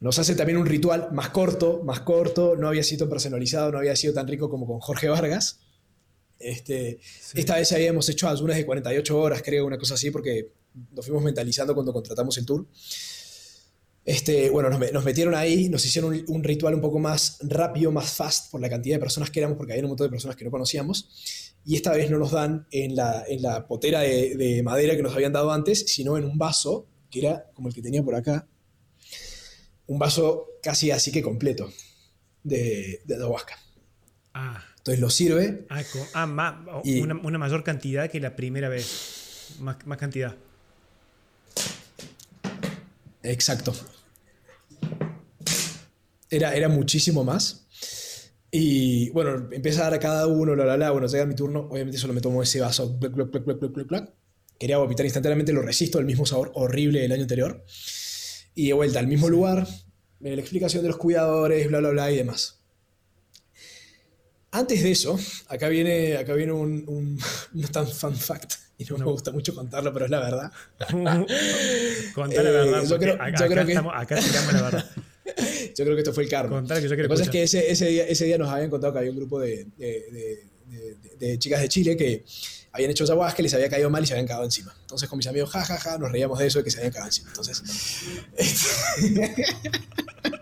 Nos 0.00 0.16
hace 0.20 0.36
también 0.36 0.58
un 0.58 0.66
ritual 0.66 1.08
más 1.12 1.30
corto, 1.30 1.82
más 1.82 2.00
corto, 2.00 2.54
no 2.56 2.68
había 2.68 2.84
sido 2.84 3.08
personalizado, 3.08 3.72
no 3.72 3.78
había 3.78 3.96
sido 3.96 4.14
tan 4.14 4.28
rico 4.28 4.48
como 4.48 4.64
con 4.64 4.78
Jorge 4.78 5.08
Vargas. 5.08 5.58
Este, 6.38 7.00
Esta 7.34 7.56
vez 7.56 7.72
habíamos 7.72 8.08
hecho 8.08 8.28
algunas 8.28 8.56
de 8.56 8.64
48 8.64 9.18
horas, 9.18 9.42
creo, 9.44 9.66
una 9.66 9.76
cosa 9.76 9.94
así, 9.94 10.12
porque 10.12 10.52
nos 10.92 11.04
fuimos 11.04 11.22
mentalizando 11.22 11.74
cuando 11.74 11.92
contratamos 11.92 12.36
el 12.38 12.46
tour. 12.46 12.66
Este, 14.04 14.48
bueno, 14.48 14.70
nos, 14.70 15.04
metieron 15.04 15.34
ahí, 15.34 15.68
nos 15.68 15.84
hicieron 15.84 16.24
un, 16.28 16.42
ritual 16.42 16.74
un 16.74 16.80
poco 16.80 16.98
más 16.98 17.38
rápido, 17.42 17.92
más 17.92 18.10
fast 18.10 18.50
por 18.50 18.58
la 18.58 18.70
cantidad 18.70 18.96
de 18.96 19.00
personas 19.00 19.30
que 19.30 19.40
éramos, 19.40 19.58
porque 19.58 19.74
había 19.74 19.84
un 19.84 19.90
montón 19.90 20.06
de 20.06 20.10
personas 20.10 20.34
que 20.34 20.46
no 20.46 20.50
conocíamos. 20.50 21.54
Y 21.66 21.76
esta 21.76 21.92
vez 21.92 22.10
no 22.10 22.18
nos 22.18 22.30
dan 22.30 22.66
en 22.70 22.96
la, 22.96 23.24
en 23.28 23.42
la 23.42 23.66
potera 23.66 24.00
de, 24.00 24.62
madera 24.64 24.96
que 24.96 25.02
nos 25.02 25.14
habían 25.14 25.34
dado 25.34 25.52
antes, 25.52 25.84
sino 25.92 26.16
en 26.16 26.24
un 26.24 26.38
vaso, 26.38 26.86
que 27.10 27.18
era 27.20 27.50
como 27.52 27.68
el 27.68 27.74
que 27.74 27.82
tenía 27.82 28.02
por 28.02 28.14
acá. 28.14 28.48
Un 29.86 29.98
vaso 29.98 30.46
casi 30.62 30.90
así 30.90 31.12
que 31.12 31.20
completo 31.20 31.70
de, 32.42 33.02
de 33.04 33.14
ayahuasca. 33.14 33.58
Ah. 34.32 34.64
Entonces 34.78 35.00
lo 35.00 35.10
sirve. 35.10 35.66
Ah, 35.68 35.82
ah 36.14 36.82
una, 36.84 37.38
mayor 37.38 37.62
cantidad 37.62 38.08
que 38.08 38.20
la 38.20 38.36
primera 38.36 38.70
vez. 38.70 39.56
Más, 39.60 39.76
más 39.86 39.98
cantidad. 39.98 40.34
Exacto. 43.28 43.74
Era, 46.30 46.54
era 46.54 46.68
muchísimo 46.68 47.24
más. 47.24 47.66
Y 48.50 49.10
bueno, 49.10 49.48
empieza 49.52 49.82
a 49.82 49.84
dar 49.84 49.94
a 49.94 49.98
cada 49.98 50.26
uno, 50.26 50.54
la, 50.56 50.64
la, 50.64 50.76
la. 50.76 50.90
Bueno, 50.90 51.06
llega 51.06 51.26
mi 51.26 51.34
turno. 51.34 51.68
Obviamente 51.70 51.98
solo 51.98 52.14
me 52.14 52.20
tomo 52.20 52.42
ese 52.42 52.60
vaso. 52.60 52.98
Quería 54.58 54.78
vomitar 54.78 55.06
instantáneamente, 55.06 55.52
lo 55.52 55.62
resisto, 55.62 55.98
el 55.98 56.06
mismo 56.06 56.26
sabor 56.26 56.50
horrible 56.54 57.00
del 57.00 57.12
año 57.12 57.22
anterior. 57.22 57.64
Y 58.54 58.68
de 58.68 58.72
vuelta 58.72 58.98
al 58.98 59.06
mismo 59.06 59.28
lugar, 59.28 59.68
la 60.20 60.30
explicación 60.30 60.82
de 60.82 60.88
los 60.88 60.96
cuidadores, 60.96 61.68
bla, 61.68 61.78
bla, 61.78 61.90
bla 61.90 62.10
y 62.10 62.16
demás. 62.16 62.60
Antes 64.50 64.82
de 64.82 64.90
eso, 64.90 65.18
acá 65.48 65.68
viene, 65.68 66.16
acá 66.16 66.32
viene 66.32 66.52
un, 66.52 66.84
un 66.88 67.20
no 67.52 67.68
tan 67.68 67.86
fun 67.86 68.16
fact, 68.16 68.54
y 68.78 68.84
no, 68.84 68.98
me 68.98 69.04
gusta 69.06 69.32
mucho 69.32 69.52
contarlo, 69.54 69.92
pero 69.92 70.04
es 70.04 70.10
la 70.10 70.20
verdad. 70.20 70.52
Contar 72.14 72.44
la 72.44 72.50
verdad, 72.50 72.84
yo 72.84 72.96
creo, 72.96 73.14
acá, 73.14 73.34
yo 73.40 73.46
creo 73.48 73.66
que, 73.66 73.72
estamos, 73.72 73.92
acá 73.94 74.20
la 74.52 74.62
verdad. 74.62 74.90
yo 75.76 75.84
creo 75.84 75.96
que 75.96 76.02
esto 76.02 76.12
fue 76.12 76.22
el 76.22 76.30
karma. 76.30 76.56
Contar 76.56 76.80
que 76.80 76.88
yo 76.88 76.96
que 76.96 77.08
pasa 77.08 77.24
es 77.24 77.30
que 77.30 77.42
ese, 77.42 77.72
ese, 77.72 77.86
día, 77.86 78.06
ese, 78.06 78.26
día, 78.26 78.38
nos 78.38 78.48
habían 78.48 78.70
contado 78.70 78.92
que 78.92 79.00
había 79.00 79.10
un 79.10 79.16
grupo 79.16 79.40
de, 79.40 79.66
de, 79.76 80.44
de, 81.18 81.38
chicas 81.40 81.60
de 81.60 81.68
Chile 81.68 81.96
que 81.96 82.24
habían 82.70 82.92
hecho 82.92 83.02
ayahuasca, 83.02 83.42
les 83.42 83.52
había 83.54 83.68
caído 83.68 83.90
mal 83.90 84.04
y 84.04 84.06
se 84.06 84.12
habían 84.12 84.28
cagado 84.28 84.44
encima. 84.44 84.72
Entonces 84.82 85.08
con 85.08 85.16
mis 85.16 85.26
amigos, 85.26 85.50
jajaja, 85.50 85.78
ja, 85.78 85.90
ja, 85.90 85.98
nos 85.98 86.12
reíamos 86.12 86.38
de 86.38 86.46
eso, 86.46 86.60
de 86.60 86.64
que 86.64 86.70
se 86.70 86.78
habían 86.78 86.92
cagado 86.92 87.08
encima. 87.08 87.30
Entonces... 87.30 87.60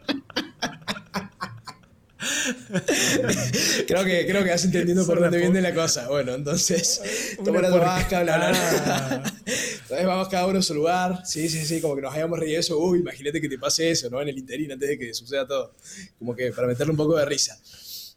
creo, 3.86 4.04
que, 4.04 4.26
creo 4.26 4.44
que 4.44 4.50
vas 4.50 4.64
entendiendo 4.64 5.06
por 5.06 5.20
dónde 5.20 5.38
viene 5.38 5.60
la 5.60 5.74
cosa. 5.74 6.08
Bueno, 6.08 6.34
entonces, 6.34 7.00
toma 7.44 7.60
bla, 7.60 7.70
bla, 7.70 8.22
bla. 8.22 9.34
Entonces 9.46 10.06
vamos 10.06 10.28
cada 10.28 10.46
uno 10.46 10.58
a 10.58 10.62
su 10.62 10.74
lugar. 10.74 11.22
Sí, 11.24 11.48
sí, 11.48 11.64
sí, 11.64 11.80
como 11.80 11.94
que 11.96 12.02
nos 12.02 12.14
hayamos 12.14 12.38
reído 12.38 12.58
eso. 12.58 12.78
Uy, 12.78 12.98
imagínate 12.98 13.40
que 13.40 13.48
te 13.48 13.58
pase 13.58 13.90
eso, 13.90 14.10
¿no? 14.10 14.20
En 14.20 14.28
el 14.28 14.38
interín, 14.38 14.72
antes 14.72 14.88
de 14.88 14.98
que 14.98 15.14
suceda 15.14 15.46
todo. 15.46 15.74
Como 16.18 16.34
que 16.34 16.52
para 16.52 16.66
meterle 16.66 16.90
un 16.90 16.96
poco 16.96 17.16
de 17.16 17.24
risa. 17.24 17.56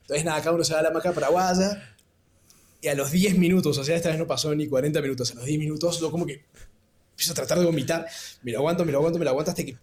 Entonces, 0.02 0.26
nada, 0.26 0.40
cada 0.40 0.54
uno 0.54 0.64
se 0.64 0.74
va 0.74 0.80
a 0.80 0.84
la 0.84 0.92
maca 0.92 1.12
paraguaya. 1.12 1.96
Y 2.82 2.88
a 2.88 2.96
los 2.96 3.12
10 3.12 3.38
minutos, 3.38 3.78
o 3.78 3.84
sea, 3.84 3.96
esta 3.96 4.10
vez 4.10 4.18
no 4.18 4.26
pasó 4.26 4.56
ni 4.56 4.68
40 4.68 5.02
minutos, 5.02 5.32
a 5.32 5.36
los 5.36 5.46
10 5.46 5.60
minutos, 5.60 6.00
yo 6.00 6.10
como 6.10 6.26
que 6.26 6.46
empiezo 7.12 7.34
a 7.34 7.36
tratar 7.36 7.60
de 7.60 7.66
vomitar. 7.66 8.08
Me 8.42 8.54
lo 8.54 8.60
aguanto, 8.60 8.86
me 8.86 8.92
lo 8.94 9.00
aguanto, 9.00 9.20
me 9.20 9.26
lo 9.26 9.32
aguanto 9.32 9.52
hasta 9.52 9.64
que 9.66 9.78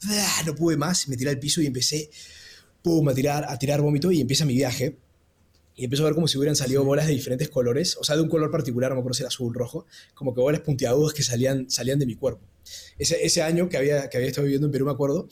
no 0.46 0.54
pude 0.54 0.76
más. 0.76 1.06
Me 1.08 1.16
tiré 1.16 1.30
al 1.30 1.38
piso 1.38 1.60
y 1.60 1.66
empecé 1.66 2.10
pum, 2.86 3.08
a 3.08 3.14
tirar, 3.14 3.44
a 3.48 3.58
tirar 3.58 3.80
vómito 3.80 4.12
y 4.12 4.20
empieza 4.20 4.44
mi 4.44 4.54
viaje. 4.54 4.96
Y 5.74 5.84
empiezo 5.84 6.04
a 6.04 6.06
ver 6.06 6.14
como 6.14 6.28
si 6.28 6.38
hubieran 6.38 6.54
salido 6.54 6.84
bolas 6.84 7.08
de 7.08 7.12
diferentes 7.12 7.48
colores, 7.50 7.96
o 8.00 8.04
sea, 8.04 8.14
de 8.14 8.22
un 8.22 8.28
color 8.28 8.48
particular, 8.50 8.90
no 8.90 8.94
me 8.94 9.00
acuerdo 9.00 9.14
si 9.14 9.22
era 9.24 9.28
azul, 9.28 9.52
rojo, 9.52 9.86
como 10.14 10.32
que 10.32 10.40
bolas 10.40 10.60
puntiagudas 10.60 11.12
que 11.12 11.24
salían, 11.24 11.68
salían 11.68 11.98
de 11.98 12.06
mi 12.06 12.14
cuerpo. 12.14 12.46
Ese, 12.96 13.26
ese 13.26 13.42
año 13.42 13.68
que 13.68 13.76
había, 13.76 14.08
que 14.08 14.16
había 14.16 14.28
estado 14.28 14.44
viviendo 14.44 14.68
en 14.68 14.72
Perú, 14.72 14.86
me 14.86 14.92
acuerdo, 14.92 15.28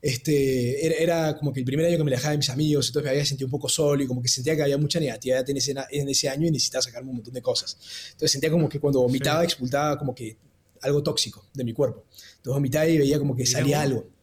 este, 0.00 1.02
era, 1.02 1.36
como 1.36 1.52
que 1.52 1.60
el 1.60 1.66
primer 1.66 1.84
año 1.84 1.98
que 1.98 2.04
me 2.04 2.10
alejaba 2.10 2.30
de 2.30 2.38
mis 2.38 2.48
amigos, 2.48 2.86
entonces 2.86 3.04
me 3.04 3.10
había 3.10 3.26
sentido 3.26 3.48
un 3.48 3.50
poco 3.50 3.68
solo 3.68 4.02
y 4.02 4.06
como 4.06 4.22
que 4.22 4.28
sentía 4.28 4.54
que 4.54 4.62
había 4.62 4.78
mucha 4.78 5.00
negatividad 5.00 5.50
en 5.50 5.56
ese, 5.56 5.74
en 5.90 6.08
ese 6.08 6.28
año 6.28 6.46
y 6.46 6.52
necesitaba 6.52 6.82
sacarme 6.82 7.10
un 7.10 7.16
montón 7.16 7.34
de 7.34 7.42
cosas. 7.42 7.76
Entonces 8.12 8.30
sentía 8.30 8.50
como 8.52 8.68
que 8.68 8.78
cuando 8.78 9.00
vomitaba, 9.00 9.42
expultaba 9.42 9.98
como 9.98 10.14
que 10.14 10.38
algo 10.82 11.02
tóxico 11.02 11.44
de 11.52 11.64
mi 11.64 11.72
cuerpo. 11.72 12.04
Entonces 12.36 12.54
vomitaba 12.54 12.86
y 12.86 12.98
veía 12.98 13.18
como 13.18 13.34
que 13.34 13.44
salía 13.44 13.82
algo. 13.82 14.13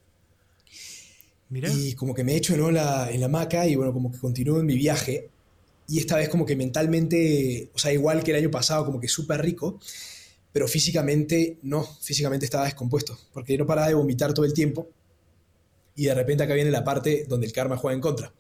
Y 1.54 1.96
como 1.96 2.14
que 2.14 2.24
me 2.24 2.36
echo 2.36 2.54
en 2.56 2.74
la, 2.74 3.12
en 3.12 3.20
la 3.20 3.26
hamaca 3.26 3.68
y 3.68 3.76
bueno, 3.76 3.92
como 3.92 4.12
que 4.12 4.18
continúo 4.18 4.60
en 4.60 4.66
mi 4.66 4.76
viaje. 4.76 5.30
Y 5.88 6.00
esta 6.00 6.16
vez 6.16 6.30
como 6.30 6.46
que 6.46 6.56
mentalmente, 6.56 7.70
o 7.74 7.78
sea, 7.78 7.92
igual 7.92 8.24
que 8.24 8.32
el 8.32 8.38
año 8.38 8.52
pasado, 8.52 8.86
como 8.86 9.02
que 9.02 9.10
súper 9.10 9.42
rico, 9.42 9.80
pero 10.54 10.68
físicamente 10.68 11.58
no, 11.64 11.84
físicamente 11.84 12.46
estaba 12.46 12.66
descompuesto, 12.66 13.18
porque 13.34 13.58
no 13.58 13.66
paraba 13.66 13.88
de 13.88 13.94
vomitar 13.94 14.34
todo 14.34 14.46
el 14.46 14.54
tiempo. 14.54 14.90
Y 15.96 16.06
de 16.06 16.16
repente 16.16 16.44
acá 16.44 16.54
viene 16.54 16.72
la 16.72 16.86
parte 16.86 17.26
donde 17.28 17.48
el 17.48 17.54
karma 17.54 17.76
juega 17.76 17.96
en 17.96 18.02
contra. 18.02 18.34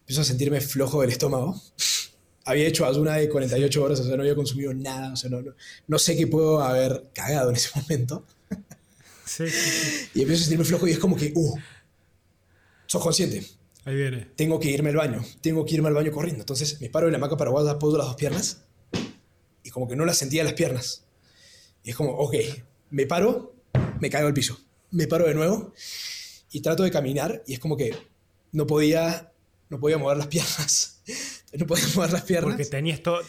empiezo 0.00 0.20
a 0.20 0.24
sentirme 0.24 0.60
flojo 0.60 1.00
del 1.00 1.10
estómago. 1.10 1.60
Había 2.44 2.66
hecho 2.66 2.84
ayuna 2.84 3.14
de 3.14 3.28
48 3.28 3.82
horas, 3.82 4.00
o 4.00 4.04
sea, 4.04 4.16
no 4.16 4.22
había 4.22 4.34
consumido 4.34 4.74
nada, 4.74 5.12
o 5.12 5.16
sea, 5.16 5.30
no, 5.30 5.40
no, 5.86 5.98
sé 6.00 6.16
qué 6.16 6.26
puedo 6.26 6.60
haber 6.60 7.04
cagado 7.14 7.50
en 7.50 7.54
ese 7.54 7.70
momento. 7.76 8.26
Sí, 9.24 9.44
Y 10.14 10.22
empiezo 10.22 10.40
a 10.40 10.44
sentirme 10.46 10.64
flojo 10.64 10.88
y 10.88 10.90
es 10.90 10.98
como 10.98 11.14
que, 11.14 11.32
uh, 11.36 11.56
sos 12.92 13.02
consciente. 13.02 13.42
Ahí 13.86 13.96
viene. 13.96 14.28
Tengo 14.36 14.60
que 14.60 14.70
irme 14.70 14.90
al 14.90 14.96
baño, 14.96 15.24
tengo 15.40 15.64
que 15.64 15.74
irme 15.76 15.88
al 15.88 15.94
baño 15.94 16.12
corriendo. 16.12 16.42
Entonces 16.42 16.78
me 16.82 16.90
paro 16.90 17.06
en 17.06 17.12
la 17.12 17.16
hamaca 17.16 17.38
paraguaya, 17.38 17.70
apoyo 17.70 17.96
las 17.96 18.06
dos 18.06 18.16
piernas 18.16 18.64
y 19.62 19.70
como 19.70 19.88
que 19.88 19.96
no 19.96 20.04
las 20.04 20.18
sentía 20.18 20.44
las 20.44 20.52
piernas. 20.52 21.06
Y 21.82 21.90
es 21.90 21.96
como, 21.96 22.12
ok, 22.12 22.34
me 22.90 23.06
paro, 23.06 23.54
me 23.98 24.10
caigo 24.10 24.28
al 24.28 24.34
piso. 24.34 24.60
Me 24.90 25.06
paro 25.06 25.26
de 25.26 25.32
nuevo 25.32 25.72
y 26.50 26.60
trato 26.60 26.82
de 26.82 26.90
caminar 26.90 27.42
y 27.46 27.54
es 27.54 27.58
como 27.60 27.78
que 27.78 27.96
no 28.52 28.66
podía, 28.66 29.32
no 29.70 29.80
podía 29.80 29.96
mover 29.96 30.18
las 30.18 30.26
piernas. 30.34 31.01
No 31.52 31.66
podía 31.66 31.84
mover 31.94 32.12
las 32.12 32.22
piernas. 32.22 32.54
Porque 32.54 32.64
tenías 32.64 33.02
todo, 33.02 33.20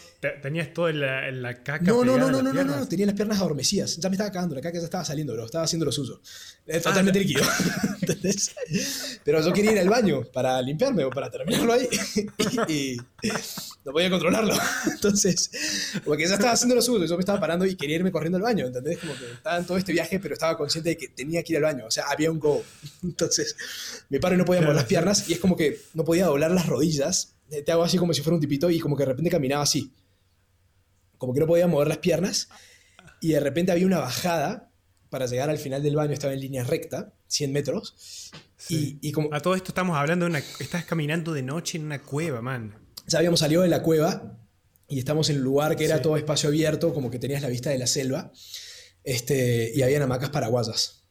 tenías 0.41 0.73
todo 0.73 0.87
en 0.87 1.01
la, 1.01 1.29
la, 1.29 1.61
caca. 1.61 1.83
No, 1.83 2.05
no, 2.05 2.17
no, 2.17 2.31
no, 2.31 2.41
no, 2.41 2.53
no, 2.53 2.63
no, 2.63 2.87
tenía 2.87 3.05
las 3.05 3.15
piernas 3.15 3.37
adormecidas. 3.39 3.97
Ya 3.97 4.07
me 4.07 4.15
estaba 4.15 4.31
cagando, 4.31 4.55
la 4.55 4.61
caca 4.61 4.79
ya 4.79 4.85
estaba 4.85 5.03
saliendo, 5.03 5.33
bro. 5.33 5.43
Estaba 5.43 5.65
haciendo 5.65 5.85
lo 5.85 5.91
suyo. 5.91 6.21
Ah, 6.73 6.79
totalmente 6.79 7.19
líquido. 7.19 7.43
Pero 9.25 9.45
yo 9.45 9.51
quería 9.51 9.73
ir 9.73 9.79
al 9.79 9.89
baño 9.89 10.23
para 10.31 10.61
limpiarme 10.61 11.03
o 11.03 11.09
para 11.09 11.29
terminarlo 11.29 11.73
ahí. 11.73 11.89
y, 12.69 12.97
no 13.83 13.91
podía 13.91 14.09
controlarlo. 14.09 14.55
Entonces, 14.89 15.51
porque 16.05 16.25
ya 16.25 16.35
estaba 16.35 16.53
haciendo 16.53 16.75
lo 16.75 16.81
suyo. 16.81 17.05
Yo 17.05 17.17
me 17.17 17.21
estaba 17.21 17.41
parando 17.41 17.65
y 17.65 17.75
quería 17.75 17.97
irme 17.97 18.11
corriendo 18.13 18.37
al 18.37 18.43
baño. 18.43 18.67
¿Entendés? 18.67 18.99
Como 18.99 19.13
que 19.17 19.33
estaba 19.33 19.57
en 19.57 19.65
todo 19.65 19.77
este 19.77 19.91
viaje, 19.91 20.21
pero 20.21 20.33
estaba 20.33 20.55
consciente 20.55 20.91
de 20.91 20.97
que 20.97 21.09
tenía 21.09 21.43
que 21.43 21.51
ir 21.51 21.57
al 21.57 21.63
baño. 21.63 21.87
O 21.87 21.91
sea, 21.91 22.05
había 22.05 22.31
un 22.31 22.39
go. 22.39 22.63
Entonces, 23.03 23.57
me 24.07 24.21
paro 24.21 24.35
y 24.35 24.37
no 24.37 24.45
podía 24.45 24.61
mover 24.61 24.77
las 24.77 24.85
piernas. 24.85 25.29
Y 25.29 25.33
es 25.33 25.39
como 25.39 25.57
que 25.57 25.81
no 25.93 26.05
podía 26.05 26.27
doblar 26.27 26.51
las 26.51 26.67
rodillas 26.67 27.33
te 27.61 27.71
hago 27.71 27.83
así 27.83 27.97
como 27.97 28.13
si 28.13 28.21
fuera 28.21 28.35
un 28.35 28.41
tipito 28.41 28.69
y 28.69 28.79
como 28.79 28.95
que 28.95 29.03
de 29.03 29.09
repente 29.09 29.29
caminaba 29.29 29.63
así. 29.63 29.93
Como 31.17 31.33
que 31.33 31.39
no 31.39 31.47
podía 31.47 31.67
mover 31.67 31.87
las 31.87 31.99
piernas 31.99 32.49
y 33.21 33.29
de 33.29 33.39
repente 33.39 33.71
había 33.71 33.85
una 33.85 33.99
bajada 33.99 34.69
para 35.09 35.27
llegar 35.27 35.49
al 35.49 35.59
final 35.59 35.83
del 35.83 35.95
baño, 35.95 36.11
estaba 36.11 36.33
en 36.33 36.39
línea 36.39 36.63
recta, 36.63 37.13
100 37.27 37.51
metros. 37.51 38.31
Y, 38.67 39.11
como... 39.11 39.33
A 39.33 39.39
todo 39.41 39.55
esto 39.55 39.69
estamos 39.69 39.95
hablando 39.95 40.25
de 40.25 40.31
una... 40.31 40.39
Estás 40.39 40.85
caminando 40.85 41.33
de 41.33 41.43
noche 41.43 41.77
en 41.77 41.85
una 41.85 42.01
cueva, 42.01 42.41
man. 42.41 42.75
Ya 43.07 43.19
habíamos 43.19 43.41
salido 43.41 43.61
de 43.61 43.67
la 43.67 43.83
cueva 43.83 44.39
y 44.87 44.99
estamos 44.99 45.29
en 45.29 45.37
un 45.37 45.43
lugar 45.43 45.75
que 45.75 45.85
era 45.85 46.01
todo 46.01 46.17
espacio 46.17 46.49
abierto, 46.49 46.93
como 46.93 47.11
que 47.11 47.19
tenías 47.19 47.41
la 47.41 47.49
vista 47.49 47.69
de 47.69 47.77
la 47.77 47.87
selva. 47.87 48.31
Este, 49.03 49.71
y 49.75 49.83
habían 49.83 50.01
hamacas 50.01 50.31
paraguayas. 50.31 51.03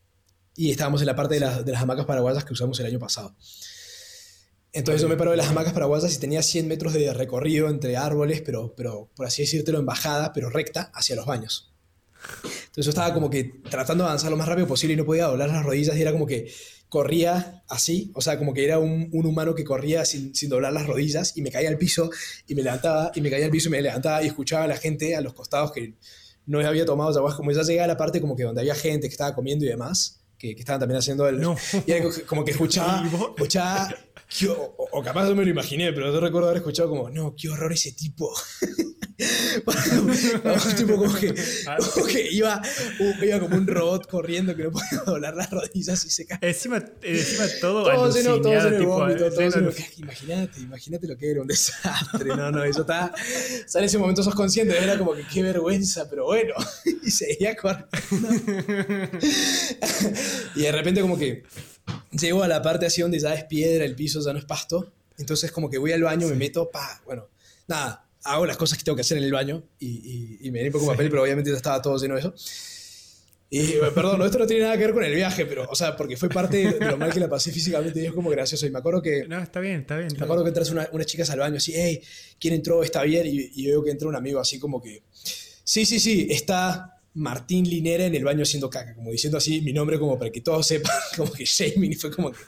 Y 0.57 0.71
estábamos 0.71 1.01
en 1.01 1.07
la 1.07 1.15
parte 1.15 1.39
de, 1.39 1.63
de 1.63 1.73
las 1.73 1.83
hamacas 1.83 2.05
paraguayas 2.05 2.45
que 2.45 2.55
usamos 2.55 2.79
el 2.81 2.87
año 2.87 2.99
pasado. 2.99 3.37
Entonces 4.73 5.03
yo 5.03 5.09
me 5.09 5.17
paro 5.17 5.33
de 5.33 5.37
las 5.37 5.49
hamacas 5.49 5.75
paraguayas 5.75 6.15
y 6.15 6.19
tenía 6.19 6.43
100 6.43 6.67
metros 6.67 6.95
de 6.95 7.13
recorrido 7.13 7.69
entre 7.69 7.97
árboles, 7.97 8.41
pero, 8.41 8.75
pero 8.75 9.11
por 9.15 9.27
así 9.27 9.43
decírtelo, 9.43 9.79
en 9.79 9.87
bajada, 9.87 10.33
pero 10.33 10.49
recta, 10.49 10.91
hacia 10.95 11.15
los 11.15 11.27
baños. 11.27 11.73
Entonces 12.43 12.87
yo 12.87 12.91
estaba 12.91 13.13
como 13.13 13.29
que 13.29 13.61
tratando 13.69 14.05
de 14.05 14.09
avanzar 14.09 14.31
lo 14.31 14.37
más 14.37 14.49
rápido 14.49 14.67
posible 14.67 14.95
y 14.95 14.97
no 14.97 15.05
podía 15.05 15.27
doblar 15.27 15.51
las 15.51 15.65
rodillas 15.65 15.97
y 15.97 16.03
era 16.03 16.13
como 16.13 16.27
que 16.27 16.51
corría 16.89 17.63
así, 17.69 18.13
o 18.15 18.21
sea, 18.21 18.39
como 18.39 18.55
que 18.55 18.65
era 18.65 18.79
un, 18.79 19.11
humano 19.13 19.55
que 19.55 19.65
corría 19.65 20.05
sin, 20.05 20.35
sin, 20.35 20.49
doblar 20.49 20.73
las 20.73 20.87
rodillas 20.87 21.37
y 21.37 21.43
me 21.43 21.51
caía 21.51 21.69
al 21.69 21.79
piso 21.79 22.11
y 22.47 22.55
me 22.55 22.63
levantaba 22.63 23.13
y 23.15 23.21
me 23.21 23.31
caía 23.31 23.47
al 23.47 23.51
piso 23.51 23.69
y 23.69 23.73
me 23.73 23.83
levantaba 23.83 24.23
y 24.23 24.27
escuchaba 24.27 24.65
a 24.65 24.69
la 24.69 24.77
gente 24.77 25.17
a 25.17 25.21
los 25.21 25.35
costados 25.35 25.73
que 25.73 25.95
no 26.47 26.61
había 26.61 26.85
tomado 26.85 27.17
agua, 27.19 27.37
como 27.37 27.53
ya 27.53 27.63
llegué 27.63 27.81
a 27.81 27.87
la 27.87 27.97
parte 27.97 28.21
como 28.21 28.37
que 28.37 28.45
donde 28.45 28.61
había 28.61 28.75
gente 28.75 29.09
que 29.09 29.13
estaba 29.13 29.35
comiendo 29.35 29.65
y 29.65 29.69
demás, 29.69 30.22
que, 30.43 30.57
que 30.57 30.61
estaban 30.61 30.81
también 30.81 30.99
haciendo 30.99 31.29
el... 31.29 31.41
Y 31.87 31.93
era 31.93 32.05
como 32.27 32.45
que 32.45 32.51
escuchaba, 32.57 33.05
escuchaba 33.07 33.95
o, 34.91 35.03
capaz 35.03 35.29
no 35.29 35.37
me 35.37 35.45
lo 35.45 35.51
imaginé, 35.51 35.93
pero 35.93 36.13
yo 36.13 36.19
recuerdo 36.19 36.49
haber 36.49 36.59
escuchado 36.59 36.89
como, 36.89 37.11
no, 37.11 37.35
qué 37.37 37.49
horror 37.49 37.73
ese 37.73 37.93
tipo. 37.93 38.33
tipo 40.77 40.97
como 40.97 41.15
que, 41.15 41.35
ah. 41.67 41.77
como 41.95 42.07
que 42.07 42.31
iba, 42.31 42.61
iba, 43.23 43.41
como 43.41 43.57
un 43.57 43.67
robot 43.67 44.09
corriendo 44.09 44.55
que 44.57 44.65
no 44.65 44.73
podía 44.73 45.03
doblar 45.05 45.35
las 45.35 45.51
rodillas 45.51 46.05
y 46.05 46.11
se 46.11 46.27
cae. 46.27 46.39
Encima, 46.43 46.85
encima 47.03 47.45
todo 47.61 47.85
todo 47.85 48.11
lleno, 48.13 48.41
todo 48.41 48.53
lleno 48.53 48.71
de 48.71 48.85
vómito, 48.85 49.31
todo 49.31 49.41
lleno, 49.41 49.71
Imagínate, 49.99 50.61
imagínate 50.61 51.07
lo 51.07 51.17
que 51.17 51.31
era 51.31 51.43
un 51.43 51.47
desastre. 51.47 52.37
No, 52.37 52.51
no, 52.51 52.65
eso 52.65 52.83
está... 52.83 53.13
O 53.15 53.69
sea, 53.69 53.81
en 53.81 53.85
ese 53.85 53.99
momento 53.99 54.23
sos 54.23 54.35
consciente, 54.35 54.77
era 54.77 54.99
como 54.99 55.15
que 55.15 55.25
qué 55.25 55.43
vergüenza, 55.43 56.09
pero 56.09 56.25
bueno. 56.27 56.55
y 57.03 57.11
seguía 57.11 57.57
corriendo. 57.57 57.89
y 60.55 60.63
de 60.63 60.73
repente 60.73 61.01
como 61.01 61.19
que 61.19 61.45
llego 62.13 62.43
a 62.43 62.49
la 62.49 62.63
parte 62.63 62.87
así 62.87 63.03
donde 63.03 63.19
ya 63.19 63.35
es 63.35 63.45
piedra, 63.45 63.85
el 63.85 63.95
piso 63.95 64.21
ya 64.25 64.33
no 64.33 64.39
es 64.39 64.45
pasto. 64.45 64.93
Entonces 65.19 65.53
como 65.53 65.71
que 65.71 65.79
voy 65.79 65.93
al 65.93 66.03
baño, 66.03 66.27
me 66.29 66.35
meto, 66.35 66.71
pa, 66.71 67.01
bueno, 67.05 67.29
nada, 67.69 68.02
hago 68.25 68.47
las 68.47 68.57
cosas 68.57 68.79
que 68.79 68.85
tengo 68.85 68.97
que 68.97 69.03
hacer 69.03 69.19
en 69.19 69.25
el 69.25 69.33
baño 69.33 69.65
y, 69.79 70.39
y, 70.41 70.51
me 70.51 70.61
viene 70.61 70.69
un 70.69 70.73
poco 70.73 70.87
papel, 70.87 71.11
pero 71.11 71.23
obviamente 71.23 71.51
ya 71.51 71.57
estaba 71.57 71.81
todo 71.83 71.97
lleno 71.99 72.15
de 72.15 72.21
eso. 72.21 72.35
Y 73.51 73.75
perdón, 73.95 74.23
esto 74.23 74.39
no 74.39 74.47
tiene 74.47 74.63
nada 74.63 74.79
que 74.79 74.85
ver 74.85 74.95
con 74.95 75.05
el 75.05 75.15
viaje, 75.15 75.45
pero, 75.45 75.69
o 75.69 75.75
sea, 75.75 75.95
porque 75.95 76.17
fue 76.17 76.31
parte 76.31 76.73
de 76.73 76.87
lo 76.87 76.97
mal 76.97 77.13
que 77.13 77.21
la 77.21 77.29
pasé 77.29 77.53
físicamente 77.53 78.01
y 78.01 78.07
es 78.07 78.13
como 78.13 78.31
gracioso. 78.31 78.67
Y 78.67 78.71
me 78.71 78.79
acuerdo 78.79 79.03
que. 79.03 79.27
No, 79.29 79.39
está 79.43 79.61
bien, 79.61 79.81
está 79.81 79.99
bien. 79.99 80.09
me 80.17 80.25
acuerdo 80.25 80.43
que 80.43 80.49
entras 80.49 80.71
una, 80.71 80.89
unas 80.93 81.07
chicas 81.07 81.29
al 81.29 81.41
baño 81.41 81.57
así, 81.57 81.73
hey, 81.75 82.01
¿quién 82.41 82.55
entró? 82.55 82.83
¿Está 82.83 83.03
bien? 83.03 83.27
Y, 83.27 83.51
y 83.55 83.67
veo 83.67 83.85
que 83.85 83.91
entra 83.91 84.09
un 84.09 84.17
amigo 84.17 84.41
así 84.41 84.59
como 84.59 84.81
que. 84.81 85.03
Sí, 85.65 85.85
sí, 85.85 86.01
sí, 86.01 86.29
está 86.31 87.03
Martín 87.15 87.69
Linera 87.69 88.07
en 88.07 88.15
el 88.15 88.25
baño 88.25 88.43
haciendo 88.43 88.71
caca, 88.71 88.95
como 88.95 89.11
diciendo 89.11 89.37
así 89.37 89.61
mi 89.61 89.73
nombre 89.73 89.99
como 89.99 90.19
para 90.19 90.31
que 90.31 90.41
todos 90.41 90.67
sepan, 90.67 90.97
como 91.17 91.31
que 91.33 91.45
Jamie 91.45 91.95
fue 91.95 92.11
como 92.11 92.33
que, 92.33 92.39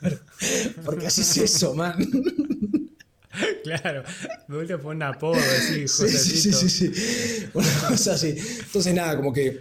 ¿por 0.85 0.99
qué 0.99 1.07
haces 1.07 1.37
eso, 1.37 1.75
man? 1.75 1.97
Claro, 3.65 4.05
me 4.49 4.57
vuelve 4.57 4.75
a 4.75 4.79
poner 4.79 4.97
un 4.97 5.03
apodo 5.03 5.35
así, 5.35 5.89
sí, 5.89 6.09
sí, 6.09 6.53
sí, 6.53 6.69
sí, 6.69 7.47
Una 7.55 7.89
cosa 7.89 8.13
así. 8.13 8.35
Entonces 8.39 8.95
nada, 8.95 9.17
como 9.17 9.33
que 9.33 9.61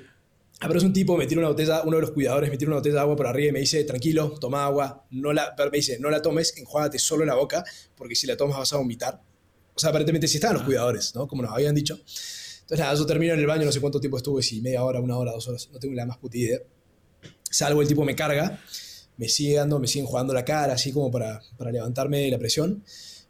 aparece 0.59 0.85
un 0.85 0.93
tipo, 0.93 1.17
me 1.17 1.27
tira 1.27 1.39
una 1.39 1.49
botella, 1.49 1.81
uno 1.83 1.97
de 1.97 2.01
los 2.01 2.11
cuidadores 2.11 2.49
me 2.49 2.57
tira 2.57 2.69
una 2.69 2.77
botella 2.77 2.95
de 2.95 3.01
agua 3.01 3.15
por 3.15 3.27
arriba 3.27 3.49
y 3.49 3.51
me 3.51 3.59
dice, 3.59 3.83
tranquilo, 3.83 4.37
toma 4.39 4.65
agua, 4.65 5.05
no 5.11 5.33
la, 5.33 5.55
me 5.57 5.77
dice, 5.77 5.99
no 5.99 6.09
la 6.09 6.21
tomes, 6.21 6.57
enjuágate 6.57 6.99
solo 6.99 7.25
la 7.25 7.35
boca, 7.35 7.63
porque 7.95 8.15
si 8.15 8.27
la 8.27 8.37
tomas 8.37 8.57
vas 8.57 8.73
a 8.73 8.77
vomitar. 8.77 9.21
O 9.75 9.79
sea, 9.79 9.89
aparentemente 9.89 10.27
sí 10.27 10.37
estaban 10.37 10.55
los 10.55 10.63
ah. 10.63 10.65
cuidadores, 10.65 11.15
¿no? 11.15 11.27
Como 11.27 11.41
nos 11.41 11.51
habían 11.51 11.75
dicho. 11.75 11.95
Entonces, 11.95 12.79
nada, 12.79 12.95
yo 12.95 13.05
termino 13.05 13.33
en 13.33 13.39
el 13.39 13.45
baño, 13.45 13.65
no 13.65 13.71
sé 13.71 13.81
cuánto 13.81 13.99
tiempo 13.99 14.17
estuve, 14.17 14.41
si 14.41 14.61
media 14.61 14.83
hora, 14.83 14.99
una 14.99 15.17
hora, 15.17 15.31
dos 15.31 15.47
horas, 15.47 15.69
no 15.71 15.79
tengo 15.79 15.95
la 15.95 16.05
más 16.05 16.17
puta 16.17 16.37
idea. 16.37 16.59
Salgo, 17.49 17.81
el 17.81 17.87
tipo 17.87 18.05
me 18.05 18.15
carga, 18.15 18.59
me 19.17 19.27
sigue 19.27 19.55
dando, 19.55 19.79
me 19.79 19.87
siguen 19.87 20.05
jugando 20.05 20.33
la 20.33 20.45
cara, 20.45 20.73
así 20.73 20.91
como 20.91 21.11
para, 21.11 21.41
para 21.57 21.71
levantarme 21.71 22.29
la 22.29 22.39
presión. 22.39 22.83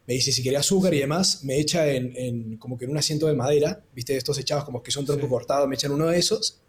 Me 0.06 0.14
dice 0.14 0.32
si 0.32 0.42
quería 0.42 0.60
azúcar 0.60 0.92
y 0.92 0.98
demás, 0.98 1.44
me 1.44 1.58
echa 1.58 1.86
en, 1.88 2.14
en, 2.16 2.56
como 2.58 2.76
que 2.76 2.84
en 2.84 2.90
un 2.90 2.98
asiento 2.98 3.26
de 3.26 3.34
madera, 3.34 3.82
viste, 3.94 4.16
estos 4.16 4.38
echados 4.38 4.64
como 4.64 4.82
que 4.82 4.90
son 4.90 5.06
tronco 5.06 5.28
cortado, 5.28 5.66
me 5.66 5.74
echan 5.76 5.92
uno 5.92 6.08
de 6.08 6.18
esos. 6.18 6.60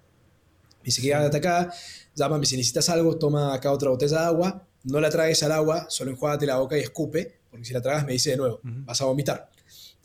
Me 0.79 0.85
dice, 0.85 1.01
quédate 1.01 1.37
acá, 1.37 1.73
llámame 2.15 2.45
si 2.45 2.55
necesitas 2.55 2.89
algo, 2.89 3.17
toma 3.17 3.53
acá 3.53 3.71
otra 3.71 3.89
botella 3.89 4.19
de 4.19 4.25
agua, 4.25 4.67
no 4.83 4.99
la 4.99 5.09
tragues 5.09 5.41
al 5.43 5.51
agua, 5.51 5.87
solo 5.89 6.11
enjuágate 6.11 6.45
la 6.45 6.57
boca 6.57 6.77
y 6.77 6.81
escupe, 6.81 7.39
porque 7.49 7.65
si 7.65 7.73
la 7.73 7.81
tragas 7.81 8.05
me 8.05 8.13
dice 8.13 8.31
de 8.31 8.37
nuevo, 8.37 8.59
vas 8.63 9.01
a 9.01 9.05
vomitar. 9.05 9.49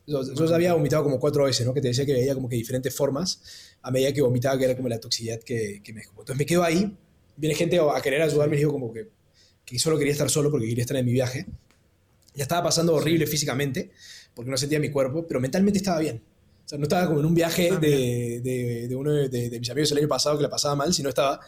Yo, 0.06 0.22
ya 0.22 0.54
había 0.54 0.74
vomitado 0.74 1.04
como 1.04 1.20
cuatro 1.20 1.44
veces, 1.44 1.64
¿no? 1.64 1.72
Que 1.72 1.80
te 1.80 1.88
decía 1.88 2.04
que 2.04 2.14
veía 2.14 2.34
como 2.34 2.48
que 2.48 2.56
diferentes 2.56 2.92
formas 2.92 3.40
a 3.82 3.90
medida 3.90 4.12
que 4.12 4.22
vomitaba, 4.22 4.58
que 4.58 4.64
era 4.64 4.74
como 4.74 4.88
la 4.88 4.98
toxicidad 4.98 5.38
que, 5.40 5.80
que 5.84 5.92
me 5.92 6.02
Entonces 6.02 6.36
me 6.36 6.46
quedo 6.46 6.64
ahí, 6.64 6.96
viene 7.36 7.54
gente 7.54 7.78
a 7.78 8.00
querer 8.00 8.22
ayudarme 8.22 8.56
y 8.56 8.58
digo 8.58 8.72
como 8.72 8.92
que, 8.92 9.08
que 9.64 9.78
solo 9.78 9.98
quería 9.98 10.12
estar 10.12 10.28
solo 10.28 10.50
porque 10.50 10.66
quería 10.66 10.82
estar 10.82 10.96
en 10.96 11.06
mi 11.06 11.12
viaje. 11.12 11.46
Ya 12.34 12.42
estaba 12.42 12.64
pasando 12.64 12.94
horrible 12.94 13.26
físicamente, 13.26 13.90
porque 14.34 14.50
no 14.50 14.56
sentía 14.56 14.78
mi 14.78 14.90
cuerpo, 14.90 15.26
pero 15.26 15.40
mentalmente 15.40 15.78
estaba 15.78 15.98
bien. 15.98 16.22
O 16.64 16.68
sea, 16.68 16.78
no 16.78 16.84
estaba 16.84 17.06
como 17.06 17.20
en 17.20 17.26
un 17.26 17.34
viaje 17.34 17.70
ah, 17.72 17.78
de, 17.78 18.40
de, 18.40 18.88
de, 18.88 18.96
uno 18.96 19.12
de, 19.12 19.28
de, 19.28 19.58
mis 19.58 19.70
amigos 19.70 19.90
el 19.92 19.98
año 19.98 20.08
pasado 20.08 20.36
que 20.36 20.42
la 20.42 20.50
pasaba 20.50 20.76
mal, 20.76 20.94
sino 20.94 21.08
estaba 21.08 21.40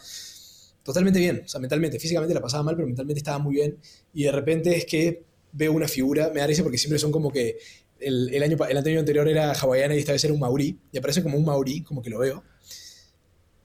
totalmente 0.83 1.19
bien. 1.19 1.43
O 1.45 1.47
sea, 1.47 1.59
mentalmente, 1.61 1.99
físicamente 1.99 2.33
la 2.33 2.41
pasaba 2.41 2.63
mal, 2.63 2.75
pero 2.75 2.87
mentalmente 2.87 3.19
estaba 3.19 3.39
muy 3.39 3.55
bien. 3.55 3.77
Y 4.13 4.23
de 4.23 4.31
repente 4.31 4.75
es 4.75 4.85
que 4.85 5.23
veo 5.53 5.71
una 5.71 5.87
figura, 5.87 6.31
me 6.33 6.45
risa 6.45 6.63
porque 6.63 6.77
siempre 6.77 6.99
son 6.99 7.11
como 7.11 7.31
que 7.31 7.57
el, 7.99 8.43
año, 8.43 8.57
el 8.67 8.77
año 8.77 8.99
anterior 8.99 9.27
era 9.27 9.53
hawaiana 9.53 9.95
y 9.95 9.99
esta 9.99 10.11
vez 10.11 10.23
era 10.23 10.33
un 10.33 10.39
maorí. 10.39 10.77
Y 10.91 10.97
aparece 10.97 11.23
como 11.23 11.37
un 11.37 11.45
maorí, 11.45 11.81
como 11.83 12.01
que 12.01 12.09
lo 12.09 12.19
veo. 12.19 12.43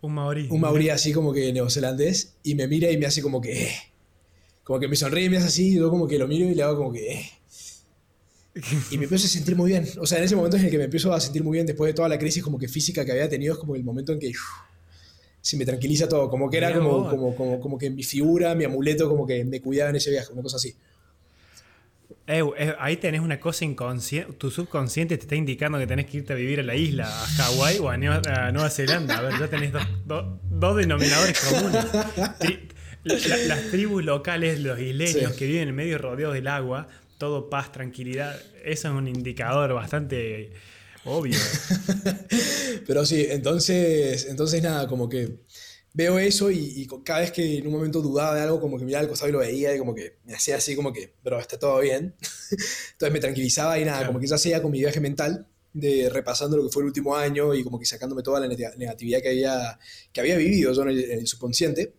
Un 0.00 0.14
maorí. 0.14 0.46
Un 0.50 0.60
maorí 0.60 0.90
así 0.90 1.12
como 1.12 1.32
que 1.32 1.52
neozelandés. 1.52 2.36
Y 2.42 2.54
me 2.54 2.68
mira 2.68 2.90
y 2.90 2.96
me 2.96 3.06
hace 3.06 3.20
como 3.20 3.40
que... 3.40 3.64
Eh. 3.64 3.72
Como 4.68 4.80
que 4.80 4.86
me 4.86 4.96
sonríe 4.96 5.24
y 5.24 5.30
me 5.30 5.38
hace 5.38 5.46
así. 5.46 5.68
Y 5.68 5.76
yo 5.76 5.88
como 5.88 6.06
que 6.06 6.18
lo 6.18 6.28
miro 6.28 6.46
y 6.46 6.54
le 6.54 6.62
hago 6.62 6.76
como 6.76 6.92
que... 6.92 7.10
Eh. 7.10 7.30
Y 8.90 8.98
me 8.98 9.04
empiezo 9.04 9.24
a 9.24 9.30
sentir 9.30 9.56
muy 9.56 9.70
bien. 9.70 9.88
O 9.98 10.06
sea, 10.06 10.18
en 10.18 10.24
ese 10.24 10.36
momento 10.36 10.58
en 10.58 10.66
el 10.66 10.70
que 10.70 10.76
me 10.76 10.84
empiezo 10.84 11.10
a 11.10 11.18
sentir 11.20 11.42
muy 11.42 11.54
bien 11.54 11.64
después 11.64 11.88
de 11.88 11.94
toda 11.94 12.06
la 12.06 12.18
crisis 12.18 12.42
como 12.42 12.58
que 12.58 12.68
física 12.68 13.02
que 13.02 13.12
había 13.12 13.30
tenido, 13.30 13.54
es 13.54 13.58
como 13.58 13.76
el 13.76 13.82
momento 13.82 14.12
en 14.12 14.18
que... 14.18 14.30
se 15.40 15.56
me 15.56 15.64
tranquiliza 15.64 16.06
todo. 16.06 16.28
Como 16.28 16.50
que 16.50 16.58
era 16.58 16.70
como, 16.74 17.08
como, 17.08 17.34
como, 17.34 17.60
como 17.60 17.78
que 17.78 17.88
mi 17.88 18.02
figura, 18.02 18.54
mi 18.54 18.64
amuleto, 18.64 19.08
como 19.08 19.26
que 19.26 19.42
me 19.42 19.62
cuidaba 19.62 19.88
en 19.88 19.96
ese 19.96 20.10
viaje. 20.10 20.34
Una 20.34 20.42
cosa 20.42 20.56
así. 20.56 20.76
Eh, 22.26 22.76
ahí 22.78 22.98
tenés 22.98 23.22
una 23.22 23.40
cosa 23.40 23.64
inconsciente. 23.64 24.34
Tu 24.34 24.50
subconsciente 24.50 25.16
te 25.16 25.22
está 25.22 25.34
indicando 25.34 25.78
que 25.78 25.86
tenés 25.86 26.04
que 26.04 26.18
irte 26.18 26.34
a 26.34 26.36
vivir 26.36 26.60
a 26.60 26.62
la 26.62 26.76
isla, 26.76 27.06
a 27.06 27.26
Hawái 27.26 27.78
o 27.78 27.88
a, 27.88 27.96
Nueva, 27.96 28.68
Zelanda. 28.68 29.16
A 29.16 29.22
ver, 29.22 29.38
ya 29.40 29.48
tenés 29.48 29.72
dos, 30.04 30.76
denominadores 30.76 31.40
comunes. 31.40 31.86
las 33.46 33.70
tribus 33.70 34.04
locales, 34.04 34.60
los 34.60 34.78
isleños 34.78 35.32
que 35.32 35.46
viven 35.46 35.68
en 35.68 35.74
medio 35.74 35.98
rodeados 35.98 36.34
del 36.34 36.48
agua, 36.48 36.88
todo 37.18 37.50
paz, 37.50 37.72
tranquilidad. 37.72 38.40
Eso 38.64 38.88
es 38.88 38.94
un 38.94 39.08
indicador 39.08 39.72
bastante 39.74 40.52
obvio. 41.04 41.38
Pero 42.86 43.04
sí, 43.04 43.26
entonces, 43.30 44.26
entonces 44.28 44.62
nada, 44.62 44.86
como 44.86 45.08
que 45.08 45.40
veo 45.94 46.18
eso 46.18 46.50
y, 46.50 46.86
cada 47.04 47.20
vez 47.20 47.32
que 47.32 47.58
en 47.58 47.66
un 47.66 47.72
momento 47.72 48.00
dudaba 48.00 48.34
de 48.34 48.42
algo, 48.42 48.60
como 48.60 48.78
que 48.78 48.84
miraba 48.84 49.02
al 49.02 49.08
costado 49.08 49.30
y 49.30 49.32
lo 49.32 49.38
veía 49.38 49.74
y 49.74 49.78
como 49.78 49.94
que 49.94 50.18
me 50.24 50.34
hacía 50.34 50.56
así 50.56 50.76
como 50.76 50.92
que, 50.92 51.14
pero 51.22 51.40
está 51.40 51.58
todo 51.58 51.80
bien. 51.80 52.14
Entonces 52.92 53.12
me 53.12 53.20
tranquilizaba 53.20 53.78
y 53.78 53.84
nada, 53.84 54.06
como 54.06 54.20
que 54.20 54.26
ya 54.26 54.36
hacía 54.36 54.62
con 54.62 54.70
mi 54.70 54.80
viaje 54.80 55.00
mental 55.00 55.46
de 55.72 56.08
repasando 56.08 56.56
lo 56.56 56.64
que 56.64 56.70
fue 56.70 56.82
el 56.82 56.88
último 56.88 57.14
año 57.16 57.54
y 57.54 57.62
como 57.62 57.78
que 57.78 57.86
sacándome 57.86 58.22
toda 58.22 58.40
la 58.40 58.48
negatividad 58.48 59.20
que 59.20 59.28
había, 59.28 59.78
que 60.12 60.20
había 60.20 60.36
vivido 60.36 60.72
yo 60.72 60.82
en 60.82 60.88
el, 60.88 61.26
subconsciente. 61.26 61.94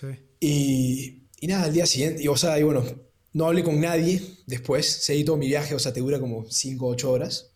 Sí. 0.00 0.06
Y, 0.40 1.22
y, 1.40 1.46
nada, 1.46 1.64
al 1.64 1.72
día 1.72 1.86
siguiente, 1.86 2.22
y, 2.22 2.28
o 2.28 2.36
sea, 2.36 2.58
y 2.58 2.62
bueno, 2.62 2.84
no 3.32 3.46
hablé 3.46 3.62
con 3.62 3.80
nadie 3.80 4.22
después, 4.46 4.86
seguí 4.86 5.24
todo 5.24 5.36
mi 5.36 5.46
viaje, 5.46 5.74
o 5.74 5.78
sea, 5.78 5.92
te 5.92 6.00
dura 6.00 6.18
como 6.18 6.50
5 6.50 6.86
o 6.86 6.90
8 6.90 7.10
horas. 7.10 7.50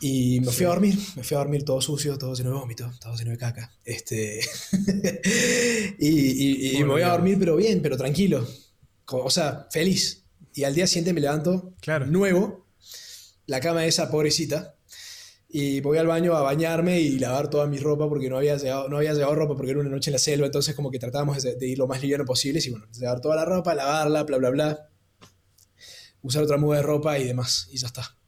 Y 0.00 0.40
me 0.40 0.50
fui 0.50 0.66
a 0.66 0.70
dormir, 0.70 0.98
me 1.14 1.22
fui 1.22 1.36
a 1.36 1.38
dormir 1.38 1.64
todo 1.64 1.80
sucio, 1.80 2.18
todo 2.18 2.34
lleno 2.34 2.50
de 2.50 2.56
vómito, 2.56 2.90
todo 3.00 3.14
lleno 3.14 3.30
de 3.30 3.38
caca. 3.38 3.72
Este... 3.84 4.40
y, 5.98 6.76
y, 6.76 6.78
me 6.82 6.90
voy 6.90 7.02
a 7.02 7.10
dormir, 7.10 7.36
pero 7.38 7.56
bien, 7.56 7.80
pero 7.80 7.96
tranquilo. 7.96 8.46
O 9.06 9.30
sea, 9.30 9.68
feliz. 9.70 10.24
Y 10.54 10.64
al 10.64 10.74
día 10.74 10.86
siguiente 10.86 11.12
me 11.12 11.20
levanto 11.20 11.74
claro. 11.80 12.06
nuevo, 12.06 12.66
la 13.46 13.60
cama 13.60 13.86
esa 13.86 14.10
pobrecita, 14.10 14.73
y 15.56 15.80
voy 15.80 15.98
al 15.98 16.08
baño 16.08 16.34
a 16.34 16.42
bañarme 16.42 17.00
y 17.00 17.16
lavar 17.16 17.48
toda 17.48 17.68
mi 17.68 17.78
ropa 17.78 18.08
porque 18.08 18.28
no 18.28 18.36
había 18.38 18.56
llevado, 18.56 18.88
no 18.88 18.96
había 18.96 19.14
llevado 19.14 19.36
ropa 19.36 19.54
porque 19.54 19.70
era 19.70 19.78
una 19.78 19.88
noche 19.88 20.10
en 20.10 20.14
la 20.14 20.18
selva, 20.18 20.46
entonces 20.46 20.74
como 20.74 20.90
que 20.90 20.98
tratábamos 20.98 21.40
de, 21.44 21.56
ir 21.68 21.78
lo 21.78 21.86
más 21.86 22.02
liviano 22.02 22.24
posible, 22.24 22.60
y 22.60 22.70
bueno, 22.70 22.88
llevar 22.90 23.20
toda 23.20 23.36
la 23.36 23.44
ropa, 23.44 23.72
lavarla, 23.72 24.24
bla, 24.24 24.38
bla, 24.38 24.50
bla, 24.50 24.90
usar 26.22 26.42
otra 26.42 26.56
muda 26.56 26.78
de 26.78 26.82
ropa 26.82 27.20
y 27.20 27.24
demás, 27.24 27.68
y 27.70 27.78
ya 27.78 27.86
está. 27.86 28.18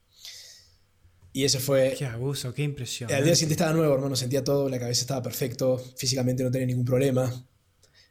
Y 1.32 1.44
ese 1.44 1.58
fue... 1.58 1.96
Qué 1.98 2.06
abuso, 2.06 2.54
qué 2.54 2.62
impresión. 2.62 3.12
Al 3.12 3.24
día 3.24 3.34
siguiente 3.34 3.54
estaba 3.54 3.72
nuevo, 3.72 3.92
hermano, 3.92 4.14
sentía 4.14 4.44
todo, 4.44 4.68
la 4.68 4.78
cabeza 4.78 5.00
estaba 5.00 5.20
perfecto, 5.20 5.78
físicamente 5.96 6.44
no 6.44 6.52
tenía 6.52 6.68
ningún 6.68 6.84
problema. 6.84 7.28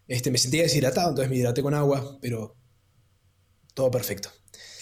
Este, 0.09 0.29
me 0.29 0.37
sentía 0.37 0.63
deshidratado, 0.63 1.11
entonces 1.11 1.29
me 1.29 1.37
hidraté 1.37 1.61
con 1.61 1.73
agua, 1.73 2.17
pero 2.21 2.57
todo 3.73 3.89
perfecto. 3.89 4.29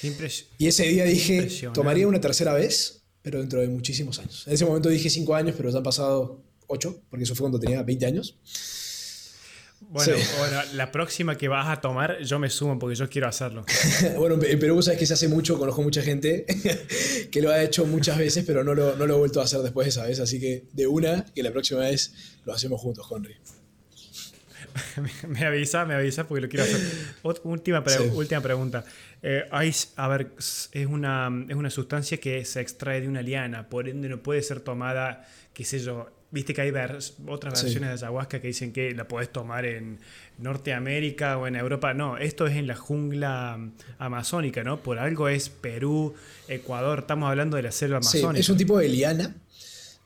Qué 0.01 0.07
impresión. 0.07 0.49
Y 0.57 0.65
ese 0.65 0.85
día 0.85 1.03
dije, 1.03 1.69
tomaría 1.71 2.07
una 2.07 2.19
tercera 2.19 2.55
vez, 2.55 3.02
pero 3.23 3.39
dentro 3.39 3.61
de 3.61 3.67
muchísimos 3.69 4.19
años. 4.19 4.45
En 4.45 4.53
ese 4.53 4.65
momento 4.65 4.89
dije 4.89 5.09
cinco 5.09 5.33
años, 5.33 5.55
pero 5.57 5.69
ya 5.71 5.77
han 5.77 5.83
pasado 5.83 6.43
ocho, 6.67 7.01
porque 7.09 7.23
eso 7.23 7.33
fue 7.33 7.45
cuando 7.45 7.59
tenía 7.59 7.81
20 7.81 8.05
años. 8.05 8.37
Bueno, 9.89 10.15
bueno, 10.39 10.61
la 10.73 10.91
próxima 10.91 11.37
que 11.37 11.47
vas 11.47 11.67
a 11.67 11.81
tomar, 11.81 12.19
yo 12.21 12.39
me 12.39 12.49
sumo 12.49 12.79
porque 12.79 12.95
yo 12.95 13.09
quiero 13.09 13.27
hacerlo. 13.27 13.65
bueno, 14.17 14.39
en 14.41 14.59
Perú 14.59 14.81
sabes 14.81 14.99
que 14.99 15.05
se 15.05 15.13
hace 15.13 15.27
mucho, 15.27 15.57
conozco 15.57 15.81
mucha 15.81 16.01
gente 16.01 16.45
que 17.31 17.41
lo 17.41 17.51
ha 17.51 17.61
hecho 17.61 17.85
muchas 17.85 18.17
veces, 18.17 18.43
pero 18.45 18.63
no 18.63 18.73
lo, 18.73 18.95
no 18.95 19.05
lo 19.05 19.15
he 19.15 19.17
vuelto 19.17 19.41
a 19.41 19.43
hacer 19.43 19.59
después 19.61 19.85
de 19.85 19.89
esa 19.89 20.05
vez, 20.05 20.19
así 20.19 20.39
que 20.39 20.65
de 20.71 20.87
una, 20.87 21.25
que 21.25 21.43
la 21.43 21.51
próxima 21.51 21.81
vez 21.81 22.13
lo 22.45 22.53
hacemos 22.53 22.81
juntos, 22.81 23.05
Henry. 23.11 23.35
me 25.27 25.45
avisa, 25.45 25.85
me 25.85 25.93
avisa 25.93 26.27
porque 26.27 26.41
lo 26.41 26.49
quiero 26.49 26.63
hacer. 26.65 26.81
última, 27.43 27.83
última 28.13 28.41
pregunta. 28.41 28.83
Eh, 29.21 29.43
a 29.95 30.07
ver, 30.07 30.31
es 30.37 30.85
una, 30.87 31.29
es 31.47 31.55
una 31.55 31.69
sustancia 31.69 32.17
que 32.17 32.43
se 32.45 32.61
extrae 32.61 33.01
de 33.01 33.07
una 33.07 33.21
liana, 33.21 33.69
por 33.69 33.87
ende 33.87 34.09
no 34.09 34.21
puede 34.21 34.41
ser 34.41 34.59
tomada, 34.59 35.27
qué 35.53 35.63
sé 35.63 35.79
yo, 35.79 36.09
Viste 36.33 36.55
que 36.55 36.61
hay 36.61 36.71
otras 37.27 37.61
versiones 37.61 37.89
de 37.89 37.93
ayahuasca 38.07 38.41
que 38.41 38.47
dicen 38.47 38.73
que 38.73 38.95
la 38.95 39.07
podés 39.07 39.31
tomar 39.31 39.65
en 39.65 39.99
Norteamérica 40.39 41.37
o 41.37 41.45
en 41.45 41.55
Europa. 41.55 41.93
No, 41.93 42.17
esto 42.17 42.47
es 42.47 42.55
en 42.55 42.65
la 42.65 42.75
jungla 42.75 43.69
amazónica, 43.99 44.63
¿no? 44.63 44.81
Por 44.81 44.97
algo 44.97 45.29
es 45.29 45.49
Perú, 45.49 46.15
Ecuador, 46.47 47.01
estamos 47.01 47.29
hablando 47.29 47.55
de 47.55 47.61
la 47.61 47.71
selva 47.71 47.97
amazónica. 47.97 48.39
es 48.39 48.49
un 48.49 48.57
tipo 48.57 48.79
de 48.79 48.89
liana 48.89 49.35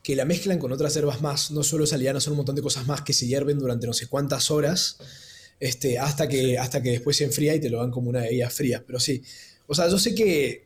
que 0.07 0.15
la 0.15 0.23
mezclan 0.23 0.57
con 0.57 0.71
otras 0.71 0.95
herbas 0.95 1.21
más. 1.21 1.51
No 1.51 1.63
solo 1.63 1.83
esa 1.83 1.97
liana, 1.97 2.21
son 2.21 2.31
un 2.31 2.37
montón 2.37 2.55
de 2.55 2.61
cosas 2.61 2.87
más 2.87 3.01
que 3.01 3.11
se 3.11 3.27
hierven 3.27 3.59
durante 3.59 3.87
no 3.87 3.91
sé 3.91 4.07
cuántas 4.07 4.49
horas 4.49 4.99
este, 5.59 5.99
hasta, 5.99 6.29
que, 6.29 6.57
hasta 6.57 6.81
que 6.81 6.91
después 6.91 7.17
se 7.17 7.25
enfría 7.25 7.53
y 7.53 7.59
te 7.59 7.69
lo 7.69 7.79
dan 7.79 7.91
como 7.91 8.09
una 8.09 8.21
bebida 8.21 8.49
fría. 8.49 8.81
Pero 8.87 9.01
sí, 9.01 9.21
o 9.67 9.75
sea, 9.75 9.89
yo 9.89 9.99
sé 9.99 10.15
que 10.15 10.65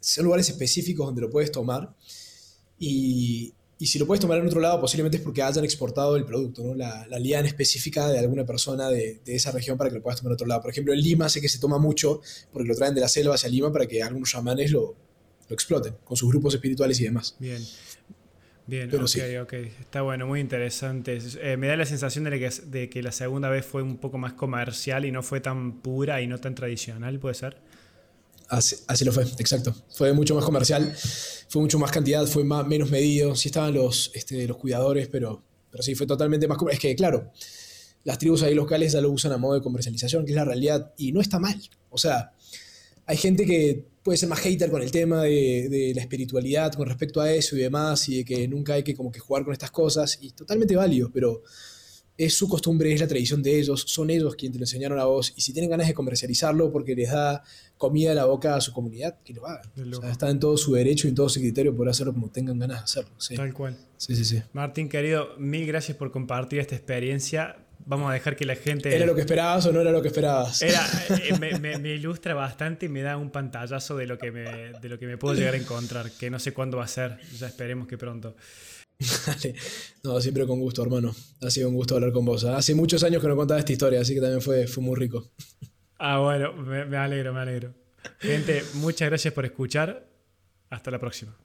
son 0.00 0.24
lugares 0.24 0.48
específicos 0.48 1.06
donde 1.06 1.20
lo 1.20 1.30
puedes 1.30 1.52
tomar 1.52 1.94
y, 2.80 3.54
y 3.78 3.86
si 3.86 3.96
lo 4.00 4.08
puedes 4.08 4.20
tomar 4.20 4.38
en 4.38 4.48
otro 4.48 4.58
lado, 4.58 4.80
posiblemente 4.80 5.18
es 5.18 5.22
porque 5.22 5.40
hayan 5.40 5.64
exportado 5.64 6.16
el 6.16 6.24
producto, 6.24 6.64
¿no? 6.64 6.74
la, 6.74 7.06
la 7.06 7.20
liana 7.20 7.46
específica 7.46 8.08
de 8.08 8.18
alguna 8.18 8.44
persona 8.44 8.90
de, 8.90 9.20
de, 9.24 9.36
esa 9.36 9.52
región 9.52 9.78
para 9.78 9.90
que 9.90 9.98
lo 9.98 10.02
puedas 10.02 10.18
tomar 10.18 10.32
en 10.32 10.34
otro 10.34 10.48
lado. 10.48 10.62
Por 10.62 10.72
ejemplo, 10.72 10.92
en 10.92 11.00
Lima 11.00 11.28
sé 11.28 11.40
que 11.40 11.48
se 11.48 11.60
toma 11.60 11.78
mucho 11.78 12.22
porque 12.52 12.66
lo 12.66 12.74
traen 12.74 12.96
de 12.96 13.02
la 13.02 13.08
selva 13.08 13.36
hacia 13.36 13.48
Lima 13.50 13.72
para 13.72 13.86
que 13.86 14.02
algunos 14.02 14.30
chamanes 14.30 14.72
lo, 14.72 14.96
lo 15.48 15.54
exploten 15.54 15.94
con 16.02 16.16
sus 16.16 16.28
grupos 16.28 16.54
espirituales 16.54 16.98
y 17.00 17.04
demás. 17.04 17.36
Bien. 17.38 17.64
Bien, 18.70 18.88
ok, 18.94 19.42
ok. 19.42 19.52
Está 19.80 20.02
bueno, 20.02 20.28
muy 20.28 20.38
interesante. 20.38 21.18
Eh, 21.40 21.56
me 21.56 21.66
da 21.66 21.76
la 21.76 21.84
sensación 21.84 22.22
de 22.22 22.38
que, 22.38 22.48
de 22.66 22.88
que 22.88 23.02
la 23.02 23.10
segunda 23.10 23.48
vez 23.48 23.66
fue 23.66 23.82
un 23.82 23.96
poco 23.96 24.16
más 24.16 24.34
comercial 24.34 25.04
y 25.04 25.10
no 25.10 25.24
fue 25.24 25.40
tan 25.40 25.80
pura 25.80 26.22
y 26.22 26.28
no 26.28 26.38
tan 26.38 26.54
tradicional, 26.54 27.18
¿puede 27.18 27.34
ser? 27.34 27.56
Así, 28.48 29.04
lo 29.04 29.10
fue, 29.10 29.24
exacto. 29.38 29.74
Fue 29.92 30.12
mucho 30.12 30.36
más 30.36 30.44
comercial, 30.44 30.94
fue 31.48 31.62
mucho 31.62 31.80
más 31.80 31.90
cantidad, 31.90 32.24
fue 32.26 32.44
más, 32.44 32.64
menos 32.64 32.92
medido. 32.92 33.34
Sí 33.34 33.48
estaban 33.48 33.74
los, 33.74 34.12
este, 34.14 34.46
los 34.46 34.56
cuidadores, 34.56 35.08
pero, 35.08 35.42
pero 35.68 35.82
sí 35.82 35.96
fue 35.96 36.06
totalmente 36.06 36.46
más 36.46 36.58
Es 36.70 36.78
que, 36.78 36.94
claro, 36.94 37.32
las 38.04 38.18
tribus 38.18 38.44
ahí 38.44 38.54
locales 38.54 38.92
ya 38.92 39.00
lo 39.00 39.10
usan 39.10 39.32
a 39.32 39.36
modo 39.36 39.54
de 39.54 39.62
comercialización, 39.62 40.24
que 40.24 40.30
es 40.30 40.36
la 40.36 40.44
realidad, 40.44 40.94
y 40.96 41.10
no 41.10 41.20
está 41.20 41.40
mal. 41.40 41.60
O 41.88 41.98
sea, 41.98 42.34
hay 43.10 43.16
gente 43.16 43.44
que 43.44 43.88
puede 44.04 44.16
ser 44.16 44.28
más 44.28 44.38
hater 44.38 44.70
con 44.70 44.82
el 44.82 44.92
tema 44.92 45.24
de, 45.24 45.68
de, 45.68 45.92
la 45.96 46.00
espiritualidad 46.00 46.72
con 46.74 46.86
respecto 46.86 47.20
a 47.20 47.32
eso 47.32 47.56
y 47.56 47.60
demás, 47.60 48.08
y 48.08 48.18
de 48.18 48.24
que 48.24 48.46
nunca 48.46 48.74
hay 48.74 48.84
que 48.84 48.94
como 48.94 49.10
que 49.10 49.18
jugar 49.18 49.42
con 49.42 49.52
estas 49.52 49.72
cosas, 49.72 50.16
y 50.20 50.30
totalmente 50.30 50.76
válido, 50.76 51.10
pero 51.12 51.42
es 52.16 52.34
su 52.34 52.48
costumbre, 52.48 52.92
es 52.92 53.00
la 53.00 53.08
tradición 53.08 53.42
de 53.42 53.58
ellos, 53.58 53.82
son 53.88 54.10
ellos 54.10 54.36
quienes 54.36 54.52
te 54.52 54.58
lo 54.60 54.62
enseñaron 54.62 55.00
a 55.00 55.06
vos, 55.06 55.32
y 55.34 55.40
si 55.40 55.52
tienen 55.52 55.70
ganas 55.70 55.88
de 55.88 55.94
comercializarlo 55.94 56.70
porque 56.70 56.94
les 56.94 57.10
da 57.10 57.42
comida 57.76 58.12
a 58.12 58.14
la 58.14 58.26
boca 58.26 58.54
a 58.54 58.60
su 58.60 58.72
comunidad, 58.72 59.18
que 59.24 59.34
lo 59.34 59.44
hagan. 59.44 59.68
está 60.08 60.30
en 60.30 60.38
todo 60.38 60.56
su 60.56 60.72
derecho 60.74 61.08
y 61.08 61.10
en 61.10 61.16
todo 61.16 61.28
su 61.28 61.40
criterio 61.40 61.74
por 61.74 61.88
hacerlo 61.88 62.12
como 62.12 62.30
tengan 62.30 62.60
ganas 62.60 62.78
de 62.78 62.84
hacerlo. 62.84 63.10
Tal 63.34 63.52
cual. 63.52 63.76
Sí, 63.96 64.14
sí, 64.14 64.24
sí. 64.24 64.40
Martín, 64.52 64.88
querido, 64.88 65.36
mil 65.36 65.66
gracias 65.66 65.96
por 65.96 66.12
compartir 66.12 66.60
esta 66.60 66.76
experiencia. 66.76 67.56
Vamos 67.86 68.10
a 68.10 68.14
dejar 68.14 68.36
que 68.36 68.44
la 68.44 68.54
gente... 68.56 68.94
¿Era 68.94 69.06
lo 69.06 69.14
que 69.14 69.22
esperabas 69.22 69.66
o 69.66 69.72
no 69.72 69.80
era 69.80 69.90
lo 69.90 70.02
que 70.02 70.08
esperabas? 70.08 70.62
Era, 70.62 70.86
eh, 71.22 71.58
me, 71.58 71.94
ilustra 71.94 72.34
bastante 72.34 72.86
y 72.86 72.88
me 72.88 73.02
da 73.02 73.16
un 73.16 73.30
pantallazo 73.30 73.96
de 73.96 74.06
lo, 74.06 74.18
que 74.18 74.30
me, 74.30 74.72
de 74.80 74.88
lo 74.88 74.98
que 74.98 75.06
me 75.06 75.16
puedo 75.16 75.34
llegar 75.34 75.54
a 75.54 75.56
encontrar, 75.56 76.10
que 76.10 76.30
no 76.30 76.38
sé 76.38 76.52
cuándo 76.52 76.78
va 76.78 76.84
a 76.84 76.88
ser, 76.88 77.18
ya 77.38 77.46
esperemos 77.46 77.88
que 77.88 77.98
pronto. 77.98 78.36
Vale. 79.26 79.54
No, 80.04 80.20
siempre 80.20 80.46
con 80.46 80.60
gusto, 80.60 80.82
hermano. 80.82 81.14
Ha 81.42 81.50
sido 81.50 81.68
un 81.68 81.74
gusto 81.74 81.94
hablar 81.94 82.12
con 82.12 82.24
vos. 82.24 82.44
Hace 82.44 82.74
muchos 82.74 83.02
años 83.02 83.22
que 83.22 83.28
no 83.28 83.36
contaba 83.36 83.58
esta 83.58 83.72
historia, 83.72 84.00
así 84.00 84.14
que 84.14 84.20
también 84.20 84.42
fue, 84.42 84.66
fue 84.66 84.82
muy 84.82 84.96
rico. 84.96 85.30
Ah, 85.98 86.18
bueno, 86.18 86.52
me, 86.52 86.84
me 86.84 86.96
alegro, 86.96 87.32
me 87.32 87.40
alegro. 87.40 87.74
Gente, 88.18 88.62
muchas 88.74 89.08
gracias 89.08 89.32
por 89.32 89.44
escuchar. 89.44 90.06
Hasta 90.68 90.90
la 90.90 90.98
próxima. 90.98 91.36